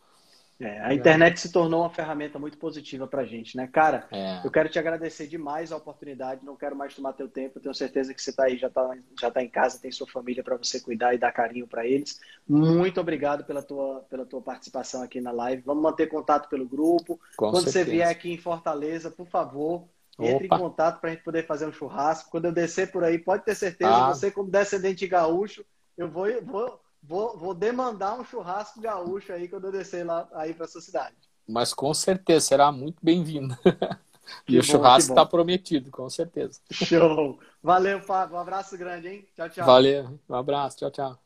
É, 0.62 0.80
a 0.80 0.94
internet 0.94 1.40
se 1.40 1.50
tornou 1.50 1.80
uma 1.80 1.90
ferramenta 1.90 2.38
muito 2.38 2.56
positiva 2.56 3.04
para 3.06 3.22
a 3.22 3.26
gente, 3.26 3.56
né? 3.56 3.66
Cara, 3.66 4.06
é. 4.12 4.40
eu 4.44 4.50
quero 4.50 4.68
te 4.68 4.78
agradecer 4.78 5.26
demais 5.26 5.72
a 5.72 5.76
oportunidade, 5.76 6.44
não 6.44 6.54
quero 6.54 6.76
mais 6.76 6.94
tomar 6.94 7.14
teu 7.14 7.28
tempo, 7.28 7.58
tenho 7.58 7.74
certeza 7.74 8.14
que 8.14 8.22
você 8.22 8.30
está 8.30 8.44
aí, 8.44 8.56
já 8.56 8.68
está 8.68 8.96
já 9.20 9.30
tá 9.30 9.42
em 9.42 9.48
casa, 9.48 9.80
tem 9.80 9.90
sua 9.90 10.06
família 10.06 10.44
para 10.44 10.56
você 10.56 10.80
cuidar 10.80 11.14
e 11.14 11.18
dar 11.18 11.32
carinho 11.32 11.66
para 11.66 11.84
eles. 11.84 12.20
Muito 12.48 13.00
obrigado 13.00 13.44
pela 13.44 13.60
tua, 13.60 14.06
pela 14.08 14.24
tua 14.24 14.40
participação 14.40 15.02
aqui 15.02 15.20
na 15.20 15.32
live. 15.32 15.62
Vamos 15.66 15.82
manter 15.82 16.06
contato 16.06 16.48
pelo 16.48 16.64
grupo. 16.64 17.20
Com 17.36 17.50
Quando 17.50 17.64
certeza. 17.64 17.84
você 17.84 17.90
vier 17.90 18.08
aqui 18.08 18.32
em 18.32 18.38
Fortaleza, 18.38 19.10
por 19.10 19.26
favor, 19.26 19.88
Entre 20.18 20.46
Opa. 20.46 20.56
em 20.56 20.58
contato 20.58 21.00
para 21.00 21.10
a 21.10 21.12
gente 21.14 21.24
poder 21.24 21.46
fazer 21.46 21.66
um 21.66 21.72
churrasco. 21.72 22.30
Quando 22.30 22.44
eu 22.44 22.52
descer 22.52 22.92
por 22.92 23.02
aí, 23.02 23.18
pode 23.18 23.44
ter 23.44 23.54
certeza, 23.54 23.90
ah. 23.90 24.14
você 24.14 24.30
como 24.30 24.50
descendente 24.50 25.00
de 25.00 25.08
gaúcho, 25.08 25.64
eu 25.96 26.08
vou, 26.08 26.26
vou, 26.44 26.80
vou, 27.02 27.36
vou 27.36 27.54
demandar 27.54 28.18
um 28.18 28.24
churrasco 28.24 28.80
gaúcho 28.80 29.32
aí 29.32 29.48
quando 29.48 29.64
eu 29.64 29.72
descer 29.72 30.04
lá 30.04 30.28
aí 30.32 30.54
para 30.54 30.68
sua 30.68 30.80
cidade. 30.80 31.16
Mas 31.46 31.74
com 31.74 31.92
certeza 31.92 32.46
será 32.46 32.70
muito 32.70 32.98
bem-vindo. 33.02 33.56
e 34.48 34.54
bom, 34.54 34.60
o 34.60 34.62
churrasco 34.62 35.12
está 35.12 35.26
prometido, 35.26 35.90
com 35.90 36.08
certeza. 36.08 36.60
Show. 36.70 37.38
Valeu, 37.62 38.00
Fábio. 38.00 38.36
Um 38.36 38.40
abraço 38.40 38.78
grande, 38.78 39.08
hein? 39.08 39.28
Tchau, 39.34 39.50
tchau. 39.50 39.66
Valeu. 39.66 40.20
Um 40.28 40.34
abraço. 40.34 40.78
Tchau, 40.78 40.90
tchau. 40.90 41.18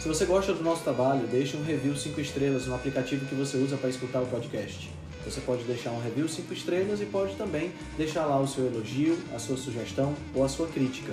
Se 0.00 0.06
você 0.06 0.24
gosta 0.24 0.54
do 0.54 0.62
nosso 0.62 0.84
trabalho, 0.84 1.26
deixe 1.26 1.56
um 1.56 1.64
review 1.64 1.96
5 1.96 2.20
estrelas 2.20 2.66
no 2.66 2.74
aplicativo 2.74 3.26
que 3.26 3.34
você 3.34 3.56
usa 3.56 3.76
para 3.76 3.90
escutar 3.90 4.22
o 4.22 4.26
podcast. 4.26 4.90
Você 5.24 5.40
pode 5.40 5.64
deixar 5.64 5.90
um 5.90 6.00
review 6.00 6.28
5 6.28 6.52
estrelas 6.52 7.00
e 7.00 7.06
pode 7.06 7.34
também 7.34 7.72
deixar 7.96 8.24
lá 8.24 8.40
o 8.40 8.46
seu 8.46 8.66
elogio, 8.66 9.18
a 9.34 9.38
sua 9.38 9.56
sugestão 9.56 10.14
ou 10.34 10.44
a 10.44 10.48
sua 10.48 10.68
crítica. 10.68 11.12